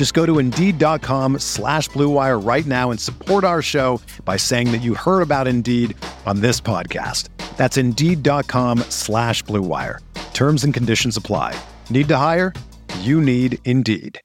Just 0.00 0.14
go 0.14 0.24
to 0.24 0.38
Indeed.com 0.38 1.40
slash 1.40 1.90
BlueWire 1.90 2.42
right 2.42 2.64
now 2.64 2.90
and 2.90 2.98
support 2.98 3.44
our 3.44 3.60
show 3.60 4.00
by 4.24 4.38
saying 4.38 4.72
that 4.72 4.78
you 4.78 4.94
heard 4.94 5.20
about 5.20 5.46
Indeed 5.46 5.94
on 6.24 6.40
this 6.40 6.58
podcast. 6.58 7.28
That's 7.58 7.76
Indeed.com 7.76 8.78
slash 8.88 9.44
BlueWire. 9.44 9.98
Terms 10.32 10.64
and 10.64 10.72
conditions 10.72 11.18
apply. 11.18 11.54
Need 11.90 12.08
to 12.08 12.16
hire? 12.16 12.54
You 13.00 13.20
need 13.20 13.58
Indeed. 13.66 14.18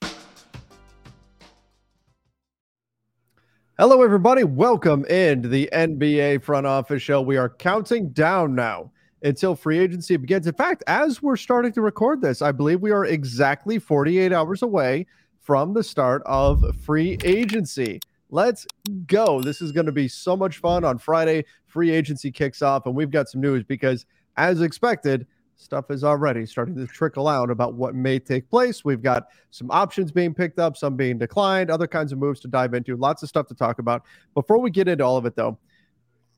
Hello, 3.78 4.02
everybody. 4.02 4.46
Welcome 4.46 5.04
into 5.08 5.50
the 5.50 5.70
NBA 5.74 6.42
front 6.42 6.68
office 6.68 7.02
show. 7.02 7.22
We 7.22 7.36
are 7.36 7.50
counting 7.50 8.12
down 8.12 8.56
now 8.56 8.94
until 9.24 9.56
free 9.58 9.80
agency 9.80 10.16
begins. 10.16 10.48
In 10.48 10.54
fact, 10.54 10.86
as 10.88 11.22
we're 11.22 11.36
starting 11.36 11.74
to 11.74 11.82
record 11.82 12.22
this, 12.22 12.42
I 12.42 12.54
believe 12.54 12.80
we 12.80 12.92
are 12.92 13.04
exactly 13.04 13.78
48 13.78 14.32
hours 14.32 14.62
away 14.62 15.06
from 15.46 15.74
the 15.74 15.84
start 15.84 16.24
of 16.26 16.76
free 16.82 17.20
agency. 17.24 18.00
Let's 18.32 18.66
go. 19.06 19.42
This 19.42 19.62
is 19.62 19.72
going 19.72 19.86
to 19.86 19.92
be 19.92 20.08
so 20.08 20.36
much 20.36 20.58
fun 20.58 20.84
on 20.84 20.98
Friday. 20.98 21.46
Free 21.68 21.92
agency 21.92 22.32
kicks 22.32 22.64
off, 22.64 22.88
and 22.88 22.96
we've 22.96 23.12
got 23.12 23.30
some 23.30 23.42
news 23.42 23.64
because, 23.64 24.08
as 24.38 24.62
expected, 24.62 25.28
stuff 25.56 25.92
is 25.92 26.04
already 26.04 26.48
starting 26.48 26.76
to 26.76 26.88
trickle 26.88 27.28
out 27.28 27.52
about 27.52 27.76
what 27.76 27.94
may 27.94 28.18
take 28.18 28.50
place. 28.50 28.84
We've 28.84 29.04
got 29.04 29.28
some 29.52 29.70
options 29.70 30.12
being 30.12 30.34
picked 30.34 30.58
up, 30.58 30.76
some 30.76 30.96
being 30.96 31.20
declined, 31.20 31.70
other 31.70 31.88
kinds 31.88 32.12
of 32.12 32.18
moves 32.18 32.40
to 32.40 32.48
dive 32.48 32.74
into, 32.74 32.98
lots 32.98 33.22
of 33.22 33.30
stuff 33.30 33.46
to 33.48 33.56
talk 33.56 33.78
about. 33.78 34.02
Before 34.34 34.58
we 34.58 34.72
get 34.72 34.88
into 34.88 35.06
all 35.06 35.16
of 35.16 35.28
it, 35.28 35.36
though, 35.36 35.60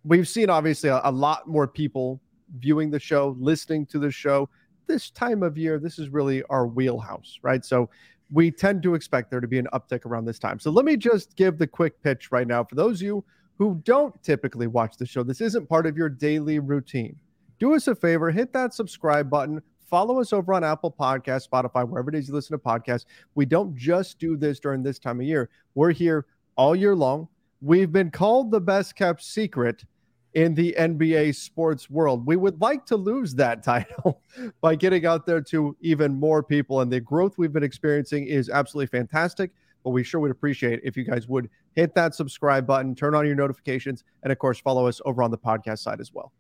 we've 0.04 0.28
seen 0.28 0.50
obviously 0.50 0.90
a, 0.90 1.00
a 1.06 1.12
lot 1.12 1.48
more 1.48 1.66
people 1.68 2.20
viewing 2.60 2.92
the 2.92 3.00
show, 3.00 3.38
listening 3.40 3.86
to 3.86 4.00
the 4.00 4.12
show. 4.12 4.50
This 4.86 5.10
time 5.12 5.44
of 5.44 5.58
year, 5.58 5.80
this 5.80 5.98
is 5.98 6.10
really 6.10 6.44
our 6.50 6.68
wheelhouse, 6.68 7.40
right? 7.42 7.64
So 7.64 7.90
we 8.31 8.52
tend 8.52 8.83
to 8.83 8.94
expect 8.94 9.31
there 9.31 9.39
to 9.39 9.47
be 9.47 9.59
an 9.59 9.67
uptick 9.73 10.06
around 10.06 10.25
this 10.25 10.39
time. 10.39 10.59
So 10.59 10.72
let 10.72 10.86
me 10.86 10.97
just 10.97 11.36
give 11.36 11.58
the 11.58 11.67
quick 11.67 12.02
pitch 12.03 12.31
right 12.31 12.47
now 12.47 12.64
for 12.64 12.75
those 12.75 13.02
of 13.02 13.06
you 13.06 13.23
who 13.58 13.81
don't 13.86 14.22
typically 14.23 14.67
watch 14.67 14.97
the 14.97 15.06
show. 15.06 15.23
This 15.23 15.42
isn't 15.42 15.67
part 15.67 15.86
of 15.86 15.97
your 15.97 16.09
daily 16.09 16.59
routine 16.59 17.17
do 17.59 17.73
us 17.73 17.88
a 17.88 17.95
favor, 17.95 18.31
hit 18.31 18.53
that 18.53 18.73
subscribe 18.73 19.30
button. 19.30 19.61
Follow 19.89 20.20
us 20.20 20.33
over 20.33 20.53
on 20.53 20.64
Apple 20.64 20.94
Podcast, 20.98 21.48
Spotify, 21.48 21.88
wherever 21.88 22.09
it 22.09 22.16
is 22.16 22.28
you 22.28 22.33
listen 22.33 22.58
to 22.58 22.64
podcasts. 22.64 23.05
We 23.36 23.45
don't 23.45 23.75
just 23.75 24.20
do 24.20 24.36
this 24.36 24.60
during 24.60 24.83
this 24.83 24.99
time 24.99 25.20
of 25.20 25.26
year. 25.26 25.49
We're 25.76 25.92
here 25.92 26.26
all 26.55 26.76
year 26.76 26.95
long. 26.95 27.30
We've 27.61 27.92
been 27.92 28.11
called 28.11 28.52
the 28.52 28.60
best 28.60 28.95
kept 28.95 29.23
secret 29.23 29.86
in 30.33 30.54
the 30.54 30.76
NBA 30.77 31.36
sports 31.36 31.89
world. 31.89 32.26
We 32.26 32.36
would 32.36 32.61
like 32.61 32.86
to 32.88 32.95
lose 32.95 33.33
that 33.36 33.64
title 33.64 34.21
by 34.61 34.76
getting 34.76 35.05
out 35.05 35.26
there 35.26 35.42
to 35.42 35.76
even 35.82 36.14
more 36.14 36.43
people. 36.43 36.82
And 36.82 36.92
the 36.92 36.99
growth 36.99 37.38
we've 37.38 37.54
been 37.54 37.64
experiencing 37.64 38.27
is 38.27 38.49
absolutely 38.49 38.87
fantastic. 38.87 39.52
But 39.83 39.92
we 39.92 40.04
sure 40.04 40.20
would 40.20 40.32
appreciate 40.32 40.82
if 40.83 40.98
you 40.98 41.05
guys 41.05 41.27
would 41.27 41.49
hit 41.76 41.95
that 41.95 42.14
subscribe 42.14 42.67
button, 42.67 42.93
turn 42.93 43.16
on 43.16 43.26
your 43.26 43.36
notifications, 43.36 44.04
and 44.23 44.32
of 44.32 44.39
course, 44.39 44.60
follow 44.60 44.87
us 44.87 44.99
over 45.05 45.23
on 45.23 45.32
the 45.32 45.37
podcast 45.37 45.80
side 45.80 46.02
as 46.02 46.11
well. 46.14 46.33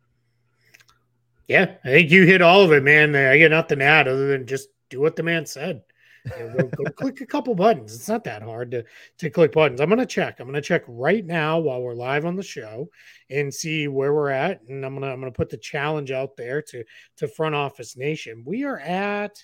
Yeah, 1.47 1.75
I 1.85 1.87
think 1.87 2.11
you 2.11 2.25
hit 2.25 2.41
all 2.41 2.61
of 2.61 2.73
it, 2.73 2.83
man. 2.83 3.15
I 3.15 3.37
get 3.37 3.51
nothing 3.51 3.79
to 3.79 3.85
add 3.85 4.07
other 4.07 4.27
than 4.27 4.47
just 4.47 4.67
do 4.89 4.99
what 4.99 5.15
the 5.15 5.23
man 5.23 5.45
said. 5.45 5.81
Go 6.25 6.83
click 6.95 7.21
a 7.21 7.25
couple 7.25 7.55
buttons. 7.55 7.93
It's 7.93 8.07
not 8.07 8.23
that 8.25 8.41
hard 8.41 8.71
to 8.71 8.83
to 9.19 9.29
click 9.29 9.53
buttons. 9.53 9.81
I'm 9.81 9.89
gonna 9.89 10.05
check. 10.05 10.39
I'm 10.39 10.47
gonna 10.47 10.61
check 10.61 10.83
right 10.87 11.25
now 11.25 11.59
while 11.59 11.81
we're 11.81 11.93
live 11.93 12.25
on 12.25 12.35
the 12.35 12.43
show 12.43 12.89
and 13.29 13.53
see 13.53 13.87
where 13.87 14.13
we're 14.13 14.29
at. 14.29 14.61
And 14.67 14.85
I'm 14.85 14.93
gonna 14.93 15.11
I'm 15.11 15.19
gonna 15.19 15.31
put 15.31 15.49
the 15.49 15.57
challenge 15.57 16.11
out 16.11 16.37
there 16.37 16.61
to 16.63 16.83
to 17.17 17.27
front 17.27 17.55
office 17.55 17.97
nation. 17.97 18.43
We 18.45 18.63
are 18.63 18.79
at 18.79 19.43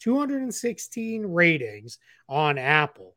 216 0.00 1.26
ratings 1.26 1.98
on 2.28 2.58
Apple. 2.58 3.14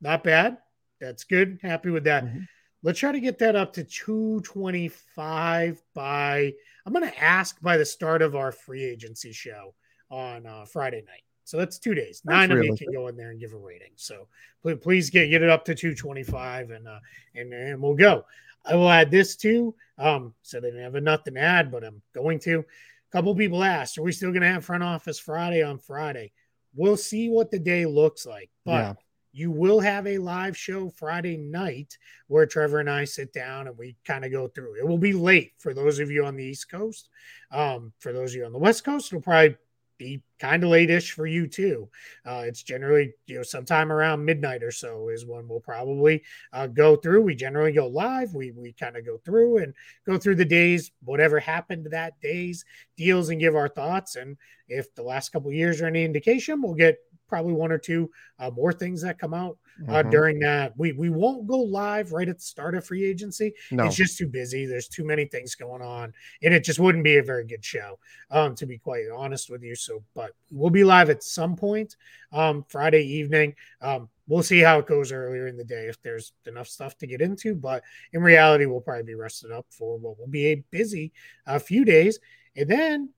Not 0.00 0.24
bad. 0.24 0.58
That's 1.00 1.24
good. 1.24 1.58
Happy 1.62 1.90
with 1.90 2.04
that. 2.04 2.24
Mm-hmm. 2.24 2.40
Let's 2.82 3.00
try 3.00 3.12
to 3.12 3.20
get 3.20 3.38
that 3.40 3.56
up 3.56 3.72
to 3.74 3.84
225 3.84 5.82
by 5.94 6.52
I'm 6.86 6.92
going 6.92 7.10
to 7.10 7.22
ask 7.22 7.60
by 7.60 7.78
the 7.78 7.84
start 7.84 8.22
of 8.22 8.36
our 8.36 8.52
free 8.52 8.84
agency 8.84 9.32
show 9.32 9.74
on 10.08 10.46
uh, 10.46 10.66
Friday 10.66 11.02
night. 11.04 11.24
So 11.46 11.56
that's 11.56 11.78
two 11.78 11.94
days. 11.94 12.20
That's 12.24 12.34
Nine 12.34 12.50
realistic. 12.50 12.72
of 12.72 12.80
you 12.80 12.86
can 12.86 12.94
go 13.02 13.08
in 13.08 13.16
there 13.16 13.30
and 13.30 13.38
give 13.38 13.52
a 13.52 13.56
rating. 13.56 13.92
So 13.94 14.26
please, 14.62 14.78
please 14.82 15.10
get 15.10 15.28
get 15.28 15.42
it 15.42 15.48
up 15.48 15.64
to 15.66 15.74
225 15.76 16.70
and 16.70 16.88
uh, 16.88 16.98
and 17.36 17.52
and 17.52 17.80
we'll 17.80 17.94
go. 17.94 18.24
I 18.64 18.74
will 18.74 18.90
add 18.90 19.12
this 19.12 19.36
too. 19.36 19.74
Um, 19.96 20.34
so 20.42 20.60
they 20.60 20.70
didn't 20.70 20.92
have 20.92 21.02
nothing 21.02 21.34
to 21.34 21.40
add, 21.40 21.70
but 21.70 21.84
I'm 21.84 22.02
going 22.14 22.40
to. 22.40 22.58
A 22.58 23.12
couple 23.12 23.32
people 23.36 23.62
asked, 23.62 23.96
are 23.96 24.02
we 24.02 24.10
still 24.10 24.32
going 24.32 24.42
to 24.42 24.48
have 24.48 24.64
front 24.64 24.82
office 24.82 25.20
Friday 25.20 25.62
on 25.62 25.78
Friday? 25.78 26.32
We'll 26.74 26.96
see 26.96 27.28
what 27.28 27.52
the 27.52 27.60
day 27.60 27.86
looks 27.86 28.26
like. 28.26 28.50
But 28.64 28.72
yeah 28.72 28.94
you 29.36 29.50
will 29.50 29.80
have 29.80 30.06
a 30.06 30.16
live 30.16 30.56
show 30.56 30.88
Friday 30.88 31.36
night 31.36 31.98
where 32.26 32.46
Trevor 32.46 32.80
and 32.80 32.88
I 32.88 33.04
sit 33.04 33.34
down 33.34 33.68
and 33.68 33.76
we 33.76 33.94
kind 34.06 34.24
of 34.24 34.32
go 34.32 34.48
through. 34.48 34.76
It 34.78 34.88
will 34.88 34.96
be 34.96 35.12
late 35.12 35.52
for 35.58 35.74
those 35.74 35.98
of 35.98 36.10
you 36.10 36.24
on 36.24 36.36
the 36.36 36.44
East 36.44 36.70
Coast. 36.70 37.10
Um, 37.52 37.92
for 37.98 38.14
those 38.14 38.30
of 38.30 38.36
you 38.36 38.46
on 38.46 38.54
the 38.54 38.58
West 38.58 38.82
Coast, 38.82 39.12
it'll 39.12 39.20
probably 39.20 39.56
be 39.98 40.22
kind 40.38 40.62
of 40.62 40.70
late-ish 40.70 41.12
for 41.12 41.26
you 41.26 41.46
too. 41.46 41.88
Uh, 42.24 42.42
it's 42.46 42.62
generally 42.62 43.12
you 43.26 43.36
know 43.36 43.42
sometime 43.42 43.90
around 43.90 44.24
midnight 44.24 44.62
or 44.62 44.70
so 44.70 45.08
is 45.08 45.26
when 45.26 45.48
we'll 45.48 45.60
probably 45.60 46.22
uh, 46.52 46.66
go 46.66 46.96
through. 46.96 47.22
We 47.22 47.34
generally 47.34 47.72
go 47.72 47.86
live. 47.86 48.34
We 48.34 48.52
we 48.52 48.72
kind 48.72 48.96
of 48.96 49.06
go 49.06 49.18
through 49.18 49.58
and 49.58 49.74
go 50.06 50.18
through 50.18 50.36
the 50.36 50.44
days, 50.44 50.92
whatever 51.04 51.40
happened 51.40 51.88
that 51.90 52.20
days 52.20 52.64
deals, 52.96 53.28
and 53.28 53.40
give 53.40 53.56
our 53.56 53.68
thoughts. 53.68 54.16
And 54.16 54.36
if 54.68 54.94
the 54.94 55.02
last 55.02 55.30
couple 55.30 55.52
years 55.52 55.80
are 55.80 55.86
any 55.86 56.04
indication, 56.04 56.60
we'll 56.60 56.74
get 56.74 56.98
probably 57.28 57.52
one 57.52 57.72
or 57.72 57.78
two 57.78 58.10
uh, 58.38 58.50
more 58.50 58.72
things 58.72 59.02
that 59.02 59.18
come 59.18 59.34
out 59.34 59.58
uh, 59.88 59.92
mm-hmm. 59.92 60.10
during 60.10 60.38
that. 60.40 60.76
We 60.76 60.92
we 60.92 61.10
won't 61.10 61.46
go 61.46 61.58
live 61.58 62.12
right 62.12 62.28
at 62.28 62.38
the 62.38 62.44
start 62.44 62.74
of 62.74 62.86
free 62.86 63.04
agency. 63.04 63.54
No. 63.70 63.86
It's 63.86 63.96
just 63.96 64.18
too 64.18 64.26
busy. 64.26 64.66
There's 64.66 64.88
too 64.88 65.04
many 65.04 65.26
things 65.26 65.54
going 65.54 65.82
on, 65.82 66.12
and 66.42 66.54
it 66.54 66.64
just 66.64 66.78
wouldn't 66.78 67.04
be 67.04 67.18
a 67.18 67.22
very 67.22 67.44
good 67.44 67.64
show, 67.64 67.98
um, 68.30 68.54
to 68.56 68.66
be 68.66 68.78
quite 68.78 69.04
honest 69.14 69.50
with 69.50 69.62
you. 69.62 69.74
So, 69.74 70.02
but 70.14 70.32
we'll 70.50 70.70
be 70.70 70.84
live 70.84 71.10
at 71.10 71.22
some 71.22 71.56
point 71.56 71.96
um, 72.32 72.64
Friday 72.68 73.02
evening. 73.02 73.54
Um, 73.80 74.08
we'll 74.26 74.42
see 74.42 74.60
how 74.60 74.78
it 74.78 74.86
goes 74.86 75.12
earlier 75.12 75.46
in 75.46 75.56
the 75.56 75.64
day 75.64 75.86
if 75.86 76.00
there's 76.02 76.32
enough 76.46 76.68
stuff 76.68 76.96
to 76.98 77.06
get 77.06 77.20
into. 77.20 77.54
But 77.54 77.82
in 78.12 78.22
reality, 78.22 78.66
we'll 78.66 78.80
probably 78.80 79.04
be 79.04 79.14
rested 79.14 79.52
up 79.52 79.66
for 79.70 79.98
what 79.98 80.18
will 80.18 80.26
be 80.26 80.46
a 80.46 80.64
busy 80.70 81.12
a 81.46 81.52
uh, 81.52 81.58
few 81.58 81.84
days, 81.84 82.18
and 82.56 82.68
then 82.68 83.10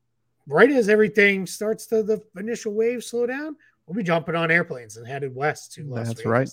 right 0.46 0.70
as 0.70 0.88
everything 0.88 1.46
starts 1.46 1.86
to 1.86 2.02
the 2.02 2.22
initial 2.36 2.72
wave 2.72 3.04
slow 3.04 3.26
down, 3.26 3.54
we'll 3.88 3.96
be 3.96 4.02
jumping 4.02 4.36
on 4.36 4.50
airplanes 4.50 4.96
and 4.96 5.06
headed 5.06 5.34
west 5.34 5.72
to 5.72 5.84
Las 5.84 6.08
That's 6.08 6.20
Vegas. 6.20 6.26
right. 6.26 6.50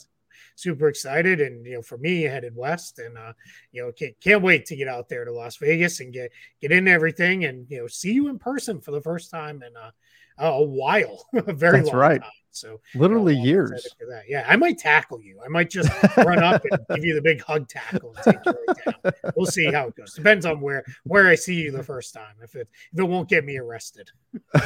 Super 0.57 0.87
excited, 0.87 1.41
and 1.41 1.65
you 1.65 1.73
know, 1.73 1.81
for 1.81 1.97
me, 1.97 2.21
headed 2.23 2.55
west, 2.55 2.99
and 2.99 3.17
uh, 3.17 3.33
you 3.71 3.83
know, 3.83 3.91
can't, 3.91 4.15
can't 4.21 4.41
wait 4.41 4.65
to 4.67 4.75
get 4.75 4.87
out 4.87 5.09
there 5.09 5.25
to 5.25 5.31
Las 5.31 5.57
Vegas 5.57 5.99
and 5.99 6.13
get 6.13 6.31
get 6.61 6.71
into 6.71 6.91
everything, 6.91 7.45
and 7.45 7.65
you 7.69 7.79
know, 7.79 7.87
see 7.87 8.13
you 8.13 8.29
in 8.29 8.39
person 8.39 8.79
for 8.79 8.91
the 8.91 9.01
first 9.01 9.29
time 9.29 9.61
in 9.63 9.75
uh, 9.75 9.91
a 10.37 10.61
while, 10.61 11.25
a 11.33 11.53
very 11.53 11.79
That's 11.81 11.93
right. 11.93 12.21
Time. 12.21 12.31
So 12.51 12.79
literally 12.95 13.35
years. 13.35 13.85
Yeah, 14.29 14.45
I 14.47 14.55
might 14.55 14.77
tackle 14.77 15.21
you. 15.21 15.39
I 15.43 15.49
might 15.49 15.69
just 15.69 15.89
run 16.17 16.41
up 16.41 16.63
and 16.71 16.79
give 16.95 17.03
you 17.03 17.13
the 17.13 17.21
big 17.21 17.41
hug 17.41 17.67
tackle 17.67 18.15
and 18.15 18.23
take 18.23 18.45
you 18.45 18.53
right 18.67 18.77
down. 19.03 19.33
We'll 19.35 19.45
see 19.45 19.65
how 19.65 19.87
it 19.87 19.95
goes. 19.95 20.13
Depends 20.13 20.45
on 20.45 20.61
where 20.61 20.85
where 21.03 21.27
I 21.27 21.35
see 21.35 21.55
you 21.55 21.71
the 21.71 21.83
first 21.83 22.13
time. 22.13 22.35
If 22.41 22.55
it 22.55 22.69
if 22.93 22.99
it 22.99 23.03
won't 23.03 23.27
get 23.27 23.43
me 23.43 23.57
arrested. 23.57 24.09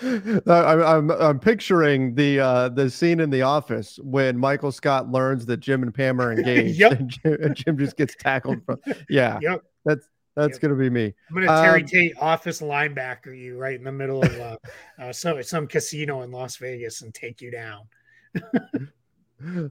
I'm, 0.02 0.82
I'm 0.82 1.10
I'm 1.10 1.40
picturing 1.40 2.14
the 2.14 2.38
uh, 2.38 2.68
the 2.68 2.88
scene 2.88 3.18
in 3.18 3.30
The 3.30 3.42
Office 3.42 3.98
when 4.02 4.38
Michael 4.38 4.70
Scott 4.70 5.10
learns 5.10 5.44
that 5.46 5.58
Jim 5.58 5.82
and 5.82 5.92
Pam 5.92 6.20
are 6.20 6.32
engaged, 6.36 6.78
yep. 6.78 6.92
and, 6.92 7.10
Jim, 7.10 7.36
and, 7.42 7.56
Jim, 7.56 7.78
just 7.78 7.96
gets 7.96 8.14
tackled 8.14 8.64
from. 8.64 8.78
Yeah, 9.08 9.38
yep. 9.42 9.64
that's 9.84 10.06
That's 10.36 10.54
yep. 10.54 10.62
gonna 10.62 10.76
be 10.76 10.88
me. 10.88 11.14
I'm 11.28 11.34
gonna 11.34 11.46
Terry 11.46 11.82
um, 11.82 11.86
Tate 11.88 12.16
office 12.18 12.60
linebacker 12.60 13.36
you 13.36 13.58
right 13.58 13.74
in 13.74 13.82
the 13.82 13.90
middle 13.90 14.22
of 14.22 14.40
uh, 14.40 14.56
uh, 15.02 15.12
some 15.12 15.42
some 15.42 15.66
casino 15.66 16.22
in 16.22 16.30
Las 16.30 16.56
Vegas 16.58 17.02
and 17.02 17.12
take 17.12 17.40
you 17.40 17.50
down. 17.50 17.82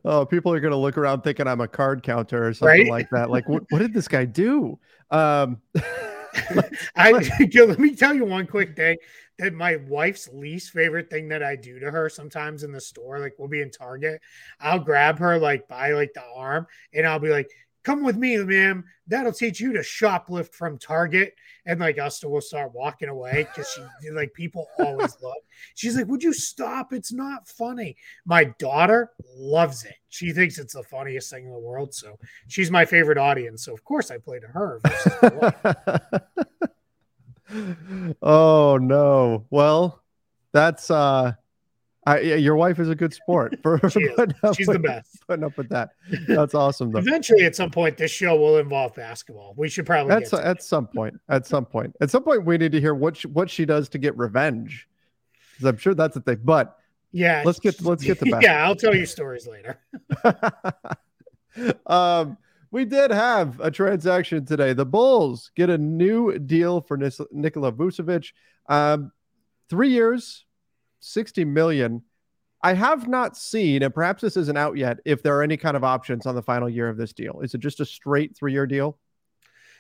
oh, 0.03 0.25
people 0.25 0.51
are 0.51 0.59
gonna 0.59 0.75
look 0.75 0.97
around 0.97 1.21
thinking 1.21 1.47
I'm 1.47 1.61
a 1.61 1.69
card 1.69 2.03
counter 2.03 2.47
or 2.47 2.53
something 2.53 2.81
right? 2.81 2.91
like 2.91 3.09
that. 3.11 3.29
Like, 3.29 3.47
what, 3.47 3.63
what 3.69 3.79
did 3.79 3.93
this 3.93 4.09
guy 4.09 4.25
do? 4.25 4.77
Um, 5.09 5.61
I 6.97 7.11
let 7.11 7.79
me 7.79 7.95
tell 7.95 8.13
you 8.13 8.25
one 8.25 8.45
quick 8.45 8.75
thing 8.75 8.97
my 9.53 9.77
wife's 9.87 10.27
least 10.33 10.71
favorite 10.71 11.09
thing 11.09 11.29
that 11.29 11.43
I 11.43 11.55
do 11.55 11.79
to 11.79 11.91
her 11.91 12.09
sometimes 12.09 12.63
in 12.63 12.71
the 12.71 12.81
store, 12.81 13.19
like 13.19 13.35
we'll 13.37 13.47
be 13.47 13.61
in 13.61 13.71
Target, 13.71 14.21
I'll 14.59 14.79
grab 14.79 15.19
her 15.19 15.37
like 15.37 15.67
by 15.67 15.91
like 15.91 16.13
the 16.13 16.23
arm 16.35 16.67
and 16.93 17.05
I'll 17.05 17.19
be 17.19 17.29
like, 17.29 17.49
come 17.87 18.03
with 18.03 18.17
me, 18.17 18.37
ma'am. 18.37 18.83
That'll 19.07 19.31
teach 19.31 19.61
you 19.61 19.71
to 19.71 19.79
shoplift 19.79 20.53
from 20.53 20.77
Target. 20.77 21.33
And 21.65 21.79
like 21.79 21.97
us 21.97 22.21
will 22.23 22.41
start 22.41 22.73
walking 22.73 23.07
away 23.07 23.47
because 23.49 23.69
she 23.69 24.09
like 24.11 24.33
people 24.33 24.67
always 24.77 25.15
look. 25.23 25.37
She's 25.73 25.95
like, 25.95 26.07
Would 26.07 26.21
you 26.21 26.33
stop? 26.33 26.91
It's 26.91 27.13
not 27.13 27.47
funny. 27.47 27.95
My 28.25 28.43
daughter 28.59 29.11
loves 29.37 29.85
it. 29.85 29.95
She 30.09 30.33
thinks 30.33 30.59
it's 30.59 30.73
the 30.73 30.83
funniest 30.83 31.29
thing 31.29 31.45
in 31.45 31.51
the 31.51 31.59
world. 31.59 31.93
So 31.93 32.19
she's 32.47 32.69
my 32.69 32.83
favorite 32.83 33.17
audience. 33.17 33.63
So 33.63 33.73
of 33.73 33.85
course 33.85 34.11
I 34.11 34.17
play 34.17 34.39
to 34.39 34.47
her. 34.47 34.81
oh 38.21 38.77
no. 38.81 39.45
Well, 39.49 40.01
that's 40.51 40.91
uh 40.91 41.33
I, 42.07 42.19
your 42.21 42.55
wife 42.55 42.79
is 42.79 42.87
a 42.87 42.95
good 42.95 43.13
sport. 43.13 43.59
For, 43.61 43.77
she 43.89 44.07
She's 44.55 44.65
with, 44.65 44.77
the 44.77 44.79
best. 44.81 45.17
Putting 45.27 45.43
up 45.43 45.57
with 45.57 45.67
that. 45.69 45.89
That's 46.25 46.55
awesome. 46.55 46.89
Though. 46.89 46.99
Eventually, 46.99 47.43
at 47.43 47.53
some 47.53 47.69
point, 47.69 47.97
this 47.97 48.11
show 48.11 48.37
will 48.37 48.59
involve 48.59 48.95
basketball. 48.95 49.53
We 49.57 49.67
should 49.67 49.85
probably 49.85 50.13
at, 50.13 50.25
so, 50.25 50.37
at 50.37 50.63
some 50.63 50.87
point. 50.87 51.19
At 51.27 51.45
some 51.45 51.65
point. 51.65 51.97
At 51.99 52.09
some 52.09 52.23
point, 52.23 52.45
we 52.45 52.57
need 52.57 52.71
to 52.71 52.79
hear 52.79 52.95
what 52.95 53.17
she, 53.17 53.27
what 53.27 53.49
she 53.49 53.65
does 53.65 53.89
to 53.89 53.97
get 53.97 54.17
revenge, 54.17 54.87
because 55.53 55.65
I'm 55.67 55.77
sure 55.77 55.93
that's 55.93 56.15
a 56.15 56.21
thing. 56.21 56.39
But 56.45 56.77
yeah, 57.11 57.43
let's 57.45 57.59
get 57.59 57.81
let's 57.81 58.05
get 58.05 58.21
basketball. 58.21 58.41
Yeah, 58.41 58.65
I'll 58.65 58.75
tell 58.75 58.95
you 58.95 59.05
stories 59.05 59.45
later. 59.45 59.77
um, 61.87 62.37
we 62.71 62.85
did 62.85 63.11
have 63.11 63.59
a 63.59 63.71
transaction 63.71 64.45
today. 64.45 64.73
The 64.73 64.85
Bulls 64.85 65.51
get 65.55 65.69
a 65.69 65.77
new 65.77 66.37
deal 66.37 66.81
for 66.81 66.97
Nikola 66.97 67.71
Vucevic. 67.71 68.31
Um, 68.67 69.11
three 69.69 69.89
years, 69.89 70.45
60 70.99 71.45
million. 71.45 72.03
I 72.61 72.73
have 72.73 73.07
not 73.07 73.37
seen, 73.37 73.83
and 73.83 73.93
perhaps 73.93 74.21
this 74.21 74.35
isn't 74.35 74.57
out 74.57 74.77
yet, 74.77 74.97
if 75.05 75.21
there 75.21 75.37
are 75.37 75.43
any 75.43 75.57
kind 75.57 75.77
of 75.77 75.83
options 75.83 76.25
on 76.25 76.35
the 76.35 76.41
final 76.41 76.67
year 76.67 76.89
of 76.89 76.97
this 76.97 77.13
deal. 77.13 77.39
Is 77.41 77.53
it 77.53 77.59
just 77.59 77.79
a 77.79 77.85
straight 77.85 78.35
three 78.35 78.51
year 78.51 78.65
deal? 78.65 78.97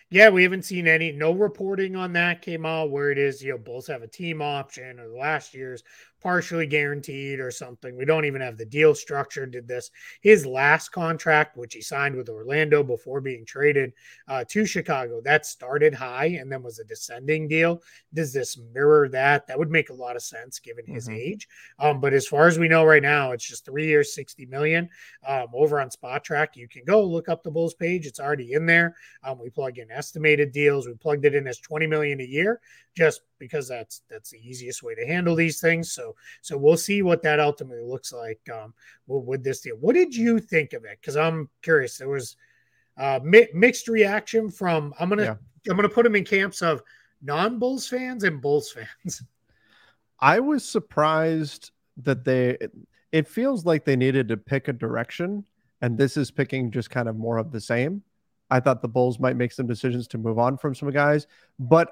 Yeah, 0.09 0.29
we 0.29 0.43
haven't 0.43 0.63
seen 0.63 0.87
any 0.87 1.11
no 1.11 1.33
reporting 1.33 1.97
on 1.97 2.13
that 2.13 2.41
came 2.41 2.65
out 2.65 2.91
where 2.91 3.11
it 3.11 3.17
is, 3.17 3.43
you 3.43 3.51
know, 3.51 3.57
Bulls 3.57 3.87
have 3.87 4.03
a 4.03 4.07
team 4.07 4.41
option 4.41 5.01
or 5.01 5.09
last 5.09 5.53
year's 5.53 5.83
partially 6.27 6.67
guaranteed 6.67 7.39
or 7.39 7.49
something. 7.49 7.95
We 7.95 8.03
don't 8.03 8.25
even 8.25 8.41
have 8.41 8.57
the 8.57 8.65
deal 8.65 8.93
structure. 8.93 9.45
Did 9.45 9.65
this 9.65 9.91
his 10.19 10.45
last 10.45 10.89
contract, 10.89 11.55
which 11.55 11.73
he 11.73 11.81
signed 11.81 12.17
with 12.17 12.27
Orlando 12.27 12.83
before 12.83 13.21
being 13.21 13.45
traded 13.45 13.93
uh, 14.27 14.43
to 14.49 14.65
Chicago, 14.65 15.21
that 15.21 15.45
started 15.45 15.93
high 15.93 16.25
and 16.25 16.51
then 16.51 16.63
was 16.63 16.79
a 16.79 16.83
descending 16.83 17.47
deal. 17.47 17.81
Does 18.13 18.33
this 18.33 18.59
mirror 18.73 19.07
that? 19.07 19.47
That 19.47 19.57
would 19.57 19.71
make 19.71 19.89
a 19.89 19.93
lot 19.93 20.17
of 20.17 20.21
sense 20.21 20.59
given 20.59 20.85
his 20.85 21.07
mm-hmm. 21.07 21.15
age. 21.17 21.47
Um, 21.79 22.01
but 22.01 22.11
as 22.11 22.27
far 22.27 22.47
as 22.47 22.59
we 22.59 22.67
know 22.67 22.83
right 22.83 23.01
now, 23.01 23.31
it's 23.31 23.47
just 23.47 23.63
three 23.63 23.87
years, 23.87 24.13
60 24.13 24.47
million. 24.47 24.89
Um, 25.25 25.47
over 25.53 25.79
on 25.79 25.89
Spotrac, 25.89 26.57
you 26.57 26.67
can 26.67 26.83
go 26.83 27.01
look 27.05 27.29
up 27.29 27.41
the 27.41 27.51
Bulls 27.51 27.73
page. 27.73 28.05
It's 28.05 28.19
already 28.19 28.51
in 28.51 28.65
there. 28.65 28.97
Um, 29.23 29.39
we 29.39 29.49
plug 29.49 29.77
in 29.77 29.89
estimated 29.91 30.51
deals. 30.51 30.87
We 30.87 30.95
plugged 30.95 31.23
it 31.23 31.35
in 31.35 31.47
as 31.47 31.59
20 31.59 31.87
million 31.87 32.19
a 32.19 32.25
year 32.25 32.59
just 32.97 33.21
because 33.39 33.67
that's 33.67 34.01
that's 34.09 34.31
the 34.31 34.39
easiest 34.39 34.83
way 34.83 34.95
to 34.95 35.05
handle 35.05 35.35
these 35.35 35.59
things. 35.59 35.91
So 35.91 36.15
so 36.41 36.57
we'll 36.57 36.77
see 36.77 37.01
what 37.01 37.21
that 37.23 37.39
ultimately 37.39 37.83
looks 37.83 38.13
like 38.13 38.39
um, 38.53 38.73
with 39.07 39.43
this 39.43 39.61
deal. 39.61 39.77
What 39.79 39.93
did 39.93 40.15
you 40.15 40.39
think 40.39 40.73
of 40.73 40.85
it? 40.85 40.97
Because 41.01 41.17
I'm 41.17 41.49
curious. 41.61 41.97
There 41.97 42.09
was 42.09 42.35
uh, 42.97 43.19
mi- 43.23 43.49
mixed 43.53 43.87
reaction 43.87 44.49
from 44.49 44.93
I'm 44.99 45.09
gonna 45.09 45.23
yeah. 45.23 45.35
I'm 45.69 45.75
gonna 45.75 45.89
put 45.89 46.03
them 46.03 46.15
in 46.15 46.23
camps 46.23 46.61
of 46.61 46.81
non 47.21 47.59
Bulls 47.59 47.87
fans 47.87 48.23
and 48.23 48.41
Bulls 48.41 48.71
fans. 48.71 49.23
I 50.19 50.39
was 50.39 50.65
surprised 50.65 51.71
that 51.97 52.23
they. 52.23 52.57
It 53.11 53.27
feels 53.27 53.65
like 53.65 53.85
they 53.85 53.95
needed 53.95 54.27
to 54.29 54.37
pick 54.37 54.67
a 54.67 54.73
direction, 54.73 55.45
and 55.81 55.97
this 55.97 56.17
is 56.17 56.31
picking 56.31 56.71
just 56.71 56.89
kind 56.89 57.07
of 57.07 57.15
more 57.15 57.37
of 57.37 57.51
the 57.51 57.61
same. 57.61 58.03
I 58.49 58.59
thought 58.59 58.81
the 58.81 58.87
Bulls 58.87 59.19
might 59.19 59.35
make 59.35 59.51
some 59.51 59.67
decisions 59.67 60.07
to 60.09 60.17
move 60.17 60.39
on 60.39 60.57
from 60.57 60.73
some 60.73 60.89
guys, 60.91 61.27
but 61.59 61.91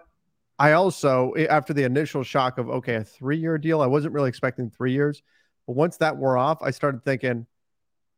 I 0.57 0.71
also, 0.73 1.31
eh, 1.31 1.47
after 1.49 1.73
the 1.73 1.83
initial 1.83 2.23
shock 2.23 2.57
of, 2.57 2.69
okay, 2.69 2.95
a 2.95 3.03
three 3.03 3.37
year 3.37 3.57
deal, 3.57 3.81
I 3.81 3.87
wasn't 3.87 4.13
really 4.13 4.29
expecting 4.29 4.69
three 4.69 4.93
years. 4.93 5.21
But 5.67 5.75
once 5.75 5.97
that 5.97 6.17
wore 6.17 6.37
off, 6.37 6.61
I 6.61 6.71
started 6.71 7.03
thinking, 7.03 7.45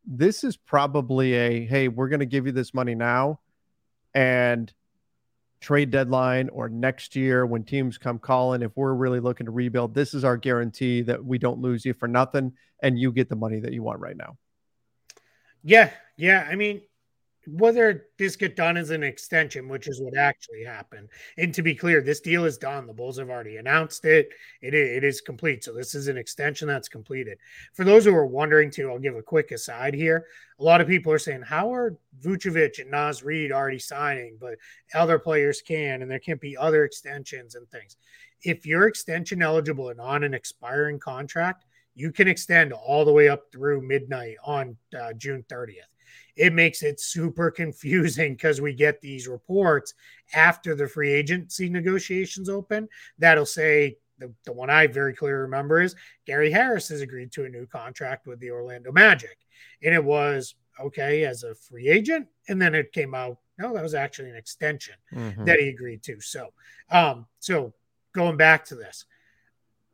this 0.06 0.44
is 0.44 0.56
probably 0.56 1.34
a, 1.34 1.66
hey, 1.66 1.88
we're 1.88 2.10
going 2.10 2.20
to 2.20 2.26
give 2.26 2.46
you 2.46 2.52
this 2.52 2.74
money 2.74 2.96
now. 2.96 3.40
And 4.14 4.74
trade 5.60 5.92
deadline 5.92 6.50
or 6.50 6.70
next 6.70 7.16
year 7.16 7.46
when 7.46 7.64
teams 7.64 7.98
come 7.98 8.20
calling, 8.20 8.62
if 8.62 8.72
we're 8.76 8.94
really 8.94 9.20
looking 9.20 9.46
to 9.46 9.52
rebuild, 9.52 9.94
this 9.94 10.14
is 10.14 10.24
our 10.24 10.38
guarantee 10.38 11.02
that 11.02 11.24
we 11.24 11.38
don't 11.38 11.60
lose 11.60 11.84
you 11.86 11.94
for 11.94 12.08
nothing 12.08 12.54
and 12.82 12.98
you 12.98 13.12
get 13.12 13.30
the 13.30 13.36
money 13.36 13.60
that 13.60 13.74
you 13.74 13.82
want 13.82 14.00
right 14.00 14.16
now. 14.16 14.38
Yeah. 15.64 15.90
Yeah. 16.16 16.48
I 16.50 16.56
mean, 16.56 16.82
whether 17.48 18.08
this 18.18 18.36
get 18.36 18.58
done 18.58 18.76
as 18.76 18.90
an 18.90 19.04
extension, 19.04 19.70
which 19.70 19.88
is 19.88 20.02
what 20.02 20.18
actually 20.18 20.66
happened. 20.66 21.08
And 21.38 21.54
to 21.54 21.62
be 21.62 21.74
clear, 21.74 22.02
this 22.02 22.20
deal 22.20 22.44
is 22.44 22.58
done. 22.58 22.86
The 22.86 22.94
Bulls 22.94 23.18
have 23.20 23.30
already 23.30 23.56
announced 23.56 24.04
it. 24.04 24.30
It 24.62 24.74
is, 24.74 24.98
it 24.98 25.04
is 25.06 25.22
complete. 25.22 25.64
So 25.64 25.72
this 25.72 25.96
is 25.96 26.10
an 26.10 26.18
extension 26.18 26.68
that's 26.68 26.90
completed. 26.90 27.38
For 27.74 27.86
those 27.86 28.04
who 28.04 28.14
are 28.14 28.26
wondering, 28.26 28.70
too, 28.70 28.92
I'll 28.92 29.00
give 29.00 29.16
a 29.16 29.22
quick 29.22 29.52
aside 29.52 29.94
here. 29.94 30.26
A 30.60 30.64
lot 30.64 30.82
of 30.82 30.88
people 30.88 31.14
are 31.14 31.20
saying, 31.20 31.44
"How 31.44 31.74
are 31.74 31.96
Vucevic 32.20 32.80
and 32.80 32.92
Naz 32.92 33.24
Reid 33.24 33.54
already 33.54 33.80
signing, 33.80 34.38
but 34.42 34.58
other 34.94 35.18
players 35.18 35.62
can, 35.62 36.02
and 36.02 36.12
there 36.12 36.20
can't 36.20 36.42
be 36.42 36.58
other 36.58 36.84
extensions 36.84 37.56
and 37.56 37.70
things." 37.70 37.96
If 38.44 38.66
you're 38.66 38.88
extension 38.88 39.42
eligible 39.42 39.90
and 39.90 40.02
on 40.02 40.24
an 40.24 40.34
expiring 40.34 41.00
contract, 41.00 41.64
you 41.96 42.12
can 42.12 42.28
extend 42.28 42.74
all 42.74 43.06
the 43.06 43.14
way 43.14 43.30
up 43.30 43.52
through 43.52 43.82
midnight 43.82 44.36
on 44.44 44.76
uh, 45.00 45.14
June 45.14 45.44
30th 45.48 45.88
it 46.36 46.54
makes 46.54 46.84
it 46.84 47.00
super 47.00 47.50
confusing 47.52 48.34
because 48.34 48.62
we 48.62 48.74
get 48.74 49.02
these 49.02 49.28
reports 49.28 49.94
after 50.34 50.76
the 50.76 50.88
free 50.88 51.12
agency 51.12 51.70
negotiations 51.70 52.50
open 52.50 52.88
that'll 53.18 53.46
say 53.46 53.98
the, 54.20 54.34
the 54.46 54.54
one 54.54 54.70
I 54.70 54.88
very 54.88 55.14
clearly 55.14 55.42
remember 55.42 55.82
is 55.82 55.96
Gary 56.26 56.52
Harris 56.52 56.90
has 56.90 57.02
agreed 57.02 57.32
to 57.34 57.46
a 57.46 57.50
new 57.50 57.66
contract 57.66 58.28
with 58.28 58.40
the 58.40 58.52
Orlando 58.52 58.92
Magic. 58.92 59.38
And 59.84 59.94
it 59.94 60.04
was 60.04 60.56
okay 60.80 61.26
as 61.26 61.44
a 61.44 61.56
free 61.56 61.90
agent. 61.90 62.28
And 62.48 62.62
then 62.62 62.76
it 62.76 62.94
came 62.94 63.14
out, 63.14 63.38
no, 63.58 63.74
that 63.74 63.84
was 63.84 63.94
actually 63.94 64.30
an 64.30 64.36
extension 64.36 64.96
mm-hmm. 65.14 65.46
that 65.46 65.60
he 65.60 65.70
agreed 65.70 66.04
to. 66.04 66.20
So, 66.22 66.50
um, 66.90 67.26
so 67.40 67.74
going 68.14 68.38
back 68.38 68.66
to 68.66 68.76
this 68.76 69.06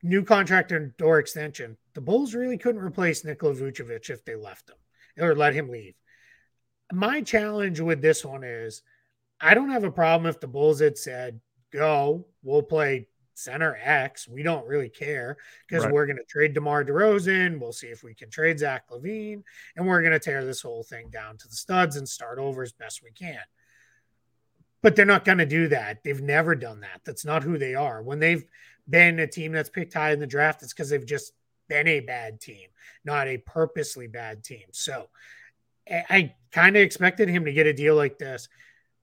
new 0.01 0.23
contract 0.23 0.71
and 0.71 0.95
door 0.97 1.19
extension, 1.19 1.77
the 1.93 2.01
Bulls 2.01 2.33
really 2.33 2.57
couldn't 2.57 2.81
replace 2.81 3.23
Nikola 3.23 3.55
Vucevic 3.55 4.09
if 4.09 4.25
they 4.25 4.35
left 4.35 4.69
him 4.69 5.23
or 5.23 5.35
let 5.35 5.53
him 5.53 5.69
leave 5.69 5.95
my 6.93 7.21
challenge 7.21 7.79
with 7.79 8.01
this 8.01 8.23
one 8.23 8.43
is 8.43 8.81
I 9.41 9.53
don't 9.53 9.71
have 9.71 9.83
a 9.83 9.91
problem 9.91 10.29
if 10.29 10.39
the 10.39 10.47
Bulls 10.47 10.79
had 10.79 10.97
said, 10.97 11.39
go, 11.71 12.25
we'll 12.43 12.61
play 12.61 13.07
center 13.33 13.77
X. 13.81 14.27
We 14.27 14.43
don't 14.43 14.67
really 14.67 14.89
care 14.89 15.37
because 15.67 15.83
right. 15.83 15.93
we're 15.93 16.05
going 16.05 16.17
to 16.17 16.23
trade 16.23 16.53
DeMar 16.53 16.85
DeRozan. 16.85 17.59
We'll 17.59 17.73
see 17.73 17.87
if 17.87 18.03
we 18.03 18.13
can 18.13 18.29
trade 18.29 18.59
Zach 18.59 18.89
LaVine. 18.89 19.43
and 19.75 19.87
we're 19.87 20.01
going 20.01 20.13
to 20.13 20.19
tear 20.19 20.45
this 20.45 20.61
whole 20.61 20.83
thing 20.83 21.09
down 21.09 21.37
to 21.37 21.47
the 21.47 21.55
studs 21.55 21.95
and 21.95 22.07
start 22.07 22.39
over 22.39 22.63
as 22.63 22.71
best 22.71 23.03
we 23.03 23.11
can. 23.11 23.39
But 24.81 24.95
they're 24.95 25.05
not 25.05 25.25
going 25.25 25.37
to 25.37 25.45
do 25.45 25.69
that. 25.69 26.03
They've 26.03 26.21
never 26.21 26.55
done 26.55 26.81
that. 26.81 27.01
That's 27.05 27.25
not 27.25 27.43
who 27.43 27.57
they 27.57 27.73
are. 27.73 28.03
When 28.03 28.19
they've 28.19 28.43
been 28.89 29.19
a 29.19 29.27
team 29.27 29.53
that's 29.53 29.69
picked 29.69 29.93
high 29.93 30.11
in 30.11 30.19
the 30.19 30.27
draft, 30.27 30.61
it's 30.61 30.73
because 30.73 30.89
they've 30.89 31.05
just 31.05 31.33
been 31.69 31.87
a 31.87 32.01
bad 32.01 32.41
team, 32.41 32.67
not 33.05 33.27
a 33.27 33.37
purposely 33.37 34.07
bad 34.07 34.43
team. 34.43 34.65
So 34.71 35.07
I 35.89 36.33
kind 36.51 36.75
of 36.75 36.81
expected 36.81 37.29
him 37.29 37.45
to 37.45 37.53
get 37.53 37.67
a 37.67 37.73
deal 37.73 37.95
like 37.95 38.17
this. 38.17 38.47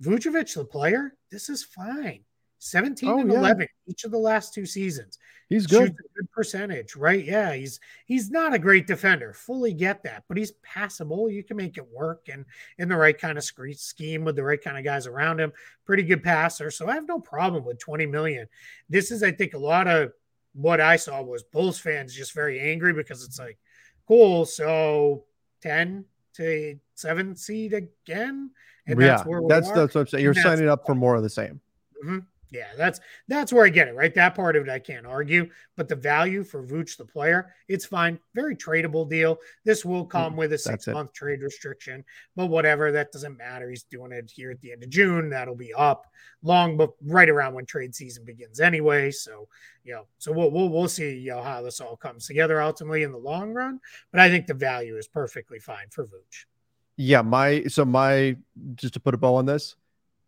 Vucevic, 0.02 0.54
the 0.54 0.64
player, 0.64 1.14
this 1.30 1.48
is 1.48 1.62
fine. 1.62 2.24
17 2.60 3.08
oh, 3.08 3.18
and 3.20 3.32
yeah. 3.32 3.38
11 3.38 3.66
each 3.86 4.04
of 4.04 4.10
the 4.10 4.18
last 4.18 4.52
two 4.52 4.66
seasons. 4.66 5.18
He's 5.48 5.66
good. 5.66 5.96
good 6.14 6.30
percentage, 6.30 6.94
right? 6.94 7.24
Yeah, 7.24 7.54
he's 7.54 7.80
he's 8.04 8.30
not 8.30 8.54
a 8.54 8.58
great 8.58 8.86
defender. 8.86 9.32
Fully 9.32 9.72
get 9.72 10.02
that, 10.04 10.24
but 10.28 10.36
he's 10.36 10.52
passable. 10.62 11.30
You 11.30 11.42
can 11.42 11.56
make 11.56 11.78
it 11.78 11.86
work 11.90 12.28
and 12.30 12.44
in 12.78 12.88
the 12.88 12.96
right 12.96 13.18
kind 13.18 13.38
of 13.38 13.44
scheme 13.44 14.24
with 14.24 14.36
the 14.36 14.44
right 14.44 14.62
kind 14.62 14.78
of 14.78 14.84
guys 14.84 15.06
around 15.06 15.40
him. 15.40 15.52
Pretty 15.86 16.02
good 16.02 16.22
passer. 16.22 16.70
So 16.70 16.88
I 16.88 16.94
have 16.94 17.08
no 17.08 17.18
problem 17.18 17.64
with 17.64 17.78
20 17.78 18.06
million. 18.06 18.46
This 18.88 19.10
is 19.10 19.22
I 19.22 19.32
think 19.32 19.54
a 19.54 19.58
lot 19.58 19.88
of 19.88 20.12
what 20.52 20.80
I 20.80 20.96
saw 20.96 21.22
was 21.22 21.42
Bulls 21.42 21.78
fans 21.78 22.14
just 22.14 22.34
very 22.34 22.60
angry 22.60 22.92
because 22.92 23.24
it's 23.24 23.38
like, 23.38 23.58
cool, 24.06 24.44
so 24.44 25.24
10, 25.62 26.04
to 26.34 26.78
seven 26.94 27.36
seed 27.36 27.74
again. 27.74 28.50
And 28.86 29.00
yeah, 29.00 29.08
that's 29.08 29.26
where 29.26 29.42
that's, 29.48 29.70
that's 29.70 29.94
what 29.94 30.02
I'm 30.02 30.06
saying. 30.06 30.24
You're 30.24 30.34
signing 30.34 30.68
up 30.68 30.86
for 30.86 30.94
more 30.94 31.14
of 31.14 31.22
the 31.22 31.30
same. 31.30 31.60
Mm-hmm. 32.04 32.18
Yeah, 32.52 32.66
that's 32.76 32.98
that's 33.28 33.52
where 33.52 33.64
I 33.64 33.68
get 33.68 33.86
it, 33.86 33.94
right? 33.94 34.12
That 34.14 34.34
part 34.34 34.56
of 34.56 34.66
it 34.66 34.70
I 34.70 34.80
can't 34.80 35.06
argue, 35.06 35.48
but 35.76 35.88
the 35.88 35.94
value 35.94 36.42
for 36.42 36.64
Vooch 36.64 36.96
the 36.96 37.04
player, 37.04 37.54
it's 37.68 37.86
fine. 37.86 38.18
Very 38.34 38.56
tradable 38.56 39.08
deal. 39.08 39.38
This 39.64 39.84
will 39.84 40.04
mm, 40.04 40.10
come 40.10 40.36
with 40.36 40.52
a 40.52 40.58
six 40.58 40.88
month 40.88 41.12
trade 41.12 41.42
restriction, 41.42 42.04
but 42.34 42.46
whatever, 42.46 42.90
that 42.90 43.12
doesn't 43.12 43.36
matter. 43.36 43.70
He's 43.70 43.84
doing 43.84 44.10
it 44.10 44.32
here 44.34 44.50
at 44.50 44.60
the 44.60 44.72
end 44.72 44.82
of 44.82 44.90
June. 44.90 45.30
That'll 45.30 45.54
be 45.54 45.72
up 45.72 46.06
long, 46.42 46.76
but 46.76 46.90
right 47.06 47.28
around 47.28 47.54
when 47.54 47.66
trade 47.66 47.94
season 47.94 48.24
begins 48.24 48.58
anyway. 48.58 49.12
So, 49.12 49.46
you 49.84 49.92
know, 49.92 50.06
so 50.18 50.32
we'll 50.32 50.50
we'll, 50.50 50.68
we'll 50.68 50.88
see 50.88 51.18
you 51.18 51.30
know, 51.30 51.42
how 51.42 51.62
this 51.62 51.80
all 51.80 51.96
comes 51.96 52.26
together 52.26 52.60
ultimately 52.60 53.04
in 53.04 53.12
the 53.12 53.18
long 53.18 53.52
run. 53.52 53.78
But 54.10 54.20
I 54.20 54.28
think 54.28 54.48
the 54.48 54.54
value 54.54 54.96
is 54.96 55.06
perfectly 55.06 55.60
fine 55.60 55.86
for 55.90 56.04
Vooch. 56.04 56.46
Yeah, 56.96 57.22
my 57.22 57.62
so 57.64 57.84
my 57.84 58.36
just 58.74 58.94
to 58.94 59.00
put 59.00 59.14
a 59.14 59.18
bow 59.18 59.36
on 59.36 59.46
this, 59.46 59.76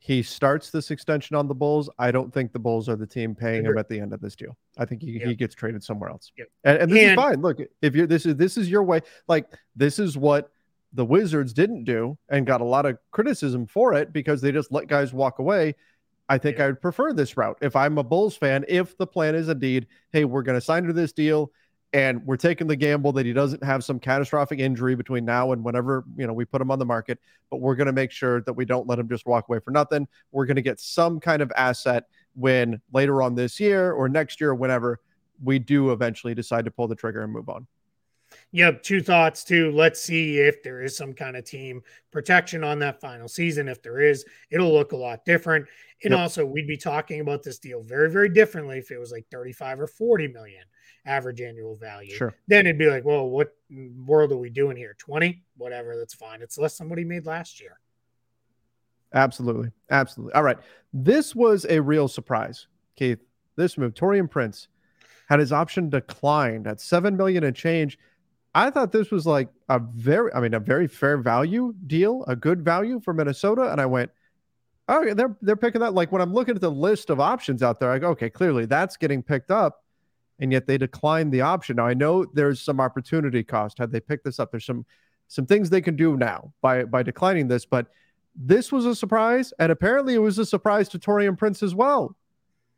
he 0.05 0.21
starts 0.21 0.71
this 0.71 0.91
extension 0.91 1.37
on 1.37 1.47
the 1.47 1.55
Bulls. 1.55 1.89
I 1.97 2.11
don't 2.11 2.35
think 2.35 2.53
the 2.53 2.59
Bulls 2.59 2.89
are 2.89 2.97
the 2.97 3.07
team 3.07 3.37
paying 3.37 3.65
him 3.65 3.79
at 3.79 3.89
the 3.89 4.01
end 4.01 4.13
of 4.13 4.21
this 4.21 4.35
deal. 4.35 4.57
I 4.77 4.85
think 4.85 5.01
he, 5.01 5.21
he 5.21 5.37
gets 5.37 5.55
traded 5.55 5.85
somewhere 5.85 6.11
else. 6.11 6.33
And, 6.65 6.79
and, 6.79 6.91
this 6.91 7.03
and, 7.03 7.11
is 7.13 7.15
fine. 7.15 7.41
Look, 7.41 7.59
if 7.83 7.95
you're 7.95 8.09
this 8.09 8.27
is 8.27 8.35
this 8.35 8.57
is 8.57 8.69
your 8.69 8.83
way, 8.83 9.03
like 9.29 9.47
this 9.77 10.01
is 10.01 10.19
what 10.19 10.51
the 10.93 11.05
Wizards 11.05 11.53
didn't 11.53 11.85
do 11.85 12.19
and 12.29 12.45
got 12.45 12.61
a 12.61 12.65
lot 12.65 12.85
of 12.85 12.99
criticism 13.13 13.65
for 13.65 13.95
it 13.95 14.13
because 14.13 14.41
they 14.41 14.51
just 14.51 14.73
let 14.73 14.89
guys 14.89 15.13
walk 15.13 15.39
away. 15.39 15.77
I 16.29 16.37
think 16.37 16.59
yeah. 16.59 16.65
I 16.65 16.67
would 16.67 16.83
prefer 16.83 17.13
this 17.13 17.37
route 17.37 17.59
if 17.63 17.77
I'm 17.77 17.97
a 17.97 18.03
Bulls 18.03 18.35
fan. 18.35 18.65
If 18.67 18.99
the 18.99 19.07
plan 19.07 19.37
is 19.37 19.49
indeed, 19.49 19.87
hey, 20.11 20.25
we're 20.25 20.43
going 20.43 20.59
to 20.59 20.65
sign 20.65 20.83
to 20.83 20.93
this 20.93 21.13
deal 21.13 21.53
and 21.93 22.25
we're 22.25 22.37
taking 22.37 22.67
the 22.67 22.77
gamble 22.77 23.13
that 23.13 23.27
he 23.27 23.33
doesn't 23.33 23.63
have 23.63 23.85
some 23.85 23.99
catastrophic 23.99 24.59
injury 24.59 24.95
between 24.95 25.25
now 25.25 25.53
and 25.53 25.63
whenever 25.63 26.05
you 26.17 26.27
know 26.27 26.33
we 26.33 26.45
put 26.45 26.61
him 26.61 26.71
on 26.71 26.79
the 26.79 26.85
market 26.85 27.19
but 27.51 27.61
we're 27.61 27.75
going 27.75 27.87
to 27.87 27.93
make 27.93 28.11
sure 28.11 28.41
that 28.43 28.53
we 28.53 28.65
don't 28.65 28.87
let 28.87 28.99
him 28.99 29.09
just 29.09 29.27
walk 29.27 29.49
away 29.49 29.59
for 29.59 29.71
nothing 29.71 30.07
we're 30.31 30.47
going 30.47 30.57
to 30.57 30.63
get 30.63 30.81
some 30.81 31.21
kind 31.21 31.43
of 31.43 31.53
asset 31.57 32.05
when 32.35 32.81
later 32.93 33.23
on 33.23 33.35
this 33.35 33.61
year 33.61 33.93
or 33.93 34.09
next 34.09 34.41
year 34.41 34.51
or 34.51 34.55
whenever 34.55 35.01
we 35.43 35.59
do 35.59 35.93
eventually 35.93 36.35
decide 36.35 36.65
to 36.65 36.71
pull 36.71 36.89
the 36.89 36.95
trigger 36.95 37.23
and 37.23 37.33
move 37.33 37.49
on 37.49 37.67
Yep, 38.53 38.83
two 38.83 39.03
thoughts 39.03 39.45
too. 39.45 39.71
Let's 39.73 40.01
see 40.01 40.39
if 40.39 40.63
there 40.63 40.83
is 40.83 40.97
some 40.97 41.13
kind 41.13 41.37
of 41.37 41.45
team 41.45 41.83
protection 42.11 42.65
on 42.65 42.79
that 42.79 42.99
final 42.99 43.29
season. 43.29 43.69
If 43.69 43.83
there 43.83 44.01
is, 44.01 44.25
it'll 44.51 44.73
look 44.73 44.93
a 44.93 44.97
lot 44.97 45.27
different. 45.27 45.67
And 46.03 46.13
yep. 46.13 46.21
also, 46.21 46.47
we'd 46.47 46.67
be 46.67 46.79
talking 46.79 47.21
about 47.21 47.43
this 47.43 47.59
deal 47.59 47.83
very, 47.83 48.11
very 48.11 48.31
differently 48.31 48.79
if 48.79 48.91
it 48.91 48.99
was 48.99 49.13
like 49.13 49.27
35 49.31 49.81
or 49.81 49.87
40 49.87 50.29
million 50.29 50.65
average 51.05 51.41
annual 51.41 51.77
value. 51.77 52.15
Sure. 52.15 52.35
Then 52.47 52.67
it'd 52.67 52.79
be 52.79 52.89
like, 52.89 53.05
well, 53.05 53.29
what 53.29 53.57
world 54.07 54.33
are 54.33 54.37
we 54.37 54.51
doing 54.51 54.77
here? 54.77 54.95
20? 54.99 55.43
Whatever, 55.57 55.97
that's 55.97 56.15
fine. 56.15 56.43
It's 56.43 56.59
less 56.59 56.79
than 56.79 56.89
what 56.89 56.99
he 56.99 57.05
made 57.05 57.27
last 57.27 57.61
year. 57.61 57.79
Absolutely. 59.15 59.71
Absolutely. 59.91 60.35
All 60.35 60.43
right. 60.43 60.59
This 60.93 61.35
was 61.35 61.67
a 61.69 61.81
real 61.81 62.09
surprise, 62.09 62.67
Keith. 62.97 63.19
This 63.57 63.77
move, 63.77 63.95
Taurean 63.95 64.31
Prince 64.31 64.69
had 65.29 65.41
his 65.41 65.53
option 65.53 65.91
declined 65.91 66.67
at 66.67 66.81
7 66.81 67.17
million 67.17 67.45
and 67.45 67.55
change. 67.55 67.99
I 68.55 68.71
thought 68.71 68.93
this 68.93 69.11
was 69.11 69.27
like 69.27 69.49
a 69.69 69.79
very, 69.79 70.33
I 70.33 70.41
mean, 70.41 70.55
a 70.55 70.61
very 70.61 70.87
fair 70.87 71.19
value 71.19 71.75
deal, 71.87 72.25
a 72.27 72.37
good 72.37 72.65
value 72.65 73.01
for 73.01 73.15
Minnesota. 73.15 73.71
And 73.71 73.81
I 73.81 73.87
went, 73.87 74.11
oh, 74.89 75.15
they're 75.15 75.37
they're 75.41 75.57
picking 75.57 75.81
that. 75.81 75.95
Like 75.95 76.13
when 76.13 76.23
I'm 76.23 76.33
looking 76.33 76.55
at 76.55 76.61
the 76.61 76.71
list 76.71 77.11
of 77.11 77.21
options 77.21 77.63
out 77.63 77.81
there, 77.81 77.91
I 77.91 77.99
go, 77.99 78.09
okay, 78.11 78.31
clearly 78.31 78.67
that's 78.67 78.97
getting 78.97 79.23
picked 79.23 79.51
up 79.51 79.82
and 80.43 80.51
yet 80.51 80.67
they 80.67 80.77
declined 80.77 81.33
the 81.33 81.41
option. 81.41 81.77
Now 81.77 81.87
I 81.87 81.95
know 81.95 82.25
there's 82.25 82.61
some 82.61 82.81
opportunity 82.81 83.45
cost 83.45 83.79
had 83.79 83.93
they 83.93 84.01
picked 84.01 84.25
this 84.25 84.41
up. 84.41 84.51
There's 84.51 84.67
some 84.67 84.85
some 85.29 85.47
things 85.47 85.71
they 85.71 85.81
can 85.81 85.95
do 85.95 86.17
now 86.17 86.53
by 86.61 86.85
by 86.85 87.05
declining 87.05 87.47
this, 87.47 87.65
but 87.65 87.87
this 88.35 88.73
was 88.73 88.85
a 88.85 88.95
surprise, 88.95 89.53
and 89.61 89.71
apparently 89.71 90.15
it 90.15 90.19
was 90.19 90.39
a 90.39 90.45
surprise 90.45 90.89
to 90.91 90.99
Taurean 90.99 91.39
Prince 91.39 91.63
as 91.63 91.75
well, 91.75 92.17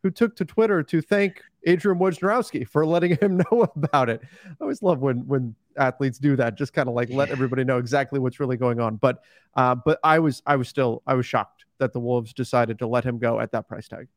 who 0.03 0.11
took 0.11 0.37
to 0.37 0.45
Twitter 0.45 0.83
to 0.83 1.01
thank 1.01 1.41
Adrian 1.65 1.99
Wojnarowski 1.99 2.69
for 2.69 2.85
letting 2.85 3.17
him 3.17 3.39
know 3.51 3.67
about 3.75 4.11
it. 4.11 4.21
I 4.45 4.55
always 4.61 4.83
love 4.83 5.01
when 5.01 5.27
when 5.27 5.55
athletes 5.79 6.19
do 6.19 6.37
that, 6.37 6.57
just 6.57 6.75
kind 6.75 6.89
of 6.89 6.95
like 6.95 7.09
let 7.09 7.31
everybody 7.31 7.65
know 7.65 7.79
exactly 7.79 8.21
what's 8.21 8.41
really 8.41 8.59
going 8.59 8.79
on. 8.79 8.97
But 8.97 9.23
uh, 9.55 9.75
but 9.75 10.01
I 10.05 10.19
was 10.19 10.43
I 10.47 10.57
was 10.57 10.69
still 10.69 11.03
I 11.07 11.15
was 11.15 11.25
shocked 11.25 11.65
that 11.79 11.95
the 11.95 12.01
Wolves 12.01 12.35
decided 12.35 12.79
to 12.81 12.87
let 12.87 13.05
him 13.05 13.19
go 13.19 13.41
at 13.41 13.53
that 13.53 13.69
price 13.69 13.89
tag. 13.89 14.09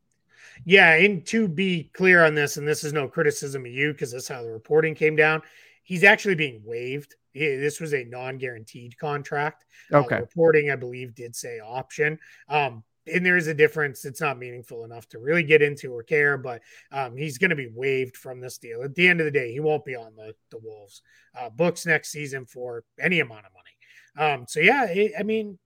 Yeah, 0.65 0.93
and 0.93 1.25
to 1.27 1.47
be 1.47 1.89
clear 1.93 2.25
on 2.25 2.35
this, 2.35 2.57
and 2.57 2.67
this 2.67 2.83
is 2.83 2.93
no 2.93 3.07
criticism 3.07 3.65
of 3.65 3.71
you 3.71 3.91
because 3.91 4.11
that's 4.11 4.27
how 4.27 4.41
the 4.41 4.51
reporting 4.51 4.95
came 4.95 5.15
down. 5.15 5.41
He's 5.83 6.03
actually 6.03 6.35
being 6.35 6.61
waived. 6.65 7.15
This 7.33 7.79
was 7.79 7.93
a 7.93 8.03
non-guaranteed 8.03 8.97
contract. 8.97 9.65
Uh, 9.93 9.99
okay. 9.99 10.15
Uh, 10.15 10.21
reporting, 10.21 10.71
I 10.71 10.75
believe, 10.75 11.15
did 11.15 11.35
say 11.35 11.59
option. 11.59 12.19
Um, 12.49 12.83
and 13.11 13.25
there 13.25 13.37
is 13.37 13.47
a 13.47 13.53
difference. 13.53 14.05
It's 14.05 14.21
not 14.21 14.37
meaningful 14.37 14.83
enough 14.83 15.07
to 15.09 15.19
really 15.19 15.43
get 15.43 15.61
into 15.61 15.93
or 15.93 16.03
care, 16.03 16.37
but 16.37 16.61
um, 16.91 17.15
he's 17.15 17.37
going 17.37 17.51
to 17.51 17.55
be 17.55 17.69
waived 17.73 18.17
from 18.17 18.41
this 18.41 18.57
deal. 18.57 18.83
At 18.83 18.95
the 18.95 19.07
end 19.07 19.21
of 19.21 19.25
the 19.25 19.31
day, 19.31 19.51
he 19.51 19.59
won't 19.59 19.85
be 19.85 19.95
on 19.95 20.15
the 20.15 20.33
the 20.51 20.59
Wolves 20.59 21.01
uh, 21.39 21.49
books 21.49 21.85
next 21.85 22.09
season 22.11 22.45
for 22.45 22.83
any 22.99 23.19
amount 23.19 23.45
of 23.45 23.51
money. 23.53 24.33
Um, 24.33 24.45
so 24.47 24.59
yeah, 24.59 24.85
it, 24.85 25.13
I 25.17 25.23
mean, 25.23 25.57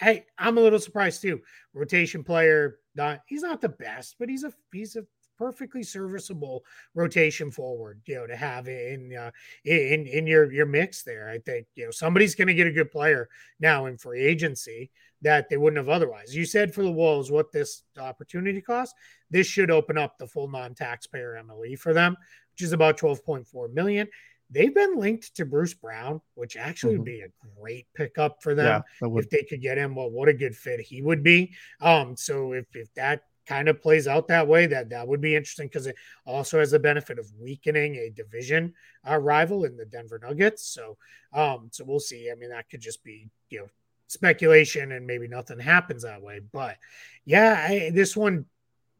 I 0.00 0.24
I'm 0.36 0.58
a 0.58 0.60
little 0.60 0.80
surprised 0.80 1.22
too. 1.22 1.40
Rotation 1.74 2.24
player, 2.24 2.78
not 2.98 3.22
he's 3.26 3.42
not 3.42 3.62
the 3.62 3.70
best, 3.70 4.16
but 4.18 4.28
he's 4.28 4.44
a 4.44 4.52
he's 4.72 4.96
a 4.96 5.06
perfectly 5.38 5.84
serviceable 5.84 6.64
rotation 6.94 7.50
forward, 7.50 8.02
you 8.06 8.16
know, 8.16 8.26
to 8.26 8.36
have 8.36 8.68
in 8.68 9.16
uh, 9.16 9.30
in 9.64 10.06
in 10.06 10.26
your 10.26 10.52
your 10.52 10.66
mix 10.66 11.02
there. 11.02 11.30
I 11.30 11.38
think 11.38 11.66
you 11.76 11.86
know 11.86 11.90
somebody's 11.90 12.34
going 12.34 12.48
to 12.48 12.54
get 12.54 12.66
a 12.66 12.72
good 12.72 12.90
player 12.90 13.30
now 13.60 13.86
in 13.86 13.96
free 13.96 14.20
agency 14.20 14.90
that 15.22 15.48
they 15.48 15.56
wouldn't 15.56 15.78
have 15.78 15.88
otherwise. 15.88 16.36
You 16.36 16.44
said 16.44 16.74
for 16.74 16.82
the 16.82 16.92
Wolves 16.92 17.30
what 17.30 17.50
this 17.52 17.82
opportunity 17.98 18.60
cost. 18.60 18.94
This 19.30 19.46
should 19.46 19.70
open 19.70 19.96
up 19.98 20.18
the 20.18 20.26
full 20.26 20.48
non-taxpayer 20.48 21.42
MLE 21.44 21.78
for 21.78 21.92
them, 21.92 22.16
which 22.52 22.62
is 22.62 22.72
about 22.72 22.98
12.4 22.98 23.72
million. 23.72 24.08
They've 24.50 24.74
been 24.74 24.98
linked 24.98 25.36
to 25.36 25.44
Bruce 25.44 25.74
Brown, 25.74 26.20
which 26.34 26.56
actually 26.56 26.94
mm-hmm. 26.94 27.00
would 27.00 27.06
be 27.06 27.20
a 27.20 27.60
great 27.60 27.86
pickup 27.94 28.42
for 28.42 28.54
them 28.54 28.82
yeah, 29.02 29.08
if 29.18 29.28
they 29.28 29.42
could 29.42 29.60
get 29.60 29.78
him. 29.78 29.94
Well, 29.94 30.10
what 30.10 30.28
a 30.28 30.34
good 30.34 30.56
fit 30.56 30.80
he 30.80 31.02
would 31.02 31.22
be. 31.22 31.54
Um, 31.80 32.16
so 32.16 32.52
if 32.52 32.66
if 32.74 32.92
that 32.94 33.24
kind 33.46 33.68
of 33.68 33.80
plays 33.80 34.06
out 34.06 34.28
that 34.28 34.46
way, 34.46 34.66
that 34.66 34.90
that 34.90 35.08
would 35.08 35.20
be 35.20 35.34
interesting 35.34 35.66
because 35.66 35.86
it 35.86 35.96
also 36.26 36.58
has 36.58 36.70
the 36.70 36.78
benefit 36.78 37.18
of 37.18 37.30
weakening 37.40 37.96
a 37.96 38.10
division 38.10 38.74
uh, 39.08 39.16
rival 39.16 39.64
in 39.64 39.76
the 39.76 39.86
Denver 39.86 40.20
Nuggets. 40.22 40.66
So, 40.68 40.96
um, 41.32 41.68
so 41.72 41.84
we'll 41.84 42.00
see. 42.00 42.30
I 42.30 42.34
mean, 42.34 42.50
that 42.50 42.68
could 42.70 42.80
just 42.80 43.02
be 43.04 43.28
you 43.50 43.60
know 43.60 43.68
speculation 44.06 44.92
and 44.92 45.06
maybe 45.06 45.28
nothing 45.28 45.58
happens 45.58 46.02
that 46.02 46.22
way. 46.22 46.40
But 46.52 46.76
yeah, 47.24 47.66
I, 47.68 47.90
this 47.92 48.16
one 48.16 48.46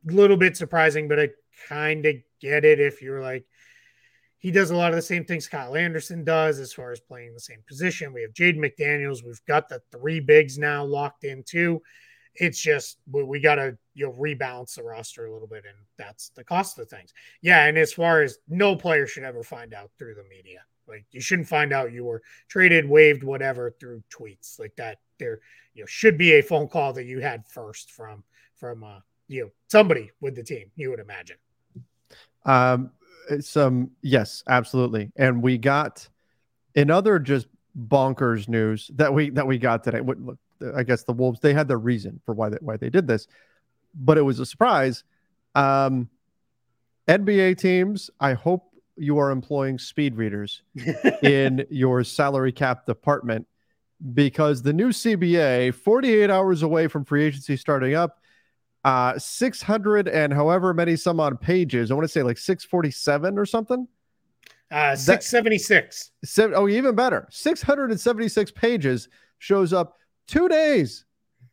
a 0.08 0.12
little 0.12 0.36
bit 0.36 0.56
surprising, 0.56 1.08
but 1.08 1.18
I 1.20 1.30
kind 1.68 2.04
of 2.06 2.16
get 2.40 2.64
it 2.64 2.80
if 2.80 3.02
you're 3.02 3.22
like 3.22 3.44
he 4.38 4.50
does 4.50 4.70
a 4.70 4.76
lot 4.76 4.90
of 4.90 4.96
the 4.96 5.02
same 5.02 5.24
things 5.24 5.48
Kyle 5.48 5.74
Anderson 5.74 6.24
does 6.24 6.58
as 6.58 6.72
far 6.72 6.92
as 6.92 7.00
playing 7.00 7.34
the 7.34 7.40
same 7.40 7.62
position. 7.66 8.12
We 8.12 8.22
have 8.22 8.32
Jaden 8.32 8.58
McDaniels. 8.58 9.24
We've 9.24 9.44
got 9.46 9.68
the 9.68 9.82
three 9.90 10.20
bigs 10.20 10.58
now 10.58 10.84
locked 10.84 11.24
in 11.24 11.42
too. 11.42 11.82
It's 12.34 12.60
just 12.60 12.98
we, 13.10 13.24
we 13.24 13.40
got 13.40 13.56
to 13.56 13.76
you 13.94 14.06
know 14.06 14.12
rebalance 14.12 14.76
the 14.76 14.84
roster 14.84 15.26
a 15.26 15.32
little 15.32 15.48
bit, 15.48 15.64
and 15.66 15.76
that's 15.96 16.30
the 16.30 16.44
cost 16.44 16.78
of 16.78 16.88
things. 16.88 17.12
Yeah, 17.42 17.66
and 17.66 17.76
as 17.76 17.92
far 17.92 18.22
as 18.22 18.38
no 18.48 18.76
player 18.76 19.06
should 19.06 19.24
ever 19.24 19.42
find 19.42 19.74
out 19.74 19.90
through 19.98 20.14
the 20.14 20.24
media. 20.24 20.60
Like 20.86 21.04
you 21.10 21.20
shouldn't 21.20 21.48
find 21.48 21.72
out 21.72 21.92
you 21.92 22.04
were 22.04 22.22
traded, 22.48 22.88
waived, 22.88 23.22
whatever 23.22 23.74
through 23.78 24.02
tweets 24.10 24.58
like 24.58 24.74
that. 24.76 24.98
There, 25.18 25.40
you 25.74 25.82
know, 25.82 25.86
should 25.86 26.16
be 26.16 26.34
a 26.34 26.42
phone 26.42 26.68
call 26.68 26.92
that 26.94 27.04
you 27.04 27.20
had 27.20 27.46
first 27.46 27.90
from 27.90 28.22
from 28.54 28.84
uh, 28.84 29.00
you 29.26 29.42
know 29.42 29.50
somebody 29.66 30.12
with 30.20 30.36
the 30.36 30.44
team. 30.44 30.70
You 30.76 30.90
would 30.90 31.00
imagine. 31.00 31.36
Um, 32.44 32.92
some 33.40 33.90
yes, 34.02 34.42
absolutely. 34.48 35.12
And 35.16 35.42
we 35.42 35.58
got 35.58 36.08
another 36.74 37.18
just 37.18 37.46
bonkers 37.76 38.48
news 38.48 38.90
that 38.94 39.12
we 39.12 39.30
that 39.30 39.46
we 39.46 39.58
got 39.58 39.84
today. 39.84 40.00
Look, 40.00 40.38
I 40.74 40.82
guess 40.82 41.04
the 41.04 41.12
Wolves 41.12 41.40
they 41.40 41.54
had 41.54 41.68
their 41.68 41.78
reason 41.78 42.20
for 42.24 42.34
why 42.34 42.48
they, 42.50 42.58
why 42.60 42.76
they 42.76 42.90
did 42.90 43.06
this, 43.06 43.26
but 43.94 44.18
it 44.18 44.22
was 44.22 44.40
a 44.40 44.46
surprise. 44.46 45.04
Um, 45.54 46.08
NBA 47.08 47.58
teams, 47.58 48.10
I 48.20 48.34
hope 48.34 48.64
you 48.96 49.18
are 49.18 49.30
employing 49.30 49.78
speed 49.78 50.16
readers 50.16 50.62
in 51.22 51.64
your 51.70 52.04
salary 52.04 52.52
cap 52.52 52.84
department 52.84 53.46
because 54.14 54.62
the 54.62 54.72
new 54.72 54.90
CBA, 54.90 55.74
48 55.74 56.30
hours 56.30 56.62
away 56.62 56.86
from 56.86 57.04
free 57.04 57.24
agency 57.24 57.56
starting 57.56 57.94
up, 57.94 58.20
uh 58.88 59.18
600 59.18 60.08
and 60.08 60.32
however 60.32 60.72
many 60.72 60.96
some 60.96 61.20
odd 61.20 61.38
pages. 61.38 61.90
I 61.90 61.94
want 61.94 62.04
to 62.04 62.08
say 62.08 62.22
like 62.22 62.38
647 62.38 63.38
or 63.38 63.44
something. 63.44 63.86
Uh 64.70 64.96
676 64.96 66.12
seven, 66.24 66.56
oh 66.56 66.68
even 66.68 66.94
better. 66.94 67.28
676 67.30 68.50
pages 68.52 69.10
shows 69.40 69.74
up 69.74 69.98
two 70.26 70.48
days 70.48 71.04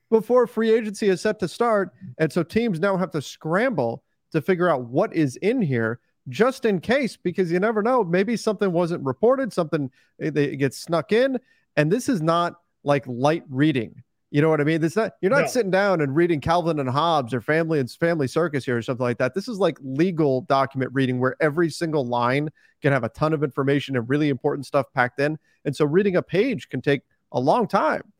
before 0.09 0.47
free 0.47 0.71
agency 0.73 1.09
is 1.09 1.19
set 1.19 1.37
to 1.39 1.47
start. 1.49 1.91
And 2.19 2.31
so 2.31 2.41
teams 2.41 2.79
now 2.79 2.95
have 2.95 3.11
to 3.11 3.21
scramble 3.21 4.03
to 4.31 4.41
figure 4.41 4.69
out 4.69 4.85
what 4.85 5.13
is 5.13 5.35
in 5.37 5.61
here 5.61 5.99
just 6.29 6.63
in 6.63 6.79
case 6.79 7.17
because 7.17 7.51
you 7.51 7.59
never 7.59 7.83
know 7.83 8.01
maybe 8.03 8.37
something 8.37 8.71
wasn't 8.71 9.03
reported 9.03 9.51
something 9.51 9.91
it, 10.19 10.37
it 10.37 10.55
gets 10.55 10.77
snuck 10.77 11.11
in. 11.11 11.37
And 11.75 11.91
this 11.91 12.07
is 12.07 12.21
not 12.21 12.61
like 12.85 13.03
light 13.07 13.43
reading 13.49 14.03
You 14.35 14.41
know 14.41 14.49
what 14.49 14.59
I 14.59 14.65
mean? 14.65 14.81
This 14.81 14.97
not 14.97 15.13
you're 15.21 15.31
not 15.31 15.43
No. 15.43 15.47
sitting 15.47 15.71
down 15.71 16.01
and 16.01 16.13
reading 16.13 16.41
Calvin 16.41 16.77
and 16.81 16.89
Hobbes 16.89 17.33
or 17.33 17.39
Family 17.39 17.79
and 17.79 17.89
Family 17.89 18.27
Circus 18.27 18.65
here 18.65 18.75
or 18.75 18.81
something 18.81 19.01
like 19.05 19.17
that. 19.19 19.33
This 19.33 19.47
is 19.47 19.59
like 19.59 19.77
legal 19.81 20.41
document 20.41 20.91
reading 20.93 21.21
where 21.21 21.37
every 21.39 21.69
single 21.69 22.05
line 22.05 22.49
can 22.81 22.91
have 22.91 23.05
a 23.05 23.09
ton 23.09 23.31
of 23.31 23.45
information 23.45 23.95
and 23.95 24.09
really 24.09 24.27
important 24.27 24.65
stuff 24.65 24.87
packed 24.93 25.21
in. 25.21 25.39
And 25.63 25.73
so 25.73 25.85
reading 25.85 26.17
a 26.17 26.21
page 26.21 26.67
can 26.67 26.81
take 26.81 27.03
a 27.31 27.39
long 27.39 27.65
time. 27.65 28.11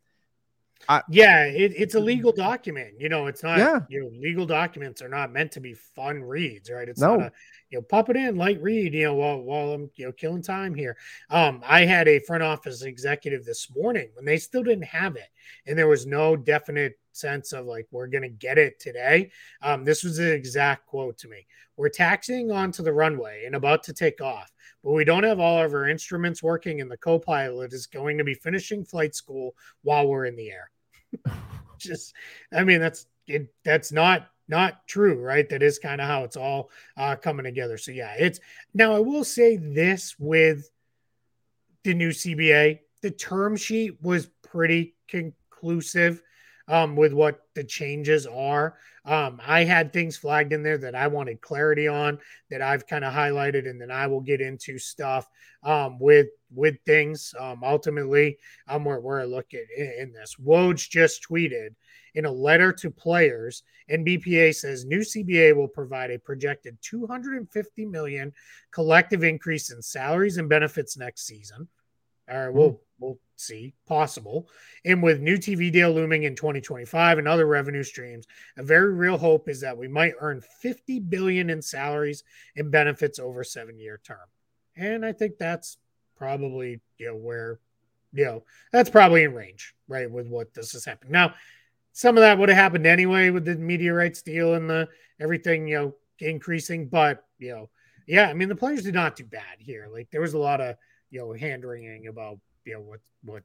Yeah, 1.08 1.44
it, 1.44 1.72
it's 1.76 1.94
a 1.94 2.00
legal 2.00 2.32
document. 2.32 2.94
You 2.98 3.08
know, 3.08 3.26
it's 3.26 3.42
not. 3.42 3.58
Yeah. 3.58 3.80
You 3.88 4.02
know, 4.02 4.10
legal 4.20 4.46
documents 4.46 5.02
are 5.02 5.08
not 5.08 5.32
meant 5.32 5.52
to 5.52 5.60
be 5.60 5.74
fun 5.74 6.22
reads, 6.22 6.70
right? 6.70 6.88
It's 6.88 7.00
No. 7.00 7.16
not 7.16 7.26
a 7.28 7.32
you 7.70 7.78
know 7.78 7.82
pop 7.82 8.08
it 8.10 8.16
in 8.16 8.36
light 8.36 8.60
read. 8.62 8.94
You 8.94 9.04
know, 9.04 9.14
while 9.14 9.40
while 9.42 9.72
I'm 9.72 9.90
you 9.96 10.06
know 10.06 10.12
killing 10.12 10.42
time 10.42 10.74
here. 10.74 10.96
Um, 11.30 11.62
I 11.64 11.84
had 11.84 12.08
a 12.08 12.20
front 12.20 12.42
office 12.42 12.82
executive 12.82 13.44
this 13.44 13.68
morning 13.74 14.10
when 14.14 14.24
they 14.24 14.36
still 14.38 14.62
didn't 14.62 14.84
have 14.84 15.16
it, 15.16 15.28
and 15.66 15.78
there 15.78 15.88
was 15.88 16.06
no 16.06 16.36
definite 16.36 16.98
sense 17.12 17.52
of 17.52 17.66
like 17.66 17.86
we're 17.90 18.06
gonna 18.08 18.28
get 18.28 18.58
it 18.58 18.78
today. 18.78 19.30
Um, 19.62 19.84
this 19.84 20.04
was 20.04 20.18
the 20.18 20.32
exact 20.32 20.86
quote 20.86 21.18
to 21.18 21.28
me: 21.28 21.46
"We're 21.76 21.88
taxiing 21.88 22.50
onto 22.52 22.82
the 22.82 22.92
runway 22.92 23.44
and 23.46 23.54
about 23.56 23.82
to 23.84 23.92
take 23.92 24.20
off." 24.20 24.52
But 24.84 24.92
we 24.92 25.04
don't 25.04 25.24
have 25.24 25.40
all 25.40 25.62
of 25.64 25.72
our 25.74 25.88
instruments 25.88 26.42
working, 26.42 26.80
and 26.80 26.90
the 26.90 26.96
co 26.96 27.18
pilot 27.18 27.72
is 27.72 27.86
going 27.86 28.18
to 28.18 28.24
be 28.24 28.34
finishing 28.34 28.84
flight 28.84 29.14
school 29.14 29.56
while 29.82 30.06
we're 30.06 30.26
in 30.26 30.36
the 30.36 30.50
air 30.50 30.70
just 31.78 32.14
i 32.52 32.64
mean 32.64 32.80
that's 32.80 33.06
it 33.26 33.52
that's 33.64 33.92
not 33.92 34.28
not 34.48 34.86
true 34.86 35.20
right? 35.20 35.48
That 35.48 35.62
is 35.62 35.78
kind 35.78 36.00
of 36.00 36.06
how 36.06 36.22
it's 36.22 36.36
all 36.36 36.70
uh 36.96 37.16
coming 37.16 37.44
together. 37.44 37.78
So 37.78 37.90
yeah 37.90 38.14
it's 38.16 38.40
now 38.74 38.94
i 38.94 39.00
will 39.00 39.24
say 39.24 39.56
this 39.56 40.14
with 40.18 40.70
the 41.82 41.94
new 41.94 42.10
cba 42.10 42.78
the 43.02 43.10
term 43.10 43.56
sheet 43.56 44.00
was 44.02 44.26
pretty 44.42 44.94
conclusive 45.08 46.22
um 46.68 46.96
with 46.96 47.12
what 47.12 47.42
the 47.54 47.64
changes 47.64 48.26
are 48.26 48.76
um 49.04 49.40
i 49.46 49.64
had 49.64 49.92
things 49.92 50.16
flagged 50.16 50.52
in 50.52 50.62
there 50.62 50.78
that 50.78 50.94
i 50.94 51.06
wanted 51.06 51.40
clarity 51.40 51.86
on 51.86 52.18
that 52.50 52.62
i've 52.62 52.86
kind 52.86 53.04
of 53.04 53.12
highlighted 53.12 53.68
and 53.68 53.80
then 53.80 53.90
i 53.90 54.06
will 54.06 54.20
get 54.20 54.40
into 54.40 54.78
stuff 54.78 55.28
um 55.62 55.98
with 55.98 56.28
with 56.54 56.76
things 56.86 57.34
um 57.38 57.62
ultimately 57.64 58.38
um, 58.68 58.84
where, 58.84 59.00
where 59.00 59.20
I 59.20 59.24
look 59.24 59.54
at 59.54 59.64
in, 59.76 59.92
in 59.98 60.12
this. 60.12 60.36
Woj 60.36 60.88
just 60.88 61.26
tweeted 61.28 61.70
in 62.14 62.24
a 62.24 62.32
letter 62.32 62.72
to 62.72 62.90
players, 62.90 63.62
NBPA 63.90 64.54
says 64.54 64.84
new 64.84 65.00
CBA 65.00 65.54
will 65.54 65.68
provide 65.68 66.10
a 66.10 66.18
projected 66.18 66.78
250 66.80 67.84
million 67.86 68.32
collective 68.70 69.22
increase 69.22 69.70
in 69.70 69.82
salaries 69.82 70.38
and 70.38 70.48
benefits 70.48 70.96
next 70.96 71.26
season. 71.26 71.68
All 72.30 72.38
right, 72.38 72.52
we'll 72.52 72.80
we'll 72.98 73.18
see, 73.36 73.74
possible. 73.86 74.48
And 74.84 75.02
with 75.02 75.20
new 75.20 75.36
TV 75.36 75.70
deal 75.70 75.92
looming 75.92 76.24
in 76.24 76.34
2025 76.34 77.18
and 77.18 77.28
other 77.28 77.46
revenue 77.46 77.82
streams, 77.82 78.26
a 78.56 78.62
very 78.62 78.92
real 78.94 79.18
hope 79.18 79.48
is 79.48 79.60
that 79.60 79.76
we 79.76 79.88
might 79.88 80.14
earn 80.20 80.42
50 80.60 81.00
billion 81.00 81.50
in 81.50 81.62
salaries 81.62 82.24
and 82.56 82.70
benefits 82.70 83.18
over 83.18 83.44
seven-year 83.44 84.00
term. 84.04 84.18
And 84.76 85.04
I 85.04 85.12
think 85.12 85.38
that's 85.38 85.78
probably 86.16 86.80
you 86.98 87.06
know 87.06 87.16
where 87.16 87.60
you 88.12 88.24
know 88.24 88.42
that's 88.72 88.90
probably 88.90 89.24
in 89.24 89.34
range 89.34 89.74
right 89.88 90.10
with 90.10 90.26
what 90.26 90.52
this 90.54 90.74
is 90.74 90.84
happening 90.84 91.12
now 91.12 91.32
some 91.92 92.16
of 92.16 92.22
that 92.22 92.38
would 92.38 92.48
have 92.48 92.58
happened 92.58 92.86
anyway 92.86 93.30
with 93.30 93.44
the 93.44 93.54
media 93.56 93.92
rights 93.92 94.22
deal 94.22 94.54
and 94.54 94.68
the 94.68 94.88
everything 95.20 95.68
you 95.68 95.76
know 95.76 95.94
increasing 96.20 96.88
but 96.88 97.24
you 97.38 97.50
know 97.50 97.68
yeah 98.06 98.28
i 98.28 98.34
mean 98.34 98.48
the 98.48 98.56
players 98.56 98.82
did 98.82 98.94
not 98.94 99.14
do 99.14 99.24
bad 99.24 99.58
here 99.58 99.88
like 99.92 100.10
there 100.10 100.20
was 100.20 100.34
a 100.34 100.38
lot 100.38 100.60
of 100.60 100.76
you 101.10 101.20
know 101.20 101.32
hand 101.32 101.64
wringing 101.64 102.06
about 102.06 102.38
you 102.66 102.74
know 102.74 102.80
what 102.80 103.00
what 103.24 103.42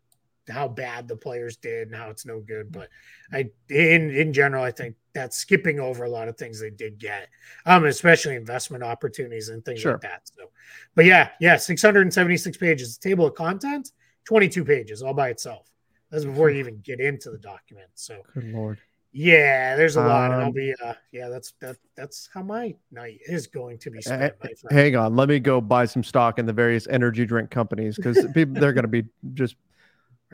how 0.49 0.67
bad 0.67 1.07
the 1.07 1.15
players 1.15 1.55
did 1.57 1.87
and 1.87 1.95
how 1.95 2.09
it's 2.09 2.25
no 2.25 2.39
good 2.39 2.71
but 2.71 2.89
i 3.31 3.49
in 3.69 4.09
in 4.09 4.33
general 4.33 4.63
i 4.63 4.71
think 4.71 4.95
that's 5.13 5.37
skipping 5.37 5.79
over 5.79 6.03
a 6.05 6.09
lot 6.09 6.27
of 6.27 6.35
things 6.35 6.59
they 6.59 6.69
did 6.71 6.97
get 6.97 7.29
um 7.65 7.85
especially 7.85 8.35
investment 8.35 8.83
opportunities 8.83 9.49
and 9.49 9.63
things 9.63 9.79
Sure. 9.79 9.93
like 9.93 10.01
that 10.01 10.21
so 10.23 10.49
but 10.95 11.05
yeah 11.05 11.29
yeah 11.39 11.55
676 11.57 12.57
pages 12.57 12.97
table 12.97 13.27
of 13.27 13.35
content 13.35 13.91
22 14.25 14.65
pages 14.65 15.01
all 15.03 15.13
by 15.13 15.29
itself 15.29 15.69
that's 16.09 16.25
before 16.25 16.49
you 16.49 16.59
even 16.59 16.79
get 16.79 16.99
into 16.99 17.29
the 17.29 17.37
document 17.37 17.87
so 17.93 18.21
Good 18.33 18.51
lord. 18.51 18.79
Yeah 19.13 19.75
there's 19.75 19.97
a 19.97 20.01
lot 20.01 20.31
and 20.31 20.41
i'll 20.41 20.47
Um, 20.47 20.53
be 20.53 20.73
uh 20.83 20.93
yeah 21.11 21.27
that's 21.29 21.53
that 21.59 21.75
that's 21.97 22.29
how 22.33 22.41
my 22.41 22.73
night 22.91 23.19
is 23.27 23.45
going 23.47 23.77
to 23.79 23.91
be 23.91 23.97
Eh, 23.97 24.01
spent 24.01 24.33
my. 24.41 24.49
Hang 24.73 24.95
on, 24.95 25.15
let 25.15 25.27
me 25.27 25.39
go 25.39 25.59
buy 25.59 25.85
some 25.85 26.03
stock 26.03 26.39
in 26.39 26.45
the 26.45 26.53
various 26.53 26.87
energy 26.87 27.25
drink 27.25 27.49
companies 27.51 27.97
because 27.97 28.25
people 28.33 28.53
they're 28.59 28.73
going 28.73 28.83
to 28.83 28.87
be 28.87 29.03
just 29.33 29.55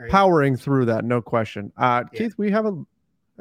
Right. 0.00 0.10
powering 0.12 0.56
through 0.56 0.84
that, 0.84 1.04
no 1.04 1.20
question. 1.20 1.72
Uh, 1.76 2.04
Yeah. 2.12 2.18
Keith, 2.18 2.34
we 2.38 2.52
have 2.52 2.66
a. 2.66 2.84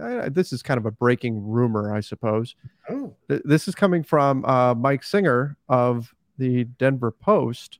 Uh, 0.02 0.30
this 0.30 0.52
is 0.52 0.64
kind 0.64 0.80
of 0.80 0.88
a 0.88 0.92
breaking 0.92 1.40
rumor, 1.48 1.94
I 1.94 2.00
suppose. 2.00 2.56
oh 2.90 3.14
Th- 3.30 3.44
This 3.46 3.68
is 3.68 3.76
coming 3.76 4.02
from 4.02 4.44
uh, 4.44 4.74
Mike 4.74 5.04
Singer 5.04 5.56
of 5.70 6.16
the 6.40 6.64
Denver 6.64 7.12
Post. 7.12 7.78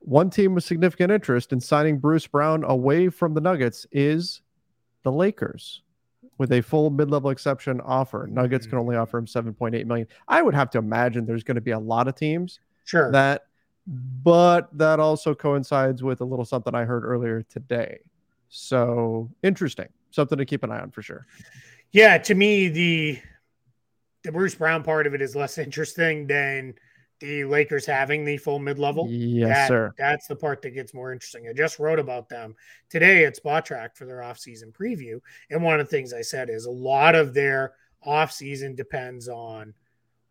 One 0.00 0.28
team 0.28 0.54
with 0.54 0.64
significant 0.64 1.10
interest 1.10 1.54
in 1.54 1.60
signing 1.60 1.98
Bruce 1.98 2.26
Brown 2.26 2.64
away 2.64 3.08
from 3.08 3.32
the 3.32 3.40
Nuggets 3.40 3.86
is 3.92 4.42
the 5.02 5.10
Lakers 5.10 5.80
with 6.38 6.52
a 6.52 6.60
full 6.60 6.90
mid-level 6.90 7.30
exception 7.30 7.80
offer. 7.80 8.26
Nuggets 8.30 8.66
mm-hmm. 8.66 8.70
can 8.70 8.78
only 8.78 8.96
offer 8.96 9.18
him 9.18 9.26
7.8 9.26 9.86
million. 9.86 10.06
I 10.28 10.42
would 10.42 10.54
have 10.54 10.70
to 10.70 10.78
imagine 10.78 11.26
there's 11.26 11.44
going 11.44 11.56
to 11.56 11.60
be 11.60 11.70
a 11.70 11.78
lot 11.78 12.08
of 12.08 12.14
teams 12.14 12.60
sure 12.84 13.10
that 13.12 13.46
but 13.86 14.68
that 14.76 14.98
also 14.98 15.34
coincides 15.34 16.02
with 16.02 16.20
a 16.20 16.24
little 16.24 16.44
something 16.44 16.74
I 16.74 16.84
heard 16.84 17.04
earlier 17.04 17.42
today. 17.42 18.00
So 18.48 19.30
interesting. 19.42 19.88
Something 20.10 20.38
to 20.38 20.44
keep 20.44 20.64
an 20.64 20.72
eye 20.72 20.80
on 20.80 20.90
for 20.90 21.02
sure. 21.02 21.26
Yeah, 21.92 22.18
to 22.18 22.34
me, 22.34 22.68
the 22.68 23.20
the 24.24 24.32
Bruce 24.32 24.56
Brown 24.56 24.82
part 24.82 25.06
of 25.06 25.14
it 25.14 25.22
is 25.22 25.36
less 25.36 25.56
interesting 25.56 26.26
than 26.26 26.74
the 27.20 27.44
Lakers 27.44 27.86
having 27.86 28.24
the 28.24 28.36
full 28.36 28.58
mid 28.58 28.78
level. 28.78 29.06
Yes, 29.08 29.48
That- 29.48 29.68
sir. 29.68 29.94
That's 29.96 30.26
the 30.26 30.36
part 30.36 30.62
that 30.62 30.70
gets 30.70 30.92
more 30.94 31.12
interesting. 31.12 31.48
I 31.48 31.52
just 31.52 31.78
wrote 31.78 31.98
about 31.98 32.28
them 32.28 32.54
today 32.90 33.24
at 33.24 33.36
Spotrac 33.36 33.96
for 33.96 34.04
their 34.04 34.18
offseason 34.18 34.72
preview. 34.72 35.20
And 35.50 35.62
one 35.62 35.80
of 35.80 35.86
the 35.86 35.90
things 35.90 36.12
I 36.12 36.22
said 36.22 36.50
is 36.50 36.66
a 36.66 36.70
lot 36.70 37.14
of 37.14 37.32
their 37.34 37.74
offseason 38.06 38.76
depends 38.76 39.28
on 39.28 39.72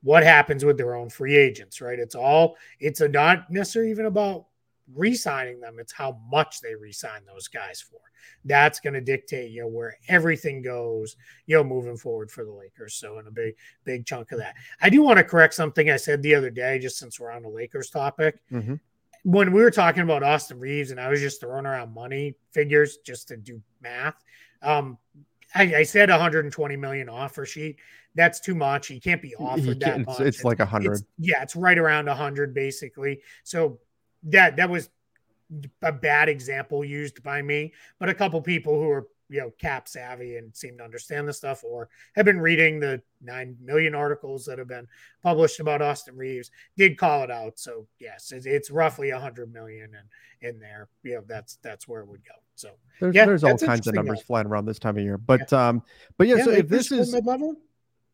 what 0.03 0.23
happens 0.23 0.63
with 0.63 0.77
their 0.77 0.93
own 0.95 1.09
free 1.09 1.35
agents, 1.35 1.81
right? 1.81 1.97
It's 1.97 2.13
all, 2.15 2.57
it's 2.79 3.01
a 3.01 3.07
not 3.07 3.49
necessarily 3.49 3.89
even 3.89 4.05
about 4.05 4.45
re 4.93 5.15
signing 5.15 5.59
them, 5.59 5.77
it's 5.79 5.91
how 5.93 6.19
much 6.29 6.61
they 6.61 6.75
re 6.75 6.91
sign 6.91 7.21
those 7.25 7.47
guys 7.47 7.81
for. 7.81 7.99
That's 8.43 8.79
going 8.79 8.93
to 8.93 9.01
dictate, 9.01 9.51
you 9.51 9.61
know, 9.61 9.67
where 9.67 9.97
everything 10.07 10.61
goes, 10.61 11.15
you 11.47 11.55
know, 11.55 11.63
moving 11.63 11.97
forward 11.97 12.31
for 12.31 12.43
the 12.45 12.51
Lakers. 12.51 12.95
So, 12.95 13.19
in 13.19 13.27
a 13.27 13.31
big, 13.31 13.55
big 13.83 14.05
chunk 14.05 14.31
of 14.31 14.39
that. 14.39 14.55
I 14.81 14.89
do 14.89 15.01
want 15.01 15.17
to 15.17 15.23
correct 15.23 15.53
something 15.53 15.89
I 15.89 15.97
said 15.97 16.21
the 16.21 16.35
other 16.35 16.49
day, 16.49 16.79
just 16.79 16.97
since 16.97 17.19
we're 17.19 17.31
on 17.31 17.41
the 17.43 17.49
Lakers 17.49 17.89
topic 17.89 18.39
Mhm. 18.51 18.79
when 19.23 19.51
we 19.51 19.61
were 19.61 19.71
talking 19.71 20.03
about 20.03 20.23
Austin 20.23 20.59
Reaves 20.59 20.91
and 20.91 20.99
I 20.99 21.09
was 21.09 21.19
just 21.19 21.39
throwing 21.41 21.65
around 21.65 21.93
money 21.93 22.35
figures 22.51 22.97
just 22.97 23.27
to 23.29 23.37
do 23.37 23.61
math, 23.81 24.23
um, 24.61 24.97
I, 25.53 25.75
I 25.77 25.83
said 25.83 26.09
120 26.09 26.75
million 26.75 27.09
offer 27.09 27.45
sheet. 27.45 27.77
That's 28.15 28.39
too 28.39 28.55
much. 28.55 28.87
He 28.87 28.99
can't 28.99 29.21
be 29.21 29.35
offered 29.35 29.79
that 29.81 30.05
much. 30.05 30.19
it's, 30.21 30.37
it's 30.37 30.43
like 30.43 30.59
a 30.59 30.65
hundred. 30.65 30.93
It's- 30.93 31.03
yeah, 31.17 31.41
it's 31.41 31.55
right 31.55 31.77
around 31.77 32.07
100 32.07 32.53
basically. 32.53 33.21
So 33.43 33.79
that 34.25 34.57
that 34.57 34.69
was 34.69 34.89
a 35.81 35.91
bad 35.91 36.29
example 36.29 36.83
used 36.83 37.21
by 37.23 37.41
me, 37.41 37.73
but 37.99 38.09
a 38.09 38.13
couple 38.13 38.41
people 38.41 38.73
who 38.79 38.89
are 38.89 39.07
you 39.29 39.39
know 39.39 39.51
cap 39.59 39.87
savvy 39.87 40.37
and 40.37 40.55
seem 40.55 40.77
to 40.77 40.83
understand 40.83 41.27
the 41.27 41.33
stuff 41.33 41.63
or 41.63 41.89
have 42.15 42.25
been 42.25 42.39
reading 42.39 42.79
the 42.79 43.01
9 43.21 43.57
million 43.63 43.95
articles 43.95 44.45
that 44.45 44.59
have 44.59 44.67
been 44.67 44.87
published 45.23 45.59
about 45.59 45.81
Austin 45.81 46.15
Reaves 46.15 46.51
did 46.77 46.97
call 46.97 47.23
it 47.23 47.31
out. 47.31 47.57
So 47.57 47.87
yes, 47.99 48.31
it's, 48.31 48.45
it's 48.45 48.69
roughly 48.69 49.11
100 49.11 49.51
million 49.51 49.95
and 49.95 50.07
in 50.41 50.59
there, 50.59 50.89
you 51.03 51.15
know, 51.15 51.23
that's 51.27 51.57
that's 51.63 51.87
where 51.87 52.01
it 52.01 52.07
would 52.07 52.23
go. 52.23 52.35
So 52.55 52.71
There's, 52.99 53.15
yeah, 53.15 53.25
there's 53.25 53.43
all 53.43 53.57
kinds 53.57 53.87
of 53.87 53.95
numbers 53.95 54.19
though. 54.19 54.25
flying 54.25 54.47
around 54.47 54.65
this 54.65 54.79
time 54.79 54.97
of 54.97 55.03
year. 55.03 55.17
But 55.17 55.51
um, 55.51 55.81
but 56.17 56.27
yeah, 56.27 56.43
so 56.43 56.51
if 56.51 56.67
this 56.67 56.91
is 56.91 57.13
mid 57.13 57.25
level, 57.25 57.55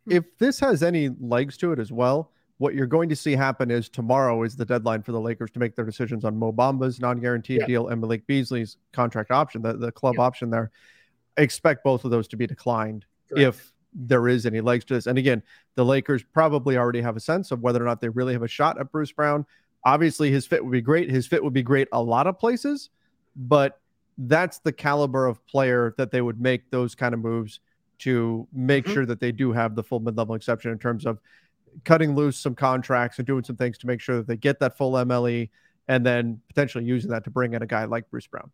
if 0.08 0.38
this 0.38 0.60
has 0.60 0.82
any 0.82 1.10
legs 1.20 1.58
to 1.58 1.74
it 1.74 1.80
as 1.80 1.92
well, 1.92 2.32
what 2.62 2.76
you're 2.76 2.86
going 2.86 3.10
to 3.10 3.16
see 3.16 3.36
happen 3.36 3.72
is 3.72 3.90
tomorrow 3.90 4.44
is 4.44 4.56
the 4.56 4.64
deadline 4.64 5.02
for 5.02 5.14
the 5.14 5.20
Lakers 5.20 5.50
to 5.50 5.58
make 5.58 5.76
their 5.76 5.84
decisions 5.84 6.24
on 6.24 6.38
Mo 6.38 6.52
Bamba's 6.54 7.00
non-guaranteed 7.00 7.62
Yeah. 7.62 7.66
deal 7.66 7.88
and 7.88 8.00
Malik 8.00 8.28
Beasley's 8.28 8.78
contract 8.94 9.32
option, 9.32 9.64
the, 9.64 9.74
the 9.74 9.92
club 9.92 10.14
Yeah. 10.20 10.26
option 10.26 10.52
there. 10.52 10.70
Expect 11.38 11.84
both 11.84 12.06
of 12.06 12.12
those 12.12 12.28
to 12.28 12.38
be 12.38 12.46
declined 12.46 13.06
Correct. 13.30 13.42
if 13.48 13.74
there 13.96 14.28
is 14.28 14.46
any 14.46 14.62
legs 14.62 14.86
to 14.86 14.94
this. 14.94 15.08
And 15.08 15.18
again, 15.18 15.42
the 15.74 15.84
Lakers 15.84 16.22
probably 16.22 16.78
already 16.78 17.02
have 17.02 17.18
a 17.18 17.20
sense 17.20 17.50
of 17.50 17.62
whether 17.64 17.82
or 17.82 17.86
not 17.88 18.00
they 18.00 18.10
really 18.10 18.34
have 18.34 18.44
a 18.44 18.48
shot 18.48 18.80
at 18.80 18.92
Bruce 18.92 19.12
Brown. 19.12 19.44
Obviously, 19.84 20.30
his 20.30 20.46
fit 20.46 20.64
would 20.64 20.72
be 20.72 20.82
great. 20.82 21.10
His 21.10 21.26
fit 21.26 21.44
would 21.44 21.54
be 21.54 21.64
great 21.64 21.88
a 21.92 22.04
lot 22.04 22.28
of 22.28 22.38
places, 22.38 22.92
but 23.36 23.82
that's 24.20 24.60
the 24.60 24.72
caliber 24.72 25.26
of 25.26 25.44
player 25.48 25.96
that 25.98 26.12
they 26.12 26.22
would 26.22 26.40
make 26.40 26.70
those 26.70 26.94
kind 26.94 27.16
of 27.16 27.22
moves 27.22 27.60
to 27.98 28.48
make 28.54 28.86
Mhm. 28.86 28.94
sure 28.94 29.06
that 29.08 29.20
they 29.20 29.32
do 29.32 29.52
have 29.52 29.74
the 29.74 29.82
full 29.82 30.00
mid-level 30.00 30.36
exception 30.36 30.70
in 30.72 30.78
terms 30.78 31.08
of 31.08 31.20
cutting 31.84 32.16
loose 32.16 32.38
some 32.38 32.56
contracts 32.56 33.18
and 33.18 33.28
doing 33.28 33.44
some 33.44 33.56
things 33.56 33.78
to 33.80 33.88
make 33.88 34.02
sure 34.02 34.18
that 34.18 34.28
they 34.28 34.38
get 34.38 34.60
that 34.60 34.78
full 34.78 34.94
MLE 34.94 35.50
and 35.88 36.06
then 36.06 36.40
potentially 36.48 36.84
using 36.84 37.12
that 37.12 37.24
to 37.24 37.30
bring 37.30 37.54
in 37.54 37.62
a 37.62 37.68
guy 37.68 37.86
like 37.86 38.10
Bruce 38.10 38.28
Brown. 38.28 38.52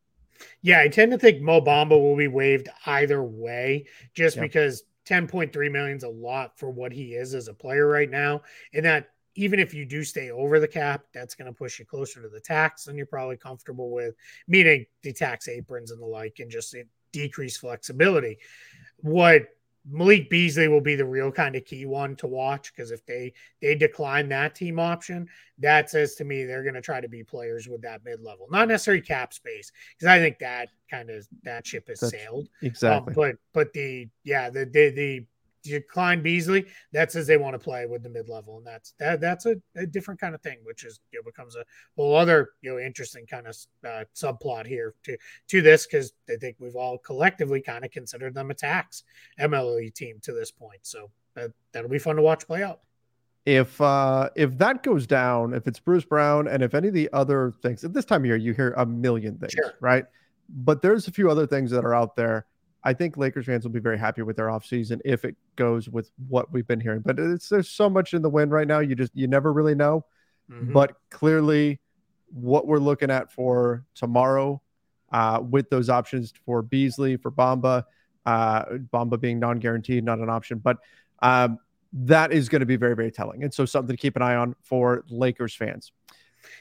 Yeah, 0.61 0.81
I 0.81 0.87
tend 0.87 1.11
to 1.11 1.17
think 1.17 1.41
Mo 1.41 1.61
Bamba 1.61 1.91
will 1.91 2.15
be 2.15 2.27
waived 2.27 2.69
either 2.85 3.23
way, 3.23 3.85
just 4.13 4.35
yeah. 4.35 4.43
because 4.43 4.83
10.3 5.07 5.71
million 5.71 5.97
is 5.97 6.03
a 6.03 6.09
lot 6.09 6.57
for 6.57 6.69
what 6.69 6.91
he 6.91 7.15
is 7.15 7.33
as 7.33 7.47
a 7.47 7.53
player 7.53 7.87
right 7.87 8.09
now. 8.09 8.41
And 8.73 8.85
that 8.85 9.09
even 9.35 9.59
if 9.59 9.73
you 9.73 9.85
do 9.85 10.03
stay 10.03 10.31
over 10.31 10.59
the 10.59 10.67
cap, 10.67 11.05
that's 11.13 11.35
going 11.35 11.45
to 11.45 11.57
push 11.57 11.79
you 11.79 11.85
closer 11.85 12.21
to 12.21 12.29
the 12.29 12.39
tax 12.39 12.85
than 12.85 12.97
you're 12.97 13.05
probably 13.05 13.37
comfortable 13.37 13.91
with, 13.91 14.15
meaning 14.47 14.85
the 15.03 15.13
tax 15.13 15.47
aprons 15.47 15.91
and 15.91 16.01
the 16.01 16.05
like, 16.05 16.37
and 16.39 16.49
just 16.49 16.75
decrease 17.11 17.57
flexibility. 17.57 18.37
What 18.97 19.47
Malik 19.89 20.29
Beasley 20.29 20.67
will 20.67 20.81
be 20.81 20.95
the 20.95 21.05
real 21.05 21.31
kind 21.31 21.55
of 21.55 21.65
key 21.65 21.85
one 21.85 22.15
to 22.17 22.27
watch 22.27 22.73
because 22.75 22.91
if 22.91 23.05
they 23.05 23.33
they 23.61 23.75
decline 23.75 24.27
that 24.29 24.55
team 24.55 24.79
option, 24.79 25.27
that 25.59 25.89
says 25.89 26.15
to 26.15 26.23
me 26.23 26.43
they're 26.43 26.63
going 26.63 26.75
to 26.75 26.81
try 26.81 26.99
to 26.99 27.07
be 27.07 27.23
players 27.23 27.67
with 27.67 27.81
that 27.81 28.03
mid 28.03 28.21
level, 28.21 28.47
not 28.49 28.67
necessarily 28.67 29.01
cap 29.01 29.33
space 29.33 29.71
because 29.97 30.11
I 30.11 30.19
think 30.19 30.39
that 30.39 30.69
kind 30.89 31.09
of 31.09 31.27
that 31.43 31.65
ship 31.65 31.87
has 31.87 31.99
That's, 31.99 32.11
sailed 32.11 32.49
exactly. 32.61 33.11
Um, 33.11 33.15
but 33.15 33.35
but 33.53 33.73
the 33.73 34.09
yeah 34.23 34.49
the 34.49 34.65
the 34.65 34.89
the 34.89 35.25
decline 35.63 36.21
Beasley, 36.21 36.65
that 36.91 37.11
says 37.11 37.27
they 37.27 37.37
want 37.37 37.53
to 37.53 37.59
play 37.59 37.85
with 37.85 38.03
the 38.03 38.09
mid 38.09 38.29
level, 38.29 38.57
and 38.57 38.65
that's 38.65 38.93
that 38.99 39.21
that's 39.21 39.45
a, 39.45 39.55
a, 39.75 39.85
different 39.85 40.19
kind 40.19 40.35
of 40.35 40.41
thing, 40.41 40.57
which 40.63 40.83
is 40.83 40.99
you 41.11 41.19
know, 41.19 41.23
becomes 41.23 41.55
a 41.55 41.63
whole 41.95 42.15
other 42.15 42.51
you 42.61 42.71
know 42.71 42.79
interesting 42.79 43.25
kind 43.25 43.47
of 43.47 43.57
uh, 43.85 44.03
subplot 44.15 44.65
here 44.65 44.93
to 45.03 45.17
to 45.47 45.61
this 45.61 45.85
because 45.85 46.13
I 46.29 46.35
think 46.35 46.57
we've 46.59 46.75
all 46.75 46.97
collectively 46.97 47.61
kind 47.61 47.85
of 47.85 47.91
considered 47.91 48.33
them 48.33 48.51
a 48.51 48.53
tax 48.53 49.03
MLE 49.39 49.93
team 49.93 50.19
to 50.23 50.33
this 50.33 50.51
point, 50.51 50.79
so 50.83 51.09
that 51.35 51.51
that'll 51.71 51.89
be 51.89 51.99
fun 51.99 52.15
to 52.17 52.21
watch 52.21 52.45
play 52.47 52.63
out. 52.63 52.81
If 53.45 53.79
uh 53.79 54.29
if 54.35 54.57
that 54.57 54.83
goes 54.83 55.07
down, 55.07 55.53
if 55.53 55.67
it's 55.67 55.79
Bruce 55.79 56.05
Brown, 56.05 56.47
and 56.47 56.61
if 56.61 56.73
any 56.73 56.89
of 56.89 56.93
the 56.93 57.09
other 57.13 57.53
things 57.61 57.83
at 57.83 57.93
this 57.93 58.05
time 58.05 58.21
of 58.21 58.25
year, 58.25 58.35
you 58.35 58.53
hear 58.53 58.73
a 58.77 58.85
million 58.85 59.37
things, 59.37 59.53
sure. 59.53 59.73
right? 59.79 60.05
But 60.49 60.81
there's 60.81 61.07
a 61.07 61.11
few 61.11 61.29
other 61.29 61.47
things 61.47 61.71
that 61.71 61.85
are 61.85 61.95
out 61.95 62.15
there 62.15 62.45
I 62.83 62.93
think 62.93 63.17
Lakers 63.17 63.45
fans 63.45 63.63
will 63.63 63.71
be 63.71 63.79
very 63.79 63.97
happy 63.97 64.21
with 64.21 64.37
their 64.37 64.47
offseason 64.47 65.01
if 65.03 65.25
it 65.25 65.35
goes 65.55 65.89
with 65.89 66.11
what 66.27 66.51
we've 66.53 66.67
been 66.67 66.79
hearing. 66.79 67.01
But 67.01 67.19
it's 67.19 67.49
there's 67.49 67.69
so 67.69 67.89
much 67.89 68.13
in 68.13 68.21
the 68.21 68.29
wind 68.29 68.51
right 68.51 68.67
now. 68.67 68.79
You 68.79 68.95
just 68.95 69.11
you 69.15 69.27
never 69.27 69.51
really 69.51 69.75
know. 69.75 70.05
Mm-hmm. 70.49 70.73
But 70.73 70.95
clearly, 71.09 71.79
what 72.31 72.67
we're 72.67 72.79
looking 72.79 73.11
at 73.11 73.31
for 73.31 73.85
tomorrow, 73.95 74.61
uh, 75.11 75.41
with 75.41 75.69
those 75.69 75.89
options 75.89 76.33
for 76.45 76.61
Beasley, 76.61 77.17
for 77.17 77.31
Bamba, 77.31 77.83
uh, 78.25 78.65
Bamba 78.93 79.19
being 79.19 79.39
non-guaranteed, 79.39 80.03
not 80.03 80.19
an 80.19 80.29
option, 80.29 80.59
but 80.59 80.77
um, 81.19 81.59
that 81.93 82.31
is 82.31 82.47
going 82.47 82.59
to 82.59 82.65
be 82.65 82.75
very 82.75 82.95
very 82.95 83.11
telling. 83.11 83.43
And 83.43 83.53
so 83.53 83.65
something 83.65 83.95
to 83.95 84.01
keep 84.01 84.15
an 84.15 84.21
eye 84.21 84.35
on 84.35 84.55
for 84.61 85.03
Lakers 85.09 85.55
fans. 85.55 85.91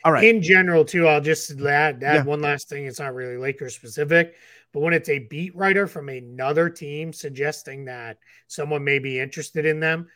All 0.05 0.13
right. 0.13 0.25
In 0.25 0.43
general, 0.43 0.85
too, 0.85 1.07
I'll 1.09 1.21
just 1.21 1.51
add, 1.61 2.03
add 2.03 2.03
yeah. 2.03 2.23
one 2.25 2.41
last 2.41 2.69
thing. 2.69 2.87
It's 2.87 3.01
not 3.01 3.15
really 3.15 3.37
Lakers 3.37 3.75
specific, 3.75 4.35
but 4.73 4.81
when 4.81 4.93
it's 4.93 5.09
a 5.09 5.21
beat 5.21 5.55
writer 5.57 5.87
from 5.87 6.09
another 6.09 6.69
team 6.69 7.13
suggesting 7.13 7.85
that 7.87 8.19
someone 8.47 8.85
may 8.85 8.99
be 8.99 9.19
interested 9.19 9.65
in 9.65 9.81
them, 9.81 10.09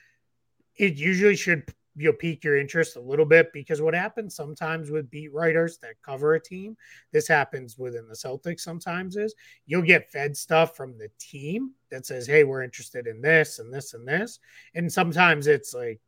it 0.76 0.94
usually 0.94 1.36
should 1.36 1.64
you 1.96 2.06
know, 2.06 2.12
pique 2.12 2.44
your 2.44 2.56
interest 2.56 2.96
a 2.96 3.00
little 3.00 3.24
bit 3.24 3.52
because 3.52 3.82
what 3.82 3.94
happens 3.94 4.34
sometimes 4.34 4.90
with 4.90 5.10
beat 5.10 5.32
writers 5.32 5.78
that 5.78 6.00
cover 6.02 6.34
a 6.34 6.40
team, 6.40 6.76
this 7.12 7.26
happens 7.26 7.76
within 7.76 8.06
the 8.08 8.14
Celtics 8.14 8.60
sometimes 8.60 9.16
is 9.16 9.34
you'll 9.66 9.82
get 9.82 10.10
fed 10.10 10.36
stuff 10.36 10.76
from 10.76 10.96
the 10.96 11.10
team 11.18 11.72
that 11.90 12.06
says, 12.06 12.26
Hey, 12.26 12.44
we're 12.44 12.62
interested 12.62 13.06
in 13.06 13.20
this 13.20 13.58
and 13.58 13.72
this 13.72 13.94
and 13.94 14.06
this. 14.06 14.38
And 14.74 14.90
sometimes 14.90 15.46
it's 15.46 15.74
like, 15.74 16.00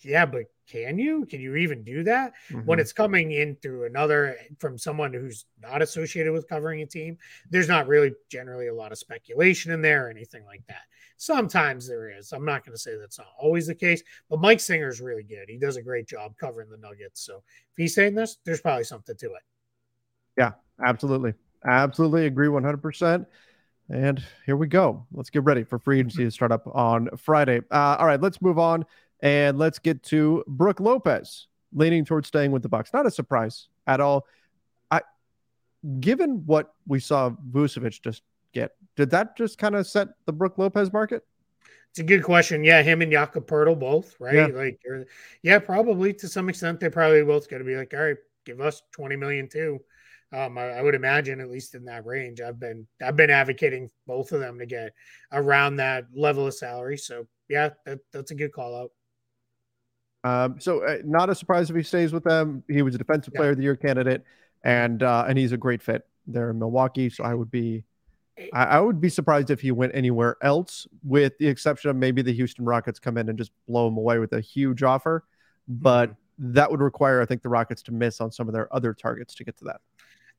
yeah, 0.00 0.26
but 0.26 0.44
can 0.66 0.98
you? 0.98 1.26
Can 1.26 1.40
you 1.40 1.56
even 1.56 1.84
do 1.84 2.02
that 2.04 2.32
mm-hmm. 2.48 2.66
when 2.66 2.78
it's 2.78 2.92
coming 2.92 3.32
in 3.32 3.56
through 3.56 3.84
another 3.84 4.36
from 4.58 4.78
someone 4.78 5.12
who's 5.12 5.44
not 5.60 5.82
associated 5.82 6.32
with 6.32 6.48
covering 6.48 6.80
a 6.82 6.86
team? 6.86 7.18
There's 7.50 7.68
not 7.68 7.86
really 7.86 8.12
generally 8.30 8.68
a 8.68 8.74
lot 8.74 8.92
of 8.92 8.98
speculation 8.98 9.72
in 9.72 9.82
there 9.82 10.06
or 10.06 10.10
anything 10.10 10.44
like 10.46 10.62
that. 10.68 10.82
Sometimes 11.16 11.86
there 11.86 12.10
is. 12.10 12.32
I'm 12.32 12.44
not 12.44 12.64
going 12.64 12.74
to 12.74 12.80
say 12.80 12.96
that's 12.96 13.18
not 13.18 13.28
always 13.38 13.66
the 13.66 13.74
case, 13.74 14.02
but 14.30 14.40
Mike 14.40 14.60
Singer 14.60 14.88
is 14.88 15.00
really 15.00 15.22
good. 15.22 15.48
He 15.48 15.58
does 15.58 15.76
a 15.76 15.82
great 15.82 16.08
job 16.08 16.34
covering 16.38 16.70
the 16.70 16.78
Nuggets. 16.78 17.24
So 17.24 17.36
if 17.36 17.76
he's 17.76 17.94
saying 17.94 18.14
this, 18.14 18.38
there's 18.44 18.60
probably 18.60 18.84
something 18.84 19.16
to 19.16 19.26
it. 19.26 19.42
Yeah, 20.38 20.52
absolutely. 20.84 21.34
Absolutely 21.64 22.26
agree 22.26 22.48
100%. 22.48 23.26
And 23.90 24.24
here 24.46 24.56
we 24.56 24.66
go. 24.66 25.06
Let's 25.12 25.30
get 25.30 25.44
ready 25.44 25.62
for 25.62 25.78
free 25.78 26.00
agency 26.00 26.24
to 26.24 26.30
start 26.30 26.52
up 26.52 26.66
on 26.74 27.10
Friday. 27.18 27.60
Uh, 27.70 27.96
all 27.98 28.06
right, 28.06 28.20
let's 28.20 28.40
move 28.40 28.58
on 28.58 28.86
and 29.24 29.58
let's 29.58 29.78
get 29.78 30.02
to 30.04 30.44
Brook 30.46 30.78
Lopez 30.78 31.48
leaning 31.72 32.04
towards 32.04 32.28
staying 32.28 32.52
with 32.52 32.62
the 32.62 32.68
Bucks. 32.68 32.92
Not 32.92 33.06
a 33.06 33.10
surprise 33.10 33.68
at 33.86 33.98
all. 33.98 34.26
I 34.90 35.00
given 35.98 36.44
what 36.46 36.74
we 36.86 37.00
saw 37.00 37.30
Vucevic 37.50 38.00
just 38.02 38.22
get, 38.52 38.72
did 38.96 39.10
that 39.10 39.36
just 39.36 39.58
kind 39.58 39.74
of 39.74 39.86
set 39.86 40.08
the 40.26 40.32
Brook 40.32 40.58
Lopez 40.58 40.92
market? 40.92 41.24
It's 41.90 42.00
a 42.00 42.04
good 42.04 42.22
question. 42.22 42.64
Yeah, 42.64 42.82
him 42.82 43.02
and 43.02 43.10
Jakob 43.10 43.46
both, 43.46 44.14
right? 44.20 44.34
Yeah. 44.34 44.46
Like, 44.46 44.80
yeah, 45.42 45.58
probably 45.58 46.12
to 46.14 46.28
some 46.28 46.48
extent, 46.48 46.80
they 46.80 46.90
probably 46.90 47.22
both 47.22 47.48
going 47.48 47.62
to 47.62 47.66
be 47.66 47.76
like, 47.76 47.94
all 47.94 48.02
right, 48.02 48.16
give 48.44 48.60
us 48.60 48.82
twenty 48.92 49.16
million 49.16 49.48
too. 49.48 49.80
Um, 50.32 50.58
I, 50.58 50.70
I, 50.70 50.82
would 50.82 50.96
imagine 50.96 51.40
at 51.40 51.48
least 51.48 51.76
in 51.76 51.84
that 51.84 52.04
range. 52.04 52.40
I've 52.40 52.58
been 52.58 52.88
I've 53.00 53.14
been 53.14 53.30
advocating 53.30 53.90
both 54.06 54.32
of 54.32 54.40
them 54.40 54.58
to 54.58 54.66
get 54.66 54.92
around 55.32 55.76
that 55.76 56.06
level 56.12 56.48
of 56.48 56.54
salary. 56.54 56.98
So 56.98 57.28
yeah, 57.48 57.70
that, 57.86 58.00
that's 58.12 58.32
a 58.32 58.34
good 58.34 58.52
call 58.52 58.76
out. 58.76 58.90
Um, 60.24 60.58
so 60.58 60.82
uh, 60.82 60.98
not 61.04 61.28
a 61.28 61.34
surprise 61.34 61.68
if 61.70 61.76
he 61.76 61.82
stays 61.82 62.12
with 62.12 62.24
them. 62.24 62.64
He 62.66 62.82
was 62.82 62.94
a 62.94 62.98
defensive 62.98 63.32
yeah. 63.34 63.38
player 63.38 63.50
of 63.50 63.58
the 63.58 63.62
year 63.62 63.76
candidate, 63.76 64.24
and 64.64 65.02
uh, 65.02 65.26
and 65.28 65.38
he's 65.38 65.52
a 65.52 65.56
great 65.56 65.82
fit 65.82 66.06
there 66.26 66.50
in 66.50 66.58
Milwaukee. 66.58 67.10
So 67.10 67.22
I 67.22 67.34
would 67.34 67.50
be, 67.50 67.84
I, 68.54 68.64
I, 68.64 68.80
would 68.80 69.00
be 69.02 69.10
surprised 69.10 69.50
if 69.50 69.60
he 69.60 69.70
went 69.70 69.94
anywhere 69.94 70.38
else, 70.40 70.86
with 71.02 71.36
the 71.38 71.46
exception 71.46 71.90
of 71.90 71.96
maybe 71.96 72.22
the 72.22 72.32
Houston 72.32 72.64
Rockets 72.64 72.98
come 72.98 73.18
in 73.18 73.28
and 73.28 73.36
just 73.36 73.52
blow 73.68 73.86
him 73.86 73.98
away 73.98 74.18
with 74.18 74.32
a 74.32 74.40
huge 74.40 74.82
offer. 74.82 75.24
But 75.68 76.10
mm-hmm. 76.10 76.52
that 76.54 76.70
would 76.70 76.80
require, 76.80 77.20
I 77.20 77.26
think, 77.26 77.42
the 77.42 77.50
Rockets 77.50 77.82
to 77.82 77.92
miss 77.92 78.22
on 78.22 78.32
some 78.32 78.48
of 78.48 78.54
their 78.54 78.74
other 78.74 78.94
targets 78.94 79.34
to 79.34 79.44
get 79.44 79.58
to 79.58 79.64
that. 79.64 79.82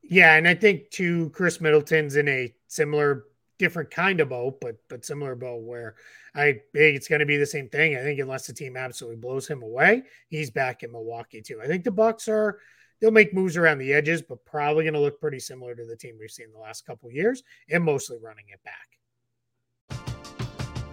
Yeah, 0.02 0.34
and 0.34 0.46
I 0.48 0.54
think 0.54 0.90
too, 0.90 1.30
Khris 1.30 1.60
Middleton's 1.60 2.16
in 2.16 2.28
a 2.28 2.52
similar 2.66 3.24
different 3.58 3.90
kind 3.90 4.20
of 4.20 4.28
boat, 4.28 4.60
but 4.60 4.76
but 4.88 5.04
similar 5.04 5.34
boat 5.34 5.62
where 5.62 5.94
I 6.34 6.60
think 6.72 6.96
it's 6.96 7.08
going 7.08 7.20
to 7.20 7.26
be 7.26 7.36
the 7.36 7.46
same 7.46 7.68
thing. 7.68 7.96
I 7.96 8.02
think 8.02 8.20
unless 8.20 8.46
the 8.46 8.52
team 8.52 8.76
absolutely 8.76 9.16
blows 9.16 9.48
him 9.48 9.62
away, 9.62 10.02
he's 10.28 10.50
back 10.50 10.82
in 10.82 10.92
Milwaukee 10.92 11.42
too. 11.42 11.60
I 11.62 11.66
think 11.66 11.84
the 11.84 11.90
Bucks 11.90 12.28
are 12.28 12.58
they'll 13.00 13.10
make 13.10 13.34
moves 13.34 13.56
around 13.56 13.78
the 13.78 13.92
edges, 13.92 14.22
but 14.22 14.44
probably 14.44 14.84
going 14.84 14.94
to 14.94 15.00
look 15.00 15.20
pretty 15.20 15.40
similar 15.40 15.74
to 15.74 15.84
the 15.84 15.96
team 15.96 16.16
we've 16.18 16.30
seen 16.30 16.52
the 16.52 16.58
last 16.58 16.86
couple 16.86 17.10
years, 17.10 17.42
and 17.70 17.84
mostly 17.84 18.18
running 18.22 18.46
it 18.48 18.60
back. 18.64 18.88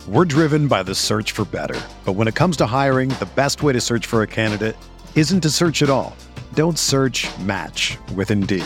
We're 0.08 0.26
driven 0.26 0.68
by 0.68 0.84
the 0.84 0.96
search 0.96 1.32
for 1.32 1.46
better, 1.46 1.80
but 2.04 2.14
when 2.14 2.28
it 2.28 2.36
comes 2.36 2.58
to 2.58 2.66
hiring, 2.66 3.10
the 3.10 3.30
best 3.36 3.64
way 3.64 3.72
to 3.72 3.80
search 3.80 4.06
for 4.06 4.22
a 4.22 4.28
candidate 4.28 4.76
isn't 5.16 5.42
to 5.42 5.50
search 5.50 5.82
at 5.82 5.90
all. 5.90 6.16
Don't 6.54 6.78
search. 6.78 7.28
Match 7.40 7.98
with 8.16 8.30
Indeed. 8.30 8.66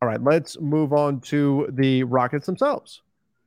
All 0.00 0.08
right, 0.08 0.22
let's 0.22 0.58
move 0.60 0.92
on 0.92 1.20
to 1.22 1.68
the 1.72 2.04
Rockets 2.04 2.46
themselves. 2.46 3.02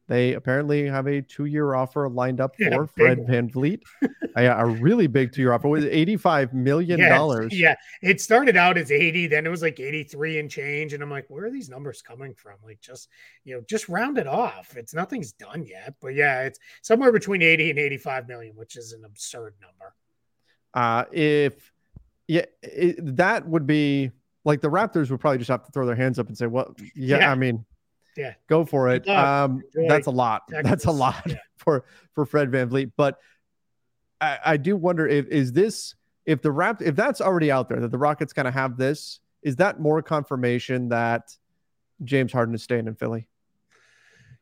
They 0.07 0.33
apparently 0.33 0.87
have 0.87 1.07
a 1.07 1.21
two-year 1.21 1.73
offer 1.73 2.09
lined 2.09 2.41
up 2.41 2.55
Yeah, 2.59 2.75
for 2.75 2.87
Fred 2.87 3.19
one. 3.19 3.27
VanVleet. 3.27 3.81
a, 4.35 4.45
a 4.47 4.65
really 4.65 5.07
big 5.07 5.31
two-year 5.31 5.53
offer 5.53 5.69
with 5.69 5.85
eighty-five 5.85 6.53
million 6.53 6.99
Yeah, 6.99 7.07
dollars. 7.17 7.57
Yeah, 7.57 7.75
it 8.01 8.19
started 8.19 8.57
out 8.57 8.77
as 8.77 8.91
80, 8.91 9.27
then 9.27 9.45
it 9.45 9.49
was 9.49 9.61
like 9.61 9.79
83 9.79 10.39
and 10.39 10.51
change. 10.51 10.91
And 10.91 11.01
I'm 11.01 11.09
like, 11.09 11.27
where 11.29 11.45
are 11.45 11.49
these 11.49 11.69
numbers 11.69 12.01
coming 12.01 12.33
from? 12.33 12.55
Like, 12.61 12.81
just 12.81 13.07
you 13.45 13.55
know, 13.55 13.61
just 13.69 13.87
round 13.87 14.17
it 14.17 14.27
off. 14.27 14.75
It's 14.75 14.93
nothing's 14.93 15.31
done 15.31 15.63
yet. 15.63 15.93
But 16.01 16.09
yeah, 16.15 16.41
it's 16.41 16.59
somewhere 16.81 17.13
between 17.13 17.41
80 17.41 17.69
and 17.69 17.79
85 17.79 18.27
million, 18.27 18.55
which 18.57 18.75
is 18.75 18.91
an 18.91 19.05
absurd 19.05 19.53
number. 19.61 19.93
Uh, 20.73 21.05
if 21.13 21.71
yeah, 22.27 22.45
it, 22.63 23.15
that 23.15 23.47
would 23.47 23.65
be 23.65 24.11
like 24.43 24.61
the 24.61 24.69
Raptors 24.69 25.09
would 25.11 25.19
probably 25.19 25.37
just 25.37 25.49
have 25.49 25.65
to 25.65 25.71
throw 25.71 25.85
their 25.85 25.95
hands 25.95 26.19
up 26.19 26.27
and 26.27 26.37
say, 26.37 26.47
"Well, 26.47 26.75
yeah, 26.95 27.19
Yeah. 27.19 27.31
I 27.31 27.35
mean, 27.35 27.65
Yeah. 28.17 28.33
go 28.47 28.65
for 28.65 28.89
it." 28.89 29.07
Um, 29.07 29.61
that's 29.73 30.07
a 30.07 30.11
lot. 30.11 30.43
That's 30.63 30.85
a 30.85 30.91
lot 30.91 31.21
Yeah. 31.27 31.35
for 31.57 31.85
for 32.13 32.25
Fred 32.25 32.49
VanVleet. 32.51 32.91
But 32.97 33.17
I, 34.19 34.39
I 34.45 34.57
do 34.57 34.75
wonder 34.75 35.07
if 35.07 35.27
is 35.27 35.51
this 35.53 35.95
if 36.25 36.41
the 36.41 36.51
Rapt 36.51 36.81
if 36.81 36.95
that's 36.95 37.21
already 37.21 37.51
out 37.51 37.69
there 37.69 37.79
that 37.79 37.91
the 37.91 37.97
Rockets 37.97 38.33
kind 38.33 38.47
of 38.47 38.53
have 38.53 38.77
this, 38.77 39.19
is 39.41 39.55
that 39.57 39.79
more 39.79 40.01
confirmation 40.01 40.89
that 40.89 41.35
James 42.03 42.31
Harden 42.31 42.53
is 42.55 42.63
staying 42.63 42.87
in 42.87 42.95
Philly? 42.95 43.27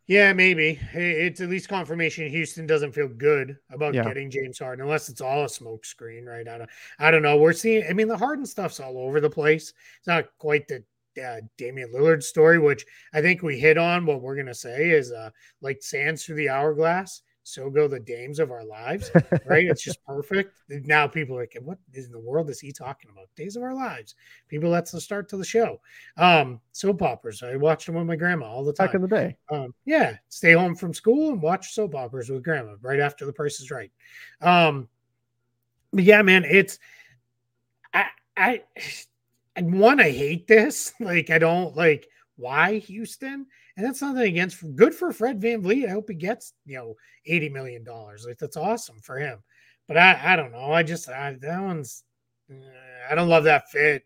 Yeah, 0.09 0.33
maybe 0.33 0.79
it's 0.95 1.39
at 1.39 1.49
least 1.49 1.69
confirmation 1.69 2.27
Houston 2.29 2.65
doesn't 2.65 2.93
feel 2.93 3.07
good 3.07 3.55
about 3.69 3.93
Yeah. 3.93 4.03
getting 4.03 4.31
James 4.31 4.57
Harden, 4.57 4.83
unless 4.83 5.07
it's 5.07 5.21
all 5.21 5.45
a 5.45 5.49
smoke 5.49 5.85
screen, 5.85 6.25
right? 6.25 6.47
I 6.47 6.57
don't, 6.57 6.69
I 6.97 7.11
don't 7.11 7.21
know. 7.21 7.37
We're 7.37 7.53
seeing. 7.53 7.85
I 7.87 7.93
mean, 7.93 8.07
the 8.07 8.17
Harden 8.17 8.47
stuff's 8.47 8.79
all 8.79 8.97
over 8.97 9.21
the 9.21 9.29
place. 9.29 9.71
It's 9.99 10.07
not 10.07 10.25
quite 10.39 10.67
the 10.67 10.83
uh, 11.23 11.41
Damian 11.59 11.93
Lillard 11.93 12.23
story, 12.23 12.57
which 12.57 12.87
I 13.13 13.21
think 13.21 13.43
we 13.43 13.59
hit 13.59 13.77
on. 13.77 14.07
What 14.07 14.21
we're 14.23 14.35
gonna 14.35 14.51
say 14.55 14.89
is, 14.89 15.11
uh, 15.11 15.29
like 15.61 15.83
sands 15.83 16.25
through 16.25 16.37
the 16.37 16.49
hourglass, 16.49 17.21
so 17.49 17.69
go 17.69 17.87
the 17.87 17.99
dames 17.99 18.39
of 18.39 18.51
our 18.51 18.63
lives, 18.63 19.11
right? 19.45 19.65
it's 19.65 19.83
just 19.83 20.03
perfect. 20.05 20.53
Now 20.69 21.07
people 21.07 21.35
are 21.37 21.41
like, 21.41 21.57
what 21.61 21.77
in 21.93 22.11
the 22.11 22.19
world 22.19 22.49
is 22.49 22.59
he 22.59 22.71
talking 22.71 23.09
about? 23.11 23.27
Days 23.35 23.55
of 23.55 23.63
our 23.63 23.73
lives. 23.73 24.15
People, 24.47 24.71
that's 24.71 24.91
the 24.91 25.01
start 25.01 25.29
to 25.29 25.37
the 25.37 25.45
show. 25.45 25.79
Um, 26.17 26.59
soap 26.71 27.01
operas. 27.01 27.43
I 27.43 27.55
watched 27.55 27.85
them 27.85 27.95
with 27.95 28.07
my 28.07 28.15
grandma 28.15 28.47
all 28.47 28.63
the 28.63 28.73
time. 28.73 28.87
Back 28.87 28.95
in 28.95 29.01
the 29.01 29.07
day, 29.07 29.37
Um, 29.51 29.73
yeah, 29.85 30.17
stay 30.29 30.53
home 30.53 30.75
from 30.75 30.93
school 30.93 31.29
and 31.31 31.41
watch 31.41 31.73
soap 31.73 31.95
operas 31.95 32.29
with 32.29 32.43
grandma 32.43 32.75
right 32.81 32.99
after 32.99 33.25
the 33.25 33.33
price 33.33 33.59
is 33.59 33.71
right. 33.71 33.91
Um, 34.41 34.87
but 35.91 36.03
yeah, 36.03 36.21
man, 36.21 36.45
it's 36.45 36.79
I 37.93 38.05
I 38.37 38.63
and 39.55 39.79
one, 39.79 39.99
I 39.99 40.11
hate 40.11 40.47
this. 40.47 40.93
Like, 40.99 41.29
I 41.29 41.39
don't 41.39 41.75
like 41.75 42.07
why 42.35 42.77
Houston, 42.77 43.47
and 43.79 43.87
that's 43.87 44.01
nothing 44.01 44.27
against 44.27 44.75
good 44.75 44.93
for 44.93 45.13
Fred 45.13 45.39
VanVleet. 45.39 45.87
I 45.87 45.91
hope 45.91 46.09
he 46.09 46.15
gets, 46.15 46.51
you 46.65 46.75
know, 46.75 46.95
$80 47.29 47.53
million. 47.53 47.85
Like, 48.27 48.37
that's 48.37 48.57
awesome 48.57 48.99
for 48.99 49.17
him. 49.17 49.41
But 49.87 49.95
I, 49.95 50.19
I 50.21 50.35
don't 50.35 50.51
know. 50.51 50.73
I 50.73 50.83
just 50.83 51.07
I, 51.07 51.37
that 51.39 51.61
one's 51.61 52.03
I 53.09 53.15
don't 53.15 53.29
love 53.29 53.45
that 53.45 53.69
fit. 53.69 54.03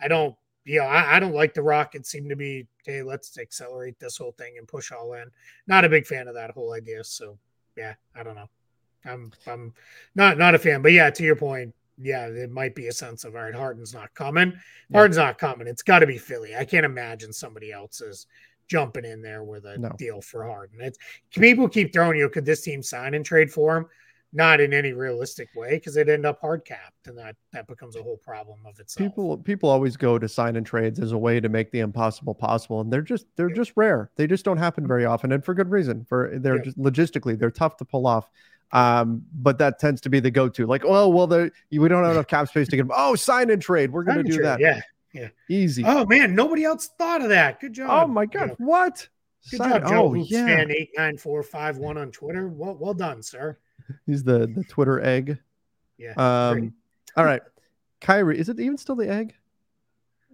I 0.00 0.08
don't 0.08 0.34
you 0.64 0.80
know, 0.80 0.86
I, 0.86 1.16
I 1.16 1.20
don't 1.20 1.34
like 1.34 1.52
the 1.52 1.62
Rockets 1.62 2.10
seem 2.10 2.30
to 2.30 2.36
be, 2.36 2.66
hey, 2.86 3.02
let's 3.02 3.36
accelerate 3.36 3.98
this 3.98 4.16
whole 4.16 4.32
thing 4.32 4.54
and 4.56 4.66
push 4.66 4.90
all 4.90 5.12
in. 5.12 5.30
Not 5.66 5.84
a 5.84 5.90
big 5.90 6.06
fan 6.06 6.26
of 6.26 6.34
that 6.34 6.52
whole 6.52 6.72
idea. 6.72 7.04
So 7.04 7.36
yeah, 7.76 7.96
I 8.16 8.22
don't 8.22 8.36
know. 8.36 8.48
I'm 9.04 9.32
I'm 9.46 9.74
not 10.14 10.38
not 10.38 10.54
a 10.54 10.58
fan. 10.58 10.80
But 10.80 10.92
yeah, 10.92 11.10
to 11.10 11.22
your 11.22 11.36
point, 11.36 11.74
yeah, 11.98 12.26
it 12.26 12.50
might 12.50 12.74
be 12.74 12.88
a 12.88 12.92
sense 12.92 13.24
of 13.24 13.36
all 13.36 13.42
right, 13.42 13.54
Harden's 13.54 13.92
not 13.92 14.14
coming. 14.14 14.52
Yeah. 14.88 14.96
Harden's 14.96 15.18
not 15.18 15.38
coming. 15.38 15.66
It's 15.66 15.82
got 15.82 15.98
to 15.98 16.06
be 16.06 16.16
Philly. 16.16 16.56
I 16.56 16.64
can't 16.64 16.86
imagine 16.86 17.32
somebody 17.32 17.70
else's 17.70 18.26
jumping 18.70 19.04
in 19.04 19.20
there 19.20 19.42
with 19.42 19.66
a 19.66 19.76
No. 19.76 19.90
deal 19.98 20.20
for 20.22 20.44
Harden. 20.44 20.80
It's 20.80 20.96
people 21.32 21.68
keep 21.68 21.92
throwing 21.92 22.16
you, 22.16 22.28
could 22.28 22.44
this 22.44 22.62
team 22.62 22.82
sign 22.82 23.14
and 23.14 23.24
trade 23.24 23.50
for 23.52 23.76
him? 23.76 23.86
Not 24.32 24.60
in 24.60 24.72
any 24.72 24.92
realistic 24.92 25.48
way 25.56 25.70
because 25.70 25.94
they'd 25.94 26.08
end 26.08 26.24
up 26.24 26.40
hard 26.40 26.64
capped, 26.64 27.08
and 27.08 27.18
that 27.18 27.34
that 27.52 27.66
becomes 27.66 27.96
a 27.96 28.02
whole 28.02 28.18
problem 28.18 28.60
of 28.64 28.78
itself. 28.78 29.04
people 29.10 29.36
people 29.38 29.68
always 29.68 29.96
go 29.96 30.20
to 30.20 30.28
sign 30.28 30.54
and 30.54 30.64
trades 30.64 31.00
as 31.00 31.10
a 31.10 31.18
way 31.18 31.40
to 31.40 31.48
make 31.48 31.72
the 31.72 31.80
impossible 31.80 32.32
possible, 32.32 32.80
and 32.80 32.92
they're 32.92 33.02
just 33.02 33.26
they're 33.34 33.48
Yeah. 33.48 33.56
just 33.56 33.72
rare. 33.74 34.12
They 34.14 34.28
just 34.28 34.44
don't 34.44 34.56
happen 34.56 34.86
very 34.86 35.04
often, 35.04 35.32
and 35.32 35.44
for 35.44 35.52
good 35.52 35.68
reason. 35.68 36.04
For 36.08 36.38
they're 36.38 36.58
Yeah. 36.58 36.62
just 36.62 36.78
logistically 36.78 37.36
they're 37.36 37.50
tough 37.50 37.76
to 37.78 37.84
pull 37.84 38.06
off. 38.06 38.30
Um, 38.70 39.24
but 39.34 39.58
that 39.58 39.80
tends 39.80 40.00
to 40.02 40.08
be 40.08 40.20
the 40.20 40.30
go-to. 40.30 40.64
Like, 40.64 40.84
oh 40.84 41.08
well, 41.08 41.26
the 41.26 41.50
we 41.72 41.88
don't 41.88 42.04
have 42.04 42.12
enough 42.12 42.28
cap 42.28 42.46
space 42.46 42.68
to 42.68 42.76
get 42.76 42.84
them. 42.86 42.92
Oh, 42.96 43.16
sign 43.16 43.50
and 43.50 43.60
trade. 43.60 43.90
We're 43.90 44.04
gonna 44.04 44.22
do 44.22 44.34
trade, 44.34 44.44
that. 44.44 44.60
Yeah. 44.60 44.80
Easy. 45.48 45.82
Oh 45.84 46.06
man, 46.06 46.34
nobody 46.34 46.64
else 46.64 46.88
thought 46.98 47.22
of 47.22 47.28
that. 47.30 47.60
Good 47.60 47.72
job. 47.72 47.88
Oh 47.90 48.06
my 48.06 48.26
god, 48.26 48.50
know, 48.50 48.56
what? 48.58 49.08
good 49.50 49.58
job, 49.58 49.82
Joe. 49.88 50.04
oh 50.04 50.14
Hoops 50.14 50.30
yeah, 50.30 50.46
fan 50.46 50.70
eight 50.70 50.90
nine 50.96 51.16
four 51.16 51.42
five 51.42 51.78
one 51.78 51.96
on 51.98 52.10
Twitter. 52.10 52.48
Well, 52.48 52.76
well 52.78 52.94
done, 52.94 53.22
sir. 53.22 53.58
he's 54.06 54.22
the 54.22 54.46
the 54.46 54.64
Twitter 54.68 55.00
egg. 55.00 55.38
Yeah. 55.98 56.12
Um, 56.16 56.58
great. 56.58 56.72
all 57.16 57.24
right, 57.24 57.42
Kyrie. 58.00 58.38
Is 58.38 58.48
it 58.48 58.60
even 58.60 58.76
still 58.78 58.96
the 58.96 59.08
egg? 59.08 59.34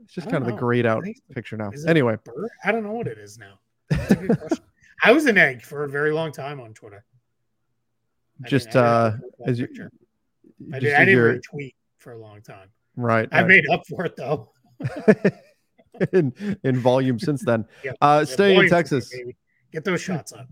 It's 0.05 0.15
just 0.15 0.31
kind 0.31 0.47
of 0.47 0.47
the 0.47 0.57
grayed 0.57 0.87
out 0.87 1.05
picture 1.33 1.57
now. 1.57 1.73
Anyway, 1.89 2.17
I 2.65 2.71
don't 2.71 2.85
know 2.85 2.93
what 2.93 3.09
it 3.09 3.19
is 3.19 3.39
now. 3.39 3.59
That's 3.91 4.11
a 4.13 4.15
good 4.17 4.39
question. 4.39 4.65
I 5.03 5.13
was 5.13 5.27
an 5.27 5.37
egg 5.37 5.63
for 5.63 5.85
a 5.85 5.89
very 5.89 6.13
long 6.13 6.31
time 6.33 6.61
on 6.61 6.75
Twitter. 6.75 7.05
I 8.45 8.49
just 8.49 8.67
didn't- 8.67 8.85
uh, 8.85 9.11
didn't 9.11 9.21
put 9.23 9.39
that 9.39 9.49
as 9.49 9.59
you. 9.59 9.69
I, 10.73 10.79
did, 10.79 10.95
I 10.95 10.99
didn't 11.05 11.15
your- 11.15 11.35
retweet 11.39 11.75
for 11.99 12.13
a 12.13 12.19
long 12.19 12.41
time. 12.41 12.69
right. 12.95 13.29
I 13.33 13.39
right. 13.41 13.49
made 13.49 13.69
up 13.69 13.87
for 13.87 14.05
it 14.05 14.15
though. 14.17 14.53
in 16.13 16.33
in 16.63 16.77
volume 16.79 17.19
since 17.19 17.43
then. 17.45 17.65
Yeah. 17.85 17.93
Uh, 18.01 18.25
staying 18.25 18.61
in 18.61 18.69
Texas, 18.69 19.09
baby. 19.11 19.37
Get 19.73 19.85
those 19.85 20.01
shots 20.01 20.33
up. 20.33 20.49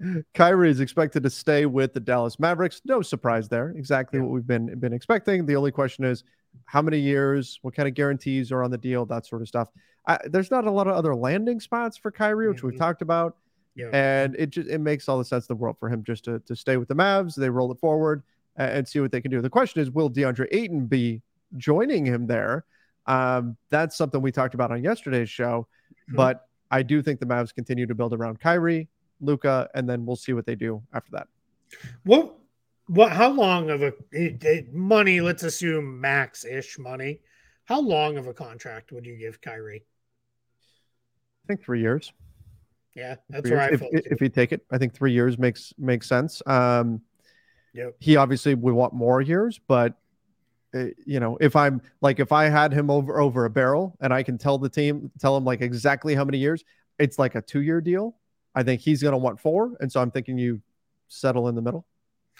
Kyrie 0.34 0.70
is 0.70 0.80
expected 0.80 1.22
to 1.24 1.30
stay 1.30 1.66
with 1.66 1.92
the 1.92 2.00
Dallas 2.00 2.38
Mavericks. 2.38 2.80
No 2.84 3.02
surprise 3.02 3.48
there. 3.48 3.70
Exactly 3.76 4.18
Yeah. 4.18 4.24
what 4.24 4.32
we've 4.32 4.46
been 4.46 4.78
been 4.78 4.92
expecting. 4.92 5.44
The 5.46 5.56
only 5.56 5.72
question 5.72 6.04
is 6.04 6.24
how 6.64 6.82
many 6.82 6.98
years, 6.98 7.58
what 7.62 7.74
kind 7.74 7.88
of 7.88 7.94
guarantees 7.94 8.50
are 8.52 8.62
on 8.62 8.70
the 8.70 8.78
deal, 8.78 9.04
that 9.06 9.26
sort 9.26 9.42
of 9.42 9.48
stuff. 9.48 9.68
I, 10.06 10.18
there's 10.24 10.50
not 10.50 10.66
a 10.66 10.70
lot 10.70 10.86
of 10.86 10.94
other 10.94 11.14
landing 11.14 11.60
spots 11.60 11.96
for 11.96 12.10
Kyrie, 12.10 12.48
which 12.48 12.62
we've 12.62 12.74
Mhm. 12.74 12.78
talked 12.78 13.02
about, 13.02 13.36
Yeah. 13.74 13.90
and 13.92 14.34
it 14.36 14.50
just 14.50 14.68
it 14.68 14.78
makes 14.78 15.08
all 15.08 15.18
the 15.18 15.24
sense 15.24 15.44
in 15.48 15.54
the 15.56 15.60
world 15.60 15.76
for 15.78 15.88
him 15.88 16.02
just 16.04 16.24
to 16.24 16.38
to 16.40 16.56
stay 16.56 16.76
with 16.76 16.88
the 16.88 16.94
Mavs. 16.94 17.34
They 17.34 17.50
roll 17.50 17.70
it 17.72 17.78
forward 17.78 18.22
and, 18.56 18.70
and 18.78 18.88
see 18.88 19.00
what 19.00 19.12
they 19.12 19.20
can 19.20 19.30
do. 19.30 19.40
The 19.42 19.50
question 19.50 19.82
is, 19.82 19.90
will 19.90 20.10
DeAndre 20.10 20.46
Ayton 20.52 20.86
be 20.86 21.22
joining 21.56 22.06
him 22.06 22.26
there? 22.26 22.64
Um, 23.08 23.56
that's 23.70 23.96
something 23.96 24.20
we 24.22 24.30
talked 24.30 24.54
about 24.54 24.70
on 24.70 24.82
yesterday's 24.84 25.30
show. 25.30 25.66
Mhm. 26.10 26.16
But 26.16 26.46
I 26.70 26.82
do 26.82 27.02
think 27.02 27.18
the 27.20 27.26
Mavs 27.26 27.54
continue 27.54 27.86
to 27.86 27.94
build 27.94 28.12
around 28.12 28.38
Kyrie, 28.38 28.88
Luka, 29.20 29.68
and 29.74 29.88
then 29.88 30.04
we'll 30.06 30.16
see 30.16 30.34
what 30.34 30.46
they 30.46 30.54
do 30.54 30.82
after 30.92 31.10
that. 31.12 31.28
What? 32.04 32.34
What? 32.86 33.12
How 33.12 33.30
long 33.30 33.70
of 33.70 33.82
a 33.82 33.92
it, 34.12 34.44
it- 34.44 34.72
money? 34.74 35.20
Let's 35.20 35.42
assume 35.42 36.00
max 36.00 36.44
ish 36.44 36.78
money. 36.78 37.20
How 37.64 37.80
long 37.80 38.16
of 38.16 38.26
a 38.26 38.32
contract 38.34 38.92
would 38.92 39.04
you 39.04 39.16
give 39.18 39.40
Kyrie? 39.40 39.84
I 41.44 41.46
think 41.48 41.62
three 41.62 41.80
years. 41.80 42.12
Yeah, 42.94 43.16
that's 43.30 43.42
Three 43.48 43.56
where 43.56 43.60
I 43.64 43.68
years. 43.68 43.80
felt. 43.80 43.94
If, 43.94 44.06
if 44.12 44.20
you 44.20 44.28
take 44.28 44.52
it, 44.52 44.64
I 44.70 44.78
think 44.78 44.94
three 44.94 45.12
years 45.12 45.38
makes 45.38 45.72
makes 45.78 46.08
sense. 46.08 46.42
Um, 46.46 47.00
Yep. 47.74 47.96
he 48.00 48.16
obviously 48.16 48.54
would 48.54 48.74
want 48.74 48.92
more 48.94 49.20
years, 49.20 49.60
but 49.68 49.94
Eh, 50.74 50.90
you 51.06 51.18
know, 51.20 51.38
if 51.40 51.56
I'm 51.56 51.80
like 52.00 52.20
if 52.20 52.30
I 52.32 52.44
had 52.44 52.72
him 52.72 52.90
over 52.90 53.20
over 53.20 53.44
a 53.46 53.50
barrel 53.50 53.96
and 54.00 54.12
I 54.12 54.22
can 54.22 54.36
tell 54.38 54.58
the 54.58 54.68
team, 54.68 55.10
tell 55.18 55.36
him 55.36 55.44
like 55.44 55.60
exactly 55.62 56.14
how 56.14 56.24
many 56.24 56.38
years, 56.38 56.64
it's 56.98 57.18
like 57.18 57.34
a 57.34 57.42
two 57.42 57.62
year 57.62 57.80
deal. 57.80 58.16
I 58.54 58.62
think 58.62 58.80
he's 58.80 59.02
going 59.02 59.12
to 59.12 59.18
want 59.18 59.40
four, 59.40 59.76
and 59.80 59.90
so 59.90 60.00
I'm 60.00 60.10
thinking 60.10 60.36
you 60.36 60.60
settle 61.08 61.48
in 61.48 61.54
the 61.54 61.62
middle. 61.62 61.86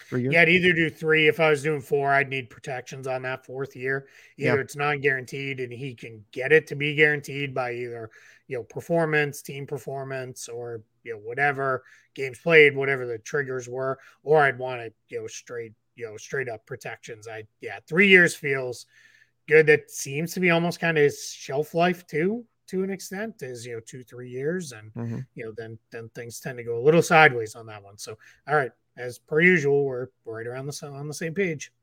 Three 0.09 0.21
years. 0.21 0.33
Yeah, 0.33 0.41
I'd 0.41 0.49
either 0.49 0.73
do 0.73 0.89
three. 0.89 1.27
If 1.27 1.39
I 1.39 1.49
was 1.49 1.63
doing 1.63 1.81
four, 1.81 2.11
I'd 2.11 2.29
need 2.29 2.49
protections 2.49 3.05
on 3.07 3.21
that 3.23 3.45
fourth 3.45 3.75
year. 3.75 4.07
Either 4.37 4.55
Yeah. 4.55 4.61
it's 4.61 4.75
not 4.75 5.01
guaranteed 5.01 5.59
and 5.59 5.73
he 5.73 5.93
can 5.93 6.23
get 6.31 6.51
it 6.51 6.67
to 6.67 6.75
be 6.75 6.95
guaranteed 6.95 7.53
by 7.53 7.73
either, 7.73 8.09
you 8.47 8.57
know, 8.57 8.63
performance, 8.63 9.41
team 9.41 9.67
performance, 9.67 10.47
or, 10.47 10.83
you 11.03 11.13
know, 11.13 11.19
whatever 11.19 11.83
games 12.15 12.39
played, 12.39 12.75
whatever 12.75 13.05
the 13.05 13.17
triggers 13.17 13.67
were, 13.67 13.99
or 14.23 14.41
I'd 14.41 14.57
want 14.57 14.81
to, 14.81 14.93
you 15.09 15.21
know, 15.21 15.27
straight, 15.27 15.73
you 15.99 16.05
know, 16.05 16.17
straight 16.17 16.47
up 16.47 16.65
protections. 16.65 17.27
I, 17.27 17.43
yeah, 17.59 17.79
three 17.87 18.07
years 18.07 18.33
feels 18.33 18.85
good. 19.47 19.67
That 19.67 19.91
seems 19.91 20.33
to 20.33 20.39
be 20.39 20.49
almost 20.49 20.79
kind 20.79 20.97
of 20.97 21.03
his 21.03 21.31
shelf 21.31 21.73
life 21.73 22.07
too, 22.07 22.45
to 22.67 22.83
an 22.83 22.89
extent, 22.89 23.41
is, 23.41 23.65
you 23.65 23.73
know, 23.73 23.81
two, 23.85 24.03
three 24.03 24.29
years. 24.29 24.71
And, 24.71 24.93
Mhm. 24.93 25.27
you 25.35 25.45
know, 25.45 25.51
then 25.57 25.77
then 25.91 26.09
things 26.15 26.39
tend 26.39 26.57
to 26.57 26.63
go 26.63 26.79
a 26.79 26.83
little 26.83 27.01
sideways 27.01 27.55
on 27.55 27.65
that 27.67 27.83
one. 27.83 27.97
So, 27.97 28.17
all 28.47 28.55
right, 28.55 28.71
as 28.97 29.19
per 29.19 29.41
usual, 29.41 29.83
we're 29.85 30.07
right 30.25 30.47
around 30.47 30.67
the 30.67 30.87
on 30.87 31.07
the 31.07 31.13
same 31.13 31.33
page. 31.33 31.73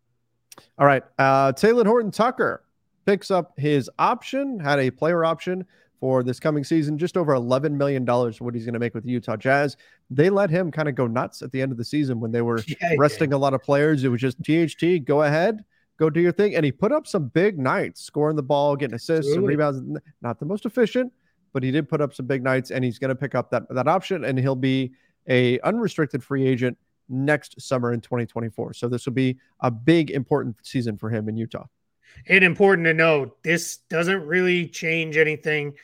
All 0.78 0.86
right. 0.86 1.02
Uh, 1.18 1.52
Taylor 1.52 1.84
Horton 1.84 2.10
Tucker 2.10 2.64
picks 3.04 3.30
up 3.30 3.58
his 3.58 3.90
option, 3.98 4.58
had 4.58 4.78
a 4.78 4.90
player 4.90 5.24
option 5.24 5.66
for 6.00 6.22
this 6.22 6.38
coming 6.38 6.64
season, 6.64 6.98
just 6.98 7.16
over 7.16 7.32
$11 7.32 7.72
million 7.72 8.04
for 8.06 8.44
what 8.44 8.54
he's 8.54 8.64
going 8.64 8.74
to 8.74 8.78
make 8.78 8.94
with 8.94 9.04
the 9.04 9.10
Utah 9.10 9.36
Jazz. 9.36 9.76
They 10.10 10.30
let 10.30 10.50
him 10.50 10.70
kind 10.70 10.88
of 10.88 10.94
go 10.94 11.06
nuts 11.06 11.42
at 11.42 11.52
the 11.52 11.62
end 11.62 11.72
of 11.72 11.78
the 11.78 11.84
season 11.84 12.20
when 12.20 12.32
they 12.32 12.42
were 12.42 12.62
Yeah, 12.80 12.94
resting 12.98 13.30
did. 13.30 13.36
a 13.36 13.38
lot 13.38 13.54
of 13.54 13.62
players. 13.62 14.04
It 14.04 14.08
was 14.08 14.20
just 14.20 14.38
THT, 14.42 15.04
go 15.04 15.22
ahead, 15.22 15.64
go 15.98 16.10
do 16.10 16.20
your 16.20 16.32
thing. 16.32 16.54
And 16.54 16.64
he 16.64 16.72
put 16.72 16.92
up 16.92 17.06
some 17.06 17.28
big 17.28 17.58
nights, 17.58 18.02
scoring 18.02 18.36
the 18.36 18.42
ball, 18.42 18.76
getting 18.76 18.94
assists 18.94 19.32
and 19.32 19.46
rebounds. 19.46 19.80
Not 20.20 20.38
the 20.38 20.46
most 20.46 20.66
efficient, 20.66 21.12
but 21.52 21.62
he 21.62 21.70
did 21.70 21.88
put 21.88 22.00
up 22.00 22.12
some 22.14 22.26
big 22.26 22.42
nights 22.42 22.70
and 22.70 22.84
he's 22.84 22.98
going 22.98 23.08
to 23.08 23.14
pick 23.16 23.34
up 23.34 23.50
that, 23.50 23.62
that 23.70 23.88
option 23.88 24.24
and 24.24 24.38
he'll 24.38 24.54
be 24.54 24.92
a 25.28 25.58
unrestricted 25.60 26.22
free 26.22 26.46
agent 26.46 26.76
next 27.08 27.60
summer 27.60 27.92
in 27.92 28.00
2024. 28.00 28.74
So 28.74 28.88
this 28.88 29.06
will 29.06 29.12
be 29.12 29.38
a 29.60 29.70
big 29.70 30.10
important 30.10 30.56
season 30.62 30.96
for 30.98 31.08
him 31.10 31.28
in 31.28 31.36
Utah. 31.36 31.66
And 32.28 32.44
important 32.44 32.86
to 32.86 32.94
note, 32.94 33.42
this 33.42 33.78
doesn't 33.88 34.26
really 34.26 34.66
change 34.68 35.16
anything 35.16 35.74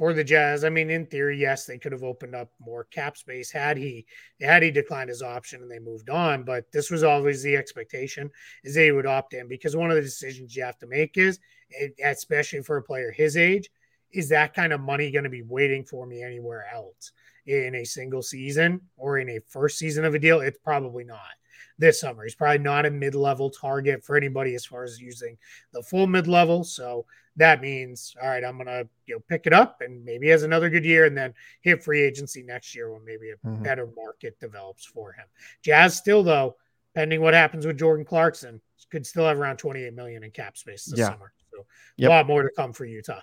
for 0.00 0.14
the 0.14 0.24
Jazz. 0.24 0.64
I 0.64 0.70
mean, 0.70 0.88
in 0.88 1.04
theory, 1.04 1.38
yes, 1.38 1.66
they 1.66 1.76
could 1.76 1.92
have 1.92 2.02
opened 2.02 2.34
up 2.34 2.50
more 2.58 2.84
cap 2.84 3.18
space 3.18 3.50
had 3.50 3.76
he 3.76 4.06
had 4.40 4.62
he 4.62 4.70
declined 4.70 5.10
his 5.10 5.22
option 5.22 5.60
and 5.60 5.70
they 5.70 5.78
moved 5.78 6.08
on. 6.08 6.42
But 6.42 6.72
this 6.72 6.90
was 6.90 7.02
always 7.02 7.42
the 7.42 7.54
expectation 7.54 8.30
is 8.64 8.74
they 8.74 8.92
would 8.92 9.04
opt 9.04 9.34
in 9.34 9.46
because 9.46 9.76
one 9.76 9.90
of 9.90 9.96
the 9.96 10.02
decisions 10.02 10.56
you 10.56 10.64
have 10.64 10.78
to 10.78 10.86
make 10.86 11.18
is, 11.18 11.38
especially 12.02 12.62
for 12.62 12.78
a 12.78 12.82
player 12.82 13.10
his 13.10 13.36
age, 13.36 13.68
is 14.10 14.30
that 14.30 14.54
kind 14.54 14.72
of 14.72 14.80
money 14.80 15.10
going 15.10 15.24
to 15.24 15.30
be 15.30 15.42
waiting 15.42 15.84
for 15.84 16.06
me 16.06 16.22
anywhere 16.22 16.64
else 16.72 17.12
in 17.44 17.74
a 17.74 17.84
single 17.84 18.22
season 18.22 18.80
or 18.96 19.18
in 19.18 19.28
a 19.28 19.40
first 19.48 19.76
season 19.76 20.06
of 20.06 20.14
a 20.14 20.18
deal? 20.18 20.40
It's 20.40 20.58
probably 20.64 21.04
not 21.04 21.18
this 21.80 22.00
summer. 22.00 22.22
He's 22.22 22.36
probably 22.36 22.58
not 22.58 22.86
a 22.86 22.90
mid 22.90 23.16
level 23.16 23.50
target 23.50 24.04
for 24.04 24.16
anybody 24.16 24.54
as 24.54 24.64
far 24.64 24.84
as 24.84 25.00
using 25.00 25.36
the 25.72 25.82
full 25.82 26.06
mid 26.06 26.28
level. 26.28 26.62
So 26.62 27.06
that 27.36 27.60
means 27.60 28.14
all 28.22 28.28
right 28.28 28.44
i'm 28.44 28.58
gonna 28.58 28.84
you 29.06 29.14
know 29.14 29.20
pick 29.28 29.46
it 29.46 29.52
up 29.52 29.80
and 29.80 30.04
maybe 30.04 30.28
has 30.28 30.42
another 30.42 30.68
good 30.68 30.84
year 30.84 31.06
and 31.06 31.16
then 31.16 31.32
hit 31.62 31.82
free 31.82 32.02
agency 32.02 32.42
next 32.42 32.74
year 32.74 32.92
when 32.92 33.04
maybe 33.04 33.30
a 33.30 33.46
mm-hmm. 33.46 33.62
better 33.62 33.88
market 33.96 34.38
develops 34.40 34.84
for 34.84 35.12
him 35.12 35.24
jazz 35.62 35.96
still 35.96 36.22
though 36.22 36.56
pending 36.94 37.20
what 37.20 37.32
happens 37.34 37.66
with 37.66 37.78
jordan 37.78 38.04
clarkson 38.04 38.60
could 38.90 39.06
still 39.06 39.26
have 39.26 39.38
around 39.38 39.56
28 39.56 39.94
million 39.94 40.24
in 40.24 40.30
cap 40.30 40.56
space 40.56 40.84
this 40.84 40.98
yeah. 40.98 41.06
summer 41.06 41.32
so 41.50 41.64
yep. 41.96 42.10
a 42.10 42.12
lot 42.12 42.26
more 42.26 42.42
to 42.42 42.50
come 42.56 42.72
for 42.72 42.84
utah 42.84 43.20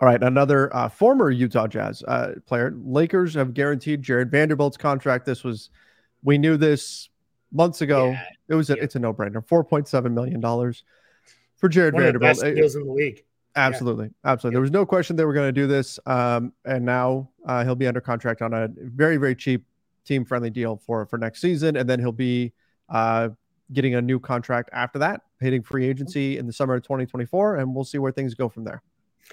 all 0.00 0.08
right, 0.08 0.22
another 0.22 0.74
uh, 0.74 0.88
former 0.88 1.30
Utah 1.30 1.66
Jazz 1.66 2.04
uh, 2.06 2.34
player. 2.46 2.72
Lakers 2.76 3.34
have 3.34 3.54
guaranteed 3.54 4.02
Jarred 4.02 4.30
Vanderbilt's 4.30 4.76
contract. 4.76 5.26
This 5.26 5.42
was, 5.42 5.70
we 6.22 6.38
knew 6.38 6.56
this 6.56 7.08
months 7.54 7.80
ago. 7.80 8.10
Yeah. 8.10 8.24
It 8.48 8.54
was, 8.54 8.68
a, 8.68 8.76
yeah. 8.76 8.82
it's 8.82 8.96
a 8.96 8.98
no 8.98 9.14
brainer. 9.14 9.46
Four 9.46 9.64
point 9.64 9.88
seven 9.88 10.14
million 10.14 10.40
dollars 10.40 10.84
for 11.56 11.68
Jarred 11.68 11.94
One 11.94 12.02
Vanderbilt. 12.02 12.42
Of 12.42 12.54
deals 12.54 12.74
in 12.76 12.86
the 12.86 12.92
league. 12.92 13.24
Absolutely, 13.56 14.06
yeah. 14.06 14.32
absolutely. 14.32 14.56
There 14.56 14.62
was 14.62 14.72
no 14.72 14.84
question 14.84 15.16
they 15.16 15.24
were 15.24 15.32
going 15.32 15.48
to 15.48 15.52
do 15.52 15.66
this, 15.66 15.98
um, 16.06 16.52
and 16.64 16.84
now 16.84 17.30
uh, 17.46 17.64
he'll 17.64 17.76
be 17.76 17.86
under 17.86 18.00
contract 18.00 18.42
on 18.42 18.52
a 18.52 18.68
very, 18.76 19.16
very 19.16 19.36
cheap, 19.36 19.64
team-friendly 20.04 20.50
deal 20.50 20.76
for 20.84 21.06
for 21.06 21.18
next 21.18 21.40
season, 21.40 21.76
and 21.76 21.88
then 21.88 22.00
he'll 22.00 22.10
be 22.10 22.52
uh, 22.88 23.28
getting 23.72 23.94
a 23.94 24.02
new 24.02 24.18
contract 24.18 24.70
after 24.72 24.98
that, 24.98 25.22
hitting 25.40 25.62
free 25.62 25.86
agency 25.86 26.36
in 26.36 26.46
the 26.46 26.52
summer 26.52 26.74
of 26.74 26.82
2024, 26.82 27.56
and 27.56 27.74
we'll 27.74 27.84
see 27.84 27.98
where 27.98 28.12
things 28.12 28.34
go 28.34 28.48
from 28.48 28.64
there. 28.64 28.82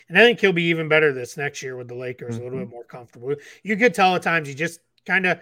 And 0.07 0.17
I 0.17 0.21
think 0.21 0.39
he'll 0.39 0.53
be 0.53 0.63
even 0.63 0.87
better 0.87 1.11
this 1.11 1.35
next 1.35 1.61
year 1.61 1.75
with 1.75 1.87
the 1.87 1.95
Lakers, 1.95 2.35
mm-hmm. 2.35 2.41
a 2.41 2.43
little 2.45 2.59
bit 2.59 2.69
more 2.69 2.83
comfortable. 2.83 3.35
You 3.63 3.75
could 3.75 3.93
tell 3.93 4.15
at 4.15 4.21
times 4.21 4.47
he 4.47 4.53
just 4.53 4.79
kind 5.05 5.25
of 5.25 5.39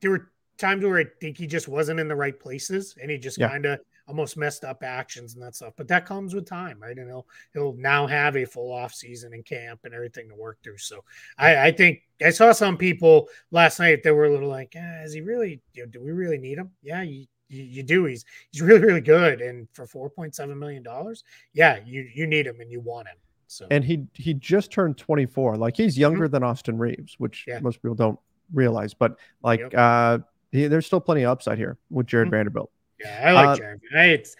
there 0.00 0.10
were 0.10 0.30
times 0.58 0.84
where 0.84 0.98
I 0.98 1.06
think 1.20 1.38
he 1.38 1.46
just 1.46 1.68
wasn't 1.68 2.00
in 2.00 2.08
the 2.08 2.16
right 2.16 2.38
places, 2.38 2.96
and 3.00 3.10
he 3.10 3.18
just 3.18 3.38
yeah. 3.38 3.48
kind 3.48 3.66
of 3.66 3.80
almost 4.08 4.36
messed 4.36 4.64
up 4.64 4.82
actions 4.82 5.34
and 5.34 5.42
that 5.42 5.54
stuff. 5.54 5.74
But 5.76 5.88
that 5.88 6.06
comes 6.06 6.34
with 6.34 6.46
time, 6.46 6.78
right? 6.80 6.96
And 6.96 7.08
he'll 7.08 7.26
he'll 7.52 7.74
now 7.74 8.06
have 8.06 8.36
a 8.36 8.44
full 8.44 8.72
off 8.72 8.94
season 8.94 9.32
in 9.34 9.42
camp 9.42 9.80
and 9.84 9.94
everything 9.94 10.28
to 10.28 10.34
work 10.34 10.58
through. 10.62 10.78
So 10.78 11.04
I, 11.38 11.68
I 11.68 11.72
think 11.72 12.02
I 12.24 12.30
saw 12.30 12.52
some 12.52 12.76
people 12.76 13.28
last 13.50 13.78
night 13.78 14.02
that 14.02 14.14
were 14.14 14.26
a 14.26 14.30
little 14.30 14.48
like, 14.48 14.74
eh, 14.76 15.02
is 15.04 15.12
he 15.12 15.20
really? 15.20 15.60
You 15.74 15.84
know, 15.84 15.90
do 15.90 16.02
we 16.02 16.12
really 16.12 16.38
need 16.38 16.58
him? 16.58 16.70
Yeah, 16.82 17.02
you, 17.02 17.26
you, 17.48 17.62
you 17.62 17.82
do. 17.82 18.04
He's 18.04 18.24
he's 18.50 18.62
really 18.62 18.80
really 18.80 19.00
good, 19.00 19.40
and 19.40 19.68
for 19.72 19.86
four 19.86 20.10
point 20.10 20.34
seven 20.34 20.58
million 20.58 20.82
dollars, 20.82 21.24
yeah, 21.52 21.78
you 21.84 22.08
you 22.14 22.26
need 22.26 22.46
him 22.46 22.60
and 22.60 22.70
you 22.70 22.80
want 22.80 23.08
him. 23.08 23.16
So 23.46 23.66
and 23.70 23.84
he 23.84 24.06
he 24.14 24.34
just 24.34 24.72
turned 24.72 24.96
twenty 24.96 25.26
four. 25.26 25.56
Like 25.56 25.76
he's 25.76 25.98
younger 25.98 26.24
mm-hmm. 26.24 26.32
than 26.32 26.42
Austin 26.42 26.78
Reaves, 26.78 27.16
which 27.18 27.44
yeah. 27.46 27.60
most 27.60 27.82
people 27.82 27.94
don't 27.94 28.18
realize. 28.52 28.94
But 28.94 29.18
like 29.42 29.60
yep. 29.60 29.74
uh, 29.74 30.18
he, 30.52 30.68
there's 30.68 30.86
still 30.86 31.00
plenty 31.00 31.22
of 31.22 31.30
upside 31.30 31.58
here 31.58 31.78
with 31.90 32.06
Jarred 32.06 32.26
mm-hmm. 32.26 32.36
Vanderbilt. 32.36 32.70
Yeah, 33.00 33.20
I 33.24 33.32
like 33.32 33.48
uh, 33.48 33.56
Jeremy. 33.56 33.80
It's 33.92 34.36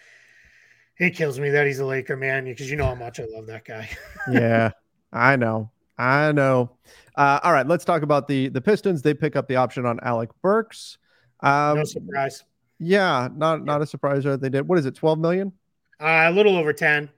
it 0.98 1.16
kills 1.16 1.40
me 1.40 1.50
that 1.50 1.66
he's 1.66 1.80
a 1.80 1.84
Laker 1.84 2.16
man 2.16 2.44
because 2.44 2.70
you 2.70 2.76
know 2.76 2.86
how 2.86 2.94
much 2.94 3.18
I 3.18 3.24
love 3.28 3.46
that 3.46 3.64
guy. 3.64 3.88
yeah, 4.30 4.70
I 5.12 5.36
know. 5.36 5.70
I 5.98 6.32
know. 6.32 6.70
Uh, 7.16 7.40
all 7.42 7.52
right, 7.52 7.66
let's 7.66 7.84
talk 7.84 8.02
about 8.02 8.28
the 8.28 8.48
the 8.48 8.60
Pistons. 8.60 9.02
They 9.02 9.14
pick 9.14 9.34
up 9.34 9.48
the 9.48 9.56
option 9.56 9.86
on 9.86 9.98
Alec 10.02 10.30
Burks. 10.42 10.98
Um, 11.40 11.78
no 11.78 11.84
surprise. 11.84 12.44
Yeah, 12.78 13.28
not 13.34 13.60
yeah. 13.60 13.64
not 13.64 13.82
a 13.82 13.86
surprise 13.86 14.24
that 14.24 14.40
they 14.40 14.48
did. 14.48 14.68
What 14.68 14.78
is 14.78 14.86
it? 14.86 14.94
Twelve 14.94 15.18
million? 15.18 15.52
Uh, 16.00 16.26
a 16.28 16.30
little 16.30 16.56
over 16.56 16.72
ten. 16.72 17.08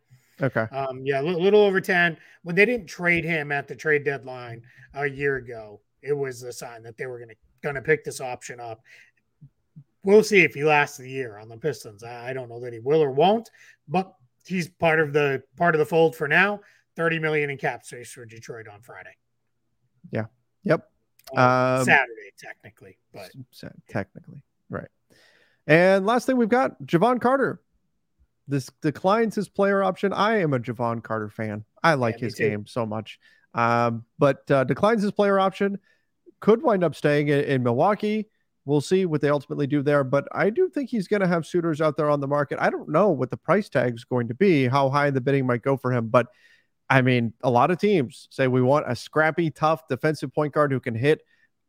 Okay. 0.40 0.62
Um, 0.72 1.02
yeah, 1.04 1.20
a 1.20 1.22
little 1.22 1.60
over 1.60 1.80
ten. 1.80 2.16
When 2.42 2.54
they 2.56 2.64
didn't 2.64 2.86
trade 2.86 3.24
him 3.24 3.52
at 3.52 3.68
the 3.68 3.74
trade 3.74 4.04
deadline 4.04 4.62
a 4.94 5.06
year 5.06 5.36
ago, 5.36 5.80
it 6.02 6.12
was 6.12 6.42
a 6.42 6.52
sign 6.52 6.82
that 6.82 6.96
they 6.96 7.06
were 7.06 7.18
going 7.18 7.30
to 7.30 7.36
going 7.64 7.74
to 7.74 7.82
pick 7.82 8.04
this 8.04 8.20
option 8.20 8.60
up 8.60 8.80
we'll 10.04 10.22
see 10.22 10.42
if 10.42 10.54
he 10.54 10.64
lasts 10.64 10.98
the 10.98 11.10
year 11.10 11.38
on 11.38 11.48
the 11.48 11.56
Pistons. 11.56 12.04
I, 12.04 12.30
I 12.30 12.32
don't 12.32 12.48
know 12.48 12.60
that 12.60 12.72
he 12.72 12.78
will 12.78 13.02
or 13.02 13.10
won't, 13.10 13.50
but 13.88 14.14
he's 14.46 14.68
part 14.68 15.00
of 15.00 15.12
the 15.12 15.42
part 15.56 15.74
of 15.74 15.78
the 15.80 15.86
fold 15.86 16.14
for 16.14 16.28
now. 16.28 16.60
30 16.96 17.18
million 17.18 17.50
in 17.50 17.58
cap 17.58 17.84
space 17.84 18.12
for 18.12 18.24
Detroit 18.24 18.68
on 18.68 18.80
Friday. 18.80 19.16
Yeah. 20.12 20.26
Yep. 20.62 20.88
Um, 21.36 21.84
Saturday, 21.84 22.30
technically, 22.38 22.98
but 23.12 23.30
technically, 23.88 24.44
right. 24.68 24.88
And 25.66 26.06
last 26.06 26.26
thing 26.26 26.36
we've 26.36 26.48
got 26.48 26.80
Jevon 26.82 27.20
Carter. 27.20 27.60
This 28.46 28.70
declines 28.82 29.34
his 29.34 29.48
player 29.48 29.82
option. 29.82 30.12
I 30.12 30.40
am 30.40 30.52
a 30.52 30.60
Jevon 30.60 31.02
Carter 31.02 31.30
fan. 31.30 31.64
I 31.82 31.94
like 31.94 32.16
yeah, 32.16 32.26
his 32.26 32.34
game 32.34 32.66
so 32.66 32.84
much. 32.84 33.18
Um, 33.54 34.04
but 34.18 34.48
uh, 34.50 34.64
declines 34.64 35.02
his 35.02 35.12
player 35.12 35.40
option. 35.40 35.78
Could 36.44 36.62
wind 36.62 36.84
up 36.84 36.94
staying 36.94 37.28
in, 37.28 37.40
in 37.44 37.62
Milwaukee. 37.62 38.28
We'll 38.66 38.82
see 38.82 39.06
what 39.06 39.22
they 39.22 39.30
ultimately 39.30 39.66
do 39.66 39.82
there, 39.82 40.04
but 40.04 40.28
I 40.32 40.50
do 40.50 40.68
think 40.68 40.90
he's 40.90 41.08
going 41.08 41.20
to 41.20 41.26
have 41.26 41.46
suitors 41.46 41.80
out 41.80 41.96
there 41.96 42.10
on 42.10 42.20
the 42.20 42.28
market. 42.28 42.58
I 42.60 42.68
don't 42.68 42.90
know 42.90 43.08
what 43.08 43.30
the 43.30 43.36
price 43.36 43.70
tag 43.70 43.94
is 43.94 44.04
going 44.04 44.28
to 44.28 44.34
be, 44.34 44.66
how 44.66 44.90
high 44.90 45.10
the 45.10 45.20
bidding 45.22 45.46
might 45.46 45.62
go 45.62 45.78
for 45.78 45.90
him, 45.90 46.08
but 46.08 46.26
I 46.90 47.00
mean, 47.00 47.32
a 47.42 47.50
lot 47.50 47.70
of 47.70 47.78
teams 47.78 48.28
say 48.30 48.46
we 48.46 48.60
want 48.60 48.84
a 48.86 48.94
scrappy, 48.94 49.50
tough 49.50 49.88
defensive 49.88 50.34
point 50.34 50.52
guard 50.52 50.70
who 50.70 50.80
can 50.80 50.94
hit 50.94 51.22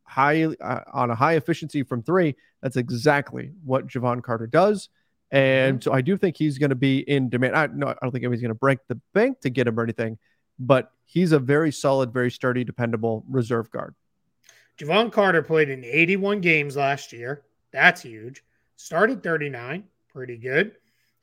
high 0.04 0.44
uh, 0.44 0.82
on 0.94 1.10
a 1.10 1.16
high 1.16 1.36
efficiency 1.36 1.84
from 1.84 2.04
three. 2.04 2.36
That's 2.62 2.76
exactly 2.76 3.52
what 3.64 3.88
Jevon 3.88 4.22
Carter 4.22 4.48
does. 4.48 4.90
And 5.32 5.82
so 5.84 5.94
I 5.94 6.02
do 6.02 6.18
think 6.18 6.38
he's 6.38 6.58
going 6.58 6.70
to 6.70 6.76
be 6.76 7.00
in 7.00 7.30
demand. 7.30 7.56
I, 7.56 7.68
no, 7.68 7.88
I 7.88 7.96
don't 8.02 8.12
think 8.12 8.26
he's 8.26 8.42
going 8.42 8.50
to 8.50 8.56
break 8.56 8.80
the 8.88 9.00
bank 9.14 9.40
to 9.42 9.50
get 9.50 9.68
him 9.68 9.80
or 9.80 9.84
anything, 9.84 10.18
but 10.60 10.92
he's 11.06 11.32
a 11.32 11.40
very 11.40 11.72
solid, 11.72 12.14
very 12.14 12.30
sturdy, 12.30 12.64
dependable 12.64 13.26
reserve 13.30 13.72
guard. 13.72 13.96
Jevon 14.78 15.12
Carter 15.12 15.42
played 15.42 15.70
in 15.70 15.84
81 15.84 16.42
games 16.42 16.76
last 16.76 17.14
year. 17.14 17.44
That's 17.72 18.02
huge. 18.02 18.44
Started 18.76 19.24
39, 19.24 19.86
pretty 20.10 20.38
good. 20.38 20.74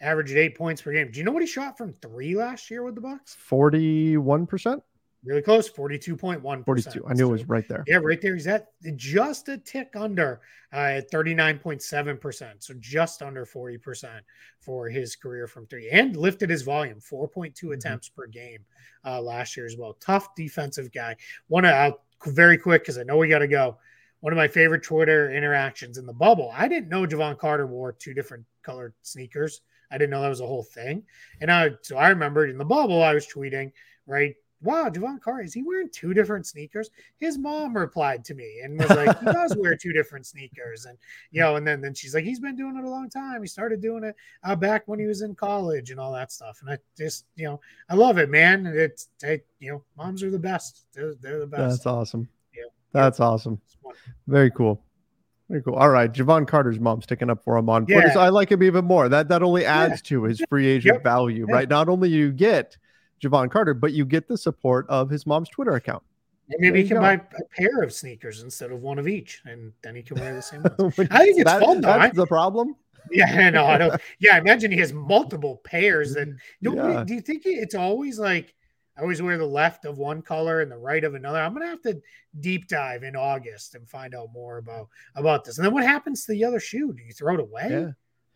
Averaged 0.01 0.37
eight 0.37 0.57
points 0.57 0.83
per 0.83 0.93
game. 0.93 1.11
Do 1.11 1.19
you 1.19 1.25
know 1.25 1.33
what 1.33 1.43
he 1.43 1.47
shot 1.47 1.79
from 1.79 1.93
three 1.95 2.35
last 2.35 2.71
year 2.71 2.83
with 2.83 2.95
the 2.95 3.01
Bucks? 3.01 3.37
41%. 3.49 4.83
Really 5.25 5.43
close, 5.43 5.71
42.1%. 5.71 6.65
42. 6.65 7.07
I 7.07 7.13
knew 7.13 7.29
it 7.29 7.33
was 7.33 7.49
right 7.49 7.69
there. 7.69 7.85
Yeah, 7.87 7.99
right 8.03 8.21
there. 8.21 8.35
He's 8.35 8.49
at 8.49 8.71
just 8.97 9.49
a 9.49 9.59
tick 9.59 9.93
under 9.95 10.41
uh, 10.73 10.99
at 10.99 11.13
39.7%. 11.13 12.55
So 12.59 12.75
just 12.81 13.23
under 13.23 13.47
40% 13.47 14.21
for 14.59 14.89
his 14.89 15.15
career 15.15 15.47
from 15.47 15.67
three 15.67 15.91
and 15.91 16.17
lifted 16.17 16.51
his 16.51 16.63
volume 16.63 16.99
4.2 16.99 17.53
mm-hmm. 17.53 17.73
attempts 17.73 18.09
per 18.09 18.27
game 18.27 18.65
uh, 19.05 19.21
last 19.21 19.57
year 19.57 19.67
as 19.67 19.77
well. 19.77 19.97
Tough 20.01 20.35
defensive 20.35 20.91
guy. 20.91 21.15
One 21.47 21.67
of 21.67 21.71
very 22.27 22.59
quick 22.59 22.83
because 22.83 22.99
I 22.99 23.03
know 23.03 23.17
we 23.17 23.29
got 23.29 23.41
to 23.41 23.49
go. 23.49 23.79
One 24.21 24.33
of 24.33 24.37
my 24.37 24.49
favorite 24.49 24.85
Twitter 24.85 25.33
interactions 25.33 25.99
in 25.99 26.07
the 26.07 26.13
bubble. 26.13 26.53
I 26.55 26.69
didn't 26.69 26.89
know 26.89 27.07
Jevon 27.07 27.39
Carter 27.39 27.67
wore 27.67 27.93
two 27.93 28.15
different 28.15 28.45
colored 28.63 28.95
sneakers. 29.03 29.63
I 29.91 29.99
didn't 29.99 30.11
know 30.11 30.23
that 30.23 30.29
was 30.29 30.41
a 30.41 30.47
whole 30.47 30.63
thing. 30.63 31.03
And 31.41 31.51
I 31.51 31.73
so 31.83 31.97
I 31.97 32.09
remembered 32.11 32.51
in 32.51 32.59
the 32.59 32.65
bubble 32.65 33.03
I 33.03 33.15
was 33.15 33.27
tweeting, 33.27 33.73
right? 34.07 34.35
Wow, 34.63 34.89
Jevon 34.89 35.21
Carter, 35.21 35.43
is 35.43 35.53
he 35.53 35.63
wearing 35.63 35.89
two 35.91 36.15
different 36.15 36.47
sneakers? 36.47 36.91
His 37.19 37.37
mom 37.37 37.77
replied 37.77 38.25
to 38.27 38.35
me 38.35 38.61
and 38.63 38.79
was 38.79 38.91
like, 38.91 39.19
he 39.19 39.27
does 39.27 39.57
wear 39.57 39.77
two 39.77 39.93
different 39.93 40.25
sneakers. 40.25 40.87
And, 40.87 40.97
you 41.31 41.41
know, 41.41 41.57
and 41.57 41.67
then, 41.67 41.81
then 41.81 41.95
she's 41.95 42.15
like, 42.15 42.25
he's 42.25 42.41
been 42.41 42.57
doing 42.57 42.77
it 42.77 42.85
a 42.85 42.89
long 42.89 43.11
time. 43.11 43.43
He 43.43 43.49
started 43.49 43.81
doing 43.81 44.05
it 44.05 44.15
uh, 44.45 44.55
back 44.55 44.87
when 44.87 44.99
he 44.99 45.07
was 45.07 45.23
in 45.23 45.35
college 45.35 45.91
and 45.91 45.99
all 45.99 46.13
that 46.13 46.31
stuff. 46.31 46.59
And 46.61 46.71
I 46.71 46.79
just, 46.97 47.27
you 47.35 47.45
know, 47.45 47.61
I 47.89 47.95
love 47.95 48.19
it, 48.19 48.31
man. 48.31 48.67
It's, 48.67 49.09
I, 49.25 49.41
you 49.59 49.73
know, 49.73 49.83
moms 49.97 50.23
are 50.23 50.31
the 50.31 50.39
best. 50.39 50.87
They're, 50.93 51.15
they're 51.21 51.41
the 51.41 51.47
best. 51.47 51.79
That's 51.79 51.87
awesome. 51.87 52.29
Yeah. 52.55 52.65
That's 52.93 53.19
yeah. 53.19 53.27
awesome. 53.27 53.61
Very 54.27 54.51
cool. 54.51 54.81
Very 55.51 55.63
cool. 55.65 55.75
All 55.75 55.91
right, 55.91 56.11
Jevon 56.11 56.49
Carter's 56.49 56.81
mom 56.81 57.03
sticking 57.03 57.29
up 57.29 57.45
for 57.45 57.59
him 57.59 57.69
on. 57.69 57.85
Yeah. 57.87 58.15
I 58.17 58.31
like 58.31 58.51
him 58.51 58.63
even 58.63 58.87
more. 58.87 59.11
That 59.11 59.29
that 59.29 59.43
only 59.43 59.67
adds 59.67 60.01
yeah. 60.05 60.09
to 60.09 60.23
his 60.25 60.43
free 60.49 60.67
agent 60.67 60.95
yep. 60.95 61.05
value, 61.05 61.45
right? 61.47 61.69
Not 61.69 61.91
only 61.91 62.09
you 62.09 62.33
get 62.33 62.79
Jevon 63.23 63.51
Carter, 63.51 63.75
but 63.75 63.93
you 63.93 64.05
get 64.05 64.29
the 64.29 64.37
support 64.37 64.87
of 64.89 65.09
his 65.09 65.27
mom's 65.27 65.49
Twitter 65.49 65.75
account. 65.75 66.03
And 66.51 66.61
maybe 66.61 66.83
he 66.83 66.89
can 66.89 66.97
go. 66.97 67.03
buy 67.03 67.15
a 67.15 67.45
pair 67.57 67.83
of 67.83 67.93
sneakers 67.93 68.43
instead 68.43 68.73
of 68.73 68.83
one 68.83 68.99
of 68.99 69.09
each, 69.09 69.41
and 69.45 69.73
then 69.83 69.95
he 69.95 70.03
can 70.03 70.19
wear 70.19 70.35
the 70.35 70.43
same 70.43 70.63
ones. 70.79 70.99
I 70.99 71.19
think 71.19 71.39
it's 71.39 71.45
that, 71.45 71.63
fun 71.63 71.81
though. 71.81 71.99
That's 71.99 72.17
the 72.17 72.27
problem. 72.27 72.77
Yeah, 73.11 73.51
no, 73.51 73.67
I 73.67 73.79
don't. 73.79 74.01
Yeah, 74.21 74.39
imagine 74.39 74.71
he 74.71 74.79
has 74.79 74.93
multiple 74.93 75.61
pairs. 75.65 76.15
And 76.15 76.35
mm-hmm. 76.65 76.71
do, 76.71 76.77
yeah. 76.77 77.05
do 77.05 77.15
you 77.15 77.21
think 77.21 77.43
it's 77.45 77.75
always 77.75 78.17
like? 78.17 78.55
I 78.97 79.01
always 79.01 79.21
wear 79.21 79.39
the 79.39 79.45
left 79.45 79.85
of 79.87 79.99
one 79.99 80.23
color 80.23 80.61
and 80.61 80.71
the 80.71 80.79
right 80.79 81.03
of 81.03 81.15
another. 81.15 81.41
I'm 81.41 81.53
gonna 81.53 81.67
have 81.67 81.83
to 81.83 82.01
deep 82.39 82.69
dive 82.69 83.03
in 83.03 83.17
August 83.17 83.75
and 83.75 83.91
find 83.91 84.15
out 84.15 84.29
more 84.33 84.59
about 84.59 84.89
about 85.17 85.45
this. 85.45 85.59
And 85.59 85.65
then 85.67 85.75
what 85.75 85.83
happens 85.83 86.25
to 86.25 86.33
the 86.33 86.45
other 86.45 86.61
shoe? 86.61 86.93
Do 86.93 87.03
you 87.03 87.13
throw 87.13 87.35
it 87.35 87.41
away? 87.41 87.67
Yeah. 87.69 87.91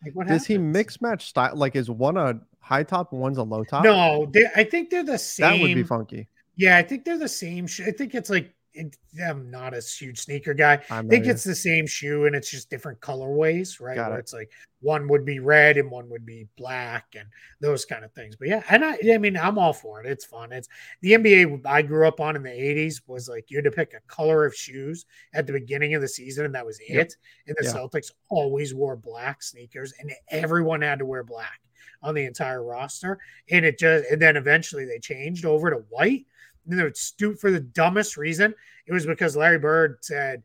Like 0.07 0.15
what 0.15 0.29
Does 0.29 0.47
he 0.47 0.57
mix 0.57 1.03
match 1.03 1.29
style? 1.29 1.57
Like, 1.57 1.75
is 1.75 1.91
one 1.91 2.17
a 2.17 2.39
high 2.61 2.85
top 2.85 3.11
and 3.11 3.21
one's 3.21 3.39
a 3.39 3.43
low 3.43 3.65
top? 3.65 3.83
No, 3.83 4.27
they, 4.31 4.47
I 4.55 4.63
think 4.63 4.89
they're 4.89 5.03
the 5.03 5.19
same. 5.19 5.51
that 5.51 5.61
would 5.61 5.75
be 5.75 5.83
funky. 5.83 6.29
Yeah, 6.55 6.77
I 6.77 6.83
think 6.85 7.05
they're 7.05 7.19
the 7.19 7.29
same. 7.29 7.67
Sh- 7.67 7.83
I 7.89 7.91
think 7.91 8.15
it's 8.15 8.31
like 8.31 8.55
it, 8.77 8.97
I'm 9.27 9.51
not 9.51 9.75
a 9.75 9.81
huge 9.81 10.21
sneaker 10.21 10.55
guy. 10.55 10.81
I 10.91 11.03
think 11.03 11.27
it's 11.27 11.45
the 11.45 11.55
same 11.55 11.87
shoe 11.87 12.27
and 12.27 12.37
it's 12.37 12.51
just 12.51 12.71
different 12.71 13.01
colorways, 13.01 13.81
right? 13.81 13.97
Got 13.97 14.11
Where 14.11 14.19
it. 14.19 14.23
it's 14.23 14.33
like 14.33 14.51
one 14.81 15.09
would 15.09 15.25
be 15.25 15.39
red 15.41 15.79
and 15.79 15.91
one 15.91 16.09
would 16.11 16.25
be 16.27 16.47
black 16.57 17.07
and 17.19 17.27
those 17.61 17.85
kind 17.85 18.05
of 18.05 18.13
things. 18.13 18.37
But 18.37 18.49
yeah, 18.49 18.63
and 18.69 18.85
I, 18.85 18.99
I 19.13 19.19
mean, 19.19 19.37
I'm 19.37 19.59
all 19.59 19.73
for 19.73 20.01
it. 20.01 20.07
It's 20.07 20.25
fun. 20.25 20.53
It's 20.53 20.69
the 21.01 21.13
NBA 21.13 21.67
I 21.67 21.83
grew 21.83 22.07
up 22.07 22.21
on 22.21 22.37
in 22.37 22.43
the 22.43 22.51
80s 22.51 23.01
was 23.07 23.29
like 23.29 23.51
you 23.51 23.57
had 23.57 23.65
to 23.65 23.71
pick 23.71 23.95
a 23.95 24.01
color 24.13 24.45
of 24.45 24.55
shoes 24.55 25.07
at 25.35 25.47
the 25.47 25.53
beginning 25.53 25.95
of 25.95 26.03
the 26.03 26.09
season, 26.09 26.45
and 26.45 26.55
that 26.55 26.67
was 26.67 26.79
Yep. 26.89 27.07
it. 27.07 27.17
And 27.47 27.57
the 27.59 27.65
Yeah. 27.65 27.73
Celtics 27.73 28.13
always 28.29 28.75
wore 28.75 28.97
black 28.97 29.43
sneakers, 29.43 29.93
and 29.99 30.13
everyone 30.31 30.83
had 30.83 30.99
to 31.01 31.07
wear 31.07 31.25
black 31.25 31.61
on 32.03 32.15
the 32.15 32.25
entire 32.27 32.63
roster. 32.63 33.19
And 33.51 33.65
it 33.65 33.79
just, 33.79 34.05
and 34.11 34.21
then 34.21 34.37
eventually 34.37 34.85
they 34.85 34.99
changed 34.99 35.45
over 35.47 35.71
to 35.71 35.77
white. 35.89 36.27
They 36.67 36.83
would 36.83 36.97
stoop 36.97 37.39
for 37.39 37.51
the 37.51 37.61
dumbest 37.61 38.17
reason. 38.17 38.55
It 38.87 38.93
was 38.93 39.07
because 39.07 39.37
Larry 39.37 39.59
Bird 39.59 39.99
said, 40.03 40.43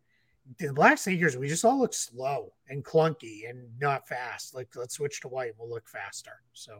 the 0.60 0.74
black 0.74 0.98
sneakers, 0.98 1.38
we 1.38 1.48
just 1.48 1.64
all 1.64 1.80
look 1.80 1.94
slow 1.94 2.52
and 2.70 2.84
clunky 2.84 3.50
and 3.50 3.68
not 3.80 4.08
fast. 4.08 4.54
Like, 4.54 4.70
let's 4.76 4.96
switch 4.96 5.22
to 5.22 5.28
white. 5.28 5.54
We'll 5.58 5.70
look 5.70 5.88
faster. 5.88 6.42
So 6.54 6.80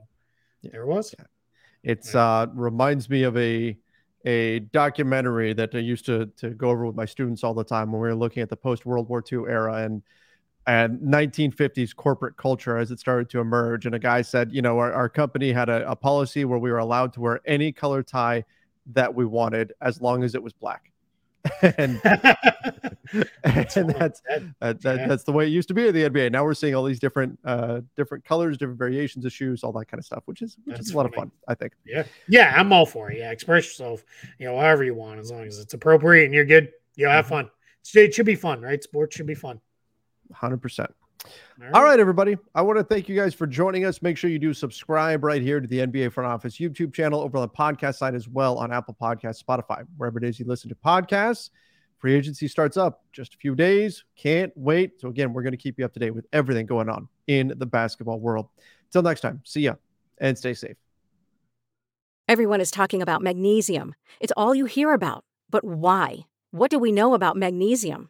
Yeah. 0.62 0.72
there 0.74 0.82
it 0.84 0.88
was. 0.88 1.16
It's 1.84 2.14
uh 2.14 2.48
reminds 2.54 3.10
me 3.10 3.24
of 3.24 3.36
a 3.38 3.78
a 4.26 4.60
documentary 4.60 5.54
that 5.54 5.74
I 5.74 5.80
used 5.80 6.06
to 6.06 6.28
to 6.38 6.52
go 6.52 6.70
over 6.70 6.86
with 6.86 6.96
my 6.96 7.06
students 7.06 7.44
all 7.44 7.54
the 7.56 7.64
time 7.64 7.92
when 7.92 8.02
we 8.02 8.08
were 8.08 8.16
looking 8.16 8.44
at 8.44 8.50
the 8.50 8.58
post 8.58 8.86
World 8.86 9.10
War 9.10 9.24
II 9.32 9.46
era 9.48 9.78
and 9.78 10.04
and 10.68 11.00
1950s 11.00 11.96
corporate 11.96 12.38
culture 12.38 12.78
as 12.78 12.92
it 12.92 13.00
started 13.00 13.32
to 13.32 13.40
emerge. 13.40 13.88
And 13.88 13.96
a 13.96 14.00
guy 14.00 14.22
said, 14.22 14.52
you 14.52 14.62
know, 14.62 14.78
our, 14.78 14.94
our 14.94 15.10
company 15.10 15.52
had 15.52 15.70
a, 15.70 15.90
a 15.90 15.96
policy 15.96 16.46
where 16.46 16.60
we 16.60 16.72
were 16.72 16.78
allowed 16.78 17.14
to 17.14 17.22
wear 17.22 17.42
any 17.48 17.72
color 17.72 18.04
tie 18.04 18.44
that 18.94 19.14
we 19.14 19.26
wanted 19.26 19.74
as 19.82 20.02
long 20.02 20.24
as 20.24 20.36
it 20.36 20.42
was 20.44 20.54
black. 20.54 20.92
and 21.64 22.00
That's 23.44 23.76
and 23.76 23.90
that's 23.90 24.22
that, 24.30 24.44
that, 24.60 24.84
Yeah. 24.84 25.08
that's 25.08 25.24
the 25.24 25.32
way 25.32 25.46
it 25.46 25.50
used 25.50 25.68
to 25.70 25.74
be 25.74 25.88
in 25.88 25.94
the 25.94 26.08
NBA. 26.08 26.32
Now 26.32 26.44
we're 26.44 26.54
seeing 26.54 26.76
all 26.76 26.84
these 26.84 27.00
different 27.00 27.38
uh 27.44 27.82
different 27.98 28.24
colors, 28.24 28.58
different 28.58 28.78
variations 28.78 29.26
of 29.26 29.34
shoes, 29.34 29.64
all 29.64 29.72
that 29.74 29.86
kind 29.88 30.00
of 30.00 30.06
stuff, 30.06 30.22
which 30.26 30.42
is 30.44 30.58
which 30.66 30.76
That's 30.78 30.90
is 30.90 30.94
a 30.94 30.98
lot 30.98 31.08
of 31.08 31.14
fun, 31.16 31.32
I 31.48 31.56
think. 31.56 31.74
Yeah. 31.86 32.04
Yeah. 32.30 32.54
I'm 32.56 32.72
all 32.72 32.86
for 32.86 33.12
it. 33.12 33.18
Yeah. 33.18 33.32
Express 33.32 33.66
yourself, 33.66 34.06
you 34.40 34.46
know, 34.46 34.56
however 34.58 34.84
you 34.84 34.94
want, 34.94 35.20
as 35.20 35.32
long 35.32 35.44
as 35.46 35.58
it's 35.60 35.74
appropriate 35.74 36.26
and 36.26 36.34
you're 36.34 36.46
good. 36.46 36.72
You'll 36.96 37.10
have 37.12 37.26
Mm-hmm. 37.26 37.34
fun. 37.34 37.52
It 37.96 38.14
should 38.14 38.28
be 38.28 38.36
fun, 38.36 38.62
right? 38.62 38.82
Sports 38.84 39.16
should 39.16 39.26
be 39.26 39.34
fun. 39.36 39.60
100%. 40.36 40.88
All 41.74 41.84
right, 41.84 42.00
everybody. 42.00 42.38
I 42.56 42.62
want 42.62 42.80
to 42.80 42.84
thank 42.84 43.08
you 43.08 43.16
guys 43.16 43.34
for 43.34 43.46
joining 43.46 43.86
us. 43.86 44.02
Make 44.02 44.18
sure 44.18 44.30
you 44.30 44.40
do 44.40 44.54
subscribe 44.54 45.24
right 45.24 45.42
here 45.42 45.60
to 45.60 45.68
the 45.68 45.80
NBA 45.80 46.12
Front 46.12 46.32
Office 46.32 46.58
YouTube 46.58 46.94
channel 46.94 47.22
over 47.22 47.38
on 47.38 47.44
the 47.44 47.50
podcast 47.50 47.96
side 47.96 48.16
as 48.16 48.28
well 48.28 48.58
on 48.58 48.74
Apple 48.74 48.98
Podcasts, 49.00 49.44
Spotify, 49.44 49.86
wherever 49.98 50.18
it 50.18 50.24
is 50.24 50.40
you 50.40 50.46
listen 50.46 50.70
to 50.70 50.76
podcasts. 50.76 51.52
Free 52.00 52.16
agency 52.16 52.48
starts 52.48 52.78
up 52.78 53.04
just 53.14 53.36
a 53.36 53.38
few 53.38 53.54
days. 53.54 54.04
Can't 54.16 54.52
wait. 54.56 55.00
So 55.00 55.10
again, 55.10 55.34
we're 55.34 55.44
going 55.44 55.52
to 55.52 55.58
keep 55.58 55.78
you 55.78 55.86
up 55.86 55.94
to 55.94 56.00
date 56.00 56.16
with 56.16 56.26
everything 56.34 56.66
going 56.66 56.90
on 56.90 57.08
in 57.28 57.54
the 57.56 57.68
basketball 57.68 58.20
world. 58.20 58.48
Until 58.88 59.04
next 59.04 59.22
time, 59.22 59.42
see 59.46 59.62
ya 59.62 59.76
and 60.18 60.36
stay 60.36 60.56
safe. 60.56 60.78
Everyone 62.28 62.62
is 62.62 62.72
talking 62.72 63.02
about 63.02 63.22
magnesium. 63.22 63.94
It's 64.20 64.34
all 64.36 64.56
you 64.56 64.66
hear 64.66 64.94
about. 64.94 65.26
But 65.50 65.64
why? 65.64 66.26
What 66.52 66.72
do 66.72 66.80
we 66.80 66.92
know 66.92 67.14
about 67.14 67.38
magnesium? 67.38 68.10